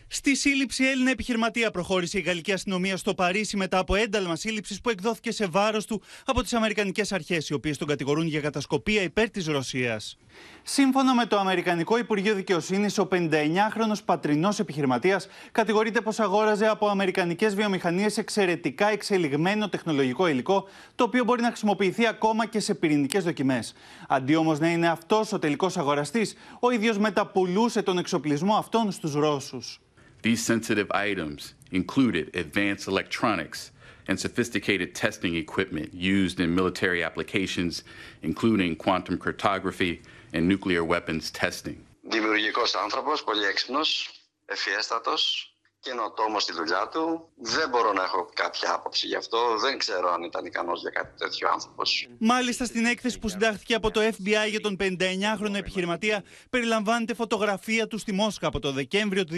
Στη 0.08 0.36
σύλληψη 0.36 0.86
Έλληνα 0.86 1.10
επιχειρηματία 1.10 1.72
προχώρησε 1.72 2.18
η 2.18 2.22
γαλλική 2.22 2.52
αστυνομία 2.52 2.98
στο 2.98 3.14
Παρίσι 3.14 3.58
μετά 3.58 3.78
από 3.78 3.96
ένταλμα 3.96 4.36
σύλληψης 4.36 4.82
που 4.82 4.90
εκδόθηκε 4.90 5.32
σε 5.32 5.46
βάρος 5.46 5.86
του 5.86 6.02
από 6.26 6.42
τις 6.42 6.54
Αμερικανικές 6.54 7.12
Αρχές, 7.12 7.50
οι 7.50 7.54
οποίες 7.54 7.78
τον 7.78 7.88
κατηγορούν 7.88 8.28
για 8.28 8.42
κατασκοπία 8.42 9.02
υπέρ 9.02 9.30
της 9.30 9.48
Ρωσίας. 9.48 10.18
Σύμφωνα 10.64 11.16
με 11.16 11.26
το 11.26 11.38
Αμερικανικό 11.38 11.98
Υπουργείο 11.98 12.36
Δικαιοσύνης, 12.36 12.98
ο 12.98 13.08
59χρονο 13.12 13.96
πατρινός 14.06 14.60
επιχειρηματίας 14.60 15.28
κατηγορείται 15.52 16.02
πως 16.02 16.20
αγόραζε 16.20 16.68
από 16.68 16.88
αμερικανικές 16.88 17.56
βιομηχανίες 17.56 18.18
εξαιρετικά 18.18 18.92
εξελιγμένο 18.92 19.70
τεχνολογικό 19.70 20.28
υλικό, 20.28 20.68
το 20.96 21.04
οποίο 21.04 21.24
μπορεί 21.24 21.42
να 21.42 21.48
χρησιμοποιηθεί 21.48 22.08
ακόμα 22.08 22.46
και 22.46 22.60
σε 22.60 22.74
πυρηνικές 22.74 23.24
δοκιμές. 23.24 23.74
Αντί 24.08 24.36
όμως 24.36 24.60
να 24.60 24.72
είναι 24.72 24.88
αυτός 24.88 25.34
ο 25.34 25.40
τελικός 25.40 25.78
αγοραστής, 25.78 26.36
ο 26.60 26.72
ίδιος 26.72 26.98
μεταπουλούσε 26.98 27.82
τον 27.82 27.98
εξοπλισμό 27.98 28.56
αυτών 28.56 28.92
στους 28.92 29.14
Ρώσους. 29.14 29.80
These 30.25 30.45
sensitive 30.45 30.91
items 30.93 31.55
included 31.71 32.25
advanced 32.35 32.87
electronics 32.89 33.71
and 34.09 34.19
sophisticated 34.19 34.95
testing 34.95 35.35
equipment 35.37 35.95
used 35.95 36.41
in 36.41 36.55
military 36.55 37.03
applications, 37.05 37.85
including 38.23 38.77
quantum 38.77 39.17
cryptography 39.19 40.03
and 40.35 40.49
nuclear 40.49 40.85
weapons 40.85 41.31
testing. 41.31 41.79
Δημιουργικός 42.03 42.75
άνθρωπος, 42.75 43.25
πολύ 43.25 43.45
έξυπνος, 43.45 44.11
ευφιέστατος, 44.47 45.54
καινοτόμο 45.86 46.40
στη 46.40 46.54
δουλειά 46.54 46.90
του. 46.92 47.30
Δεν 47.36 47.70
μπορώ 47.70 47.94
να 47.94 48.04
έχω 48.04 48.30
κάποια 48.34 48.74
άποψη 48.74 49.08
γι' 49.08 49.16
αυτό. 49.16 49.38
Δεν 49.60 49.78
ξέρω 49.78 50.14
αν 50.14 50.24
ήταν 50.24 50.46
ικανός 50.46 50.82
για 50.82 50.90
κάτι 50.90 51.18
τέτοιο 51.18 51.50
άνθρωπος. 51.54 52.08
Μάλιστα, 52.18 52.66
στην 52.66 52.86
έκθεση 52.86 53.20
που 53.20 53.30
συντάχθηκε 53.30 53.74
από 53.76 53.92
το 53.92 54.02
FBI 54.02 54.50
για 54.50 54.60
τον 54.60 54.78
59χρονο 54.80 55.56
επιχειρηματία, 55.56 56.24
περιλαμβάνεται 56.50 57.14
φωτογραφία 57.14 57.88
του 57.88 57.98
στη 57.98 58.12
Μόσχα 58.12 58.48
από 58.48 58.60
το 58.60 58.72
Δεκέμβριο 58.72 59.24
του 59.26 59.34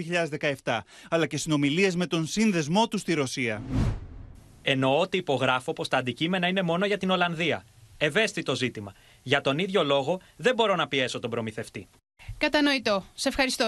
2017, 0.64 0.80
αλλά 1.10 1.28
και 1.28 1.38
συνομιλίες 1.38 1.96
με 1.96 2.06
τον 2.06 2.28
σύνδεσμό 2.28 2.88
του 2.88 2.98
στη 2.98 3.14
Ρωσία. 3.14 3.64
Εννοώ 4.62 5.00
ότι 5.00 5.18
υπογράφω 5.18 5.74
πως 5.74 5.88
τα 5.88 5.98
αντικείμενα 5.98 6.48
είναι 6.48 6.62
μόνο 6.62 6.86
για 6.86 6.98
την 6.98 7.10
Ολλανδία. 7.10 7.66
Ευαίσθητο 7.98 8.56
ζήτημα. 8.56 8.94
Για 9.22 9.42
τον 9.42 9.58
ίδιο 9.58 9.84
λόγο 9.84 10.20
δεν 10.36 10.56
μπορώ 10.56 10.76
να 10.76 10.88
πιέσω 10.88 11.20
τον 11.20 11.30
προμηθευτή. 11.30 11.88
Κατανοητό. 12.38 13.04
Σε 13.14 13.28
ευχαριστώ. 13.28 13.66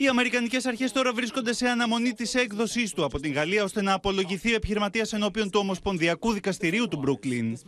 Οι 0.00 0.08
Αμερικανικές 0.08 0.66
αρχές 0.66 0.92
τώρα 0.92 1.12
βρίσκονται 1.12 1.52
σε 1.52 1.68
αναμονή 1.68 2.12
της 2.12 2.34
έκδοσής 2.34 2.92
του 2.92 3.04
από 3.04 3.20
την 3.20 3.32
Γαλλία 3.32 3.64
ώστε 3.64 3.82
να 3.82 3.92
απολογηθεί 3.92 4.52
ο 4.52 4.54
επιχειρηματίας 4.54 5.12
ενώπιον 5.12 5.50
του 5.50 5.60
Ομοσπονδιακού 5.62 6.32
Δικαστηρίου 6.32 6.88
του 6.88 6.96
Μπρούκλιν. 6.96 7.58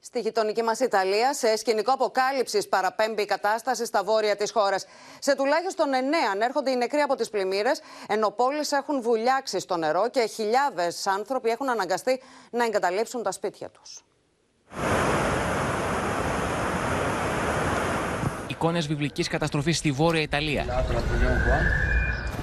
Στη 0.00 0.20
γειτονική 0.20 0.62
μας 0.62 0.80
Ιταλία, 0.80 1.34
σε 1.34 1.56
σκηνικό 1.56 1.92
αποκάλυψης 1.92 2.68
παραπέμπει 2.68 3.22
η 3.22 3.24
κατάσταση 3.24 3.84
στα 3.84 4.04
βόρεια 4.04 4.36
της 4.36 4.50
χώρας. 4.50 4.86
Σε 5.18 5.36
τουλάχιστον 5.36 5.88
9 5.94 5.94
ανέρχονται 6.32 6.70
οι 6.70 6.76
νεκροί 6.76 7.00
από 7.00 7.14
τις 7.14 7.30
πλημμύρες, 7.30 7.80
ενώ 8.08 8.30
πόλεις 8.30 8.72
έχουν 8.72 9.02
βουλιάξει 9.02 9.58
στο 9.60 9.76
νερό 9.76 10.08
και 10.10 10.26
χιλιάδες 10.26 11.06
άνθρωποι 11.06 11.48
έχουν 11.48 11.68
αναγκαστεί 11.70 12.20
να 12.50 12.64
εγκαταλείψουν 12.64 13.22
τα 13.22 13.32
σπίτια 13.32 13.70
τους. 13.70 14.04
Εικόνες 18.66 18.86
βιβλικής 18.86 19.28
καταστροφής 19.28 19.76
στη 19.76 19.90
Βόρεια 19.90 20.20
Ιταλία. 20.20 20.84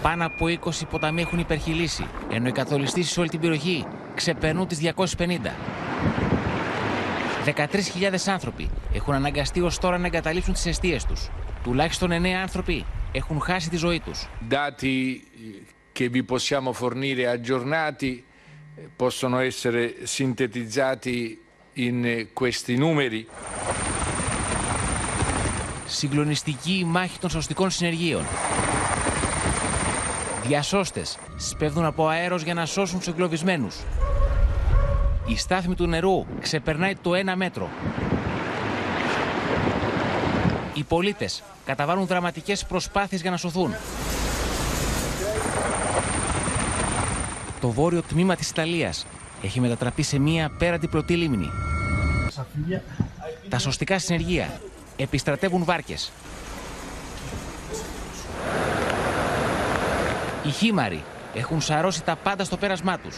Πάνω 0.01 0.25
από 0.25 0.45
20 0.45 0.55
ποταμοί 0.89 1.21
έχουν 1.21 1.39
υπερχειλήσει, 1.39 2.05
ενώ 2.31 2.47
οι 2.47 2.51
καθολιστήσει 2.51 3.11
σε 3.11 3.19
όλη 3.19 3.29
την 3.29 3.39
περιοχή 3.39 3.85
ξεπερνούν 4.15 4.67
τις 4.67 4.79
250. 4.79 5.55
13.000 7.45 7.65
άνθρωποι 8.25 8.69
έχουν 8.93 9.13
αναγκαστεί 9.13 9.61
ως 9.61 9.77
τώρα 9.77 9.97
να 9.97 10.05
εγκαταλείψουν 10.05 10.53
τις 10.53 10.65
αιστείες 10.65 11.05
τους. 11.05 11.29
Τουλάχιστον 11.63 12.11
9 12.11 12.25
άνθρωποι 12.41 12.85
έχουν 13.11 13.41
χάσει 13.41 13.69
τη 13.69 13.77
ζωή 13.77 13.99
τους. 13.99 14.27
Dati 14.49 15.21
che 15.93 16.09
vi 16.09 16.23
possiamo 16.23 16.73
fornire 16.73 17.27
aggiornati 17.27 18.23
possono 18.95 19.39
essere 19.39 19.93
sintetizzati 20.03 21.39
in 21.73 22.27
questi 22.33 22.75
numeri. 22.77 23.27
Συγκλονιστική 25.87 26.77
η 26.77 26.83
μάχη 26.83 27.19
των 27.19 27.29
σωστικών 27.29 27.69
συνεργείων. 27.69 28.23
Διασώστες 30.47 31.17
σπέβδουν 31.37 31.85
από 31.85 32.07
αέρος 32.07 32.43
για 32.43 32.53
να 32.53 32.65
σώσουν 32.65 32.97
τους 32.97 33.07
εγκλωβισμένους. 33.07 33.75
Η 35.25 35.37
στάθμη 35.37 35.75
του 35.75 35.87
νερού 35.87 36.25
ξεπερνάει 36.39 36.95
το 36.95 37.15
ένα 37.15 37.35
μέτρο. 37.35 37.69
Οι 40.73 40.83
πολίτες 40.83 41.43
καταβάλουν 41.65 42.05
δραματικές 42.05 42.65
προσπάθειες 42.65 43.21
για 43.21 43.31
να 43.31 43.37
σωθούν. 43.37 43.73
Το 47.61 47.69
βόρειο 47.69 48.01
τμήμα 48.01 48.35
της 48.35 48.49
Ιταλίας 48.49 49.05
έχει 49.43 49.59
μετατραπεί 49.59 50.01
σε 50.03 50.19
μία 50.19 50.45
απέραντη 50.45 50.87
πλωτή 50.87 51.15
λίμνη. 51.15 51.49
Τα 53.49 53.59
σωστικά 53.59 53.99
συνεργεία 53.99 54.61
επιστρατεύουν 54.95 55.63
βάρκες. 55.63 56.11
Οι 60.45 60.49
χήμαροι 60.49 61.03
έχουν 61.33 61.61
σαρώσει 61.61 62.03
τα 62.03 62.15
πάντα 62.15 62.43
στο 62.43 62.57
πέρασμά 62.57 62.97
τους. 62.97 63.15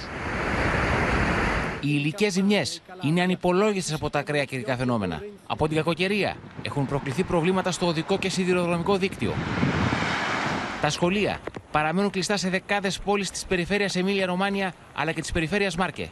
Οι 1.82 1.89
υλικέ 1.91 2.30
ζημιές 2.30 2.82
είναι 3.01 3.21
ανυπολόγιστες 3.21 3.93
από 3.93 4.09
τα 4.09 4.19
ακραία 4.19 4.43
καιρικά 4.43 4.76
φαινόμενα. 4.76 5.21
Από 5.47 5.67
την 5.67 5.78
κακοκαιρία 5.78 6.36
έχουν 6.61 6.86
προκληθεί 6.86 7.23
προβλήματα 7.23 7.71
στο 7.71 7.88
οδικό 7.88 8.17
και 8.17 8.30
σιδηροδρομικό 8.30 8.97
δίκτυο. 8.97 9.34
Τα 10.82 10.89
σχολεία 10.89 11.39
παραμένουν 11.71 12.09
κλειστά 12.09 12.38
σε 12.38 12.49
δεκάδες 12.49 12.99
πόλεις 12.99 13.32
της 13.32 13.45
περιφέρειας 13.45 13.95
Εμίλια 13.95 14.26
Ρωμάνια 14.26 14.73
αλλά 14.95 15.11
και 15.11 15.21
της 15.21 15.32
περιφέρειας 15.32 15.76
Μάρκε. 15.76 16.09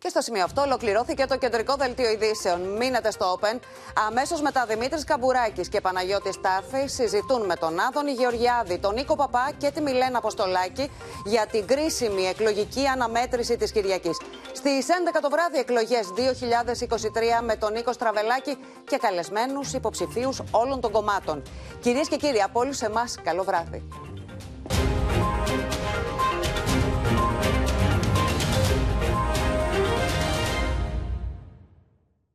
Και 0.00 0.08
στο 0.08 0.20
σημείο 0.20 0.44
αυτό 0.44 0.62
ολοκληρώθηκε 0.62 1.26
το 1.26 1.36
κεντρικό 1.38 1.74
δελτίο 1.74 2.10
ειδήσεων. 2.10 2.60
Μείνετε 2.60 3.10
στο 3.10 3.38
Open. 3.40 3.58
Αμέσως 4.06 4.40
μετά 4.40 4.64
Δημήτρης 4.68 5.04
Καμπουράκης 5.04 5.68
και 5.68 5.80
Παναγιώτης 5.80 6.40
Τάρφη 6.40 6.86
συζητούν 6.86 7.46
με 7.46 7.54
τον 7.54 7.80
Άδωνη 7.80 8.12
Γεωργιάδη, 8.12 8.78
τον 8.78 8.94
Νίκο 8.94 9.16
Παπά 9.16 9.50
και 9.58 9.70
τη 9.70 9.80
Μιλένα 9.80 10.18
Αποστολάκη 10.18 10.90
για 11.24 11.46
την 11.46 11.66
κρίσιμη 11.66 12.24
εκλογική 12.26 12.86
αναμέτρηση 12.86 13.56
της 13.56 13.72
Κυριακής. 13.72 14.20
Στις 14.52 14.86
11 14.88 15.20
το 15.22 15.30
βράδυ, 15.30 15.58
εκλογές 15.58 16.06
2023 16.16 17.42
με 17.42 17.56
τον 17.56 17.72
Νίκο 17.72 17.92
Στραβελάκη 17.92 18.56
και 18.86 18.96
καλεσμένους 18.96 19.72
υποψηφίους 19.72 20.42
όλων 20.50 20.80
των 20.80 20.90
κομμάτων. 20.90 21.42
Κυρίες 21.80 22.08
και 22.08 22.16
κύριοι, 22.16 22.42
από 22.42 22.60
όλους 22.60 22.80
εμάς, 22.80 23.14
καλό 23.22 23.42
βράδυ. 23.42 23.88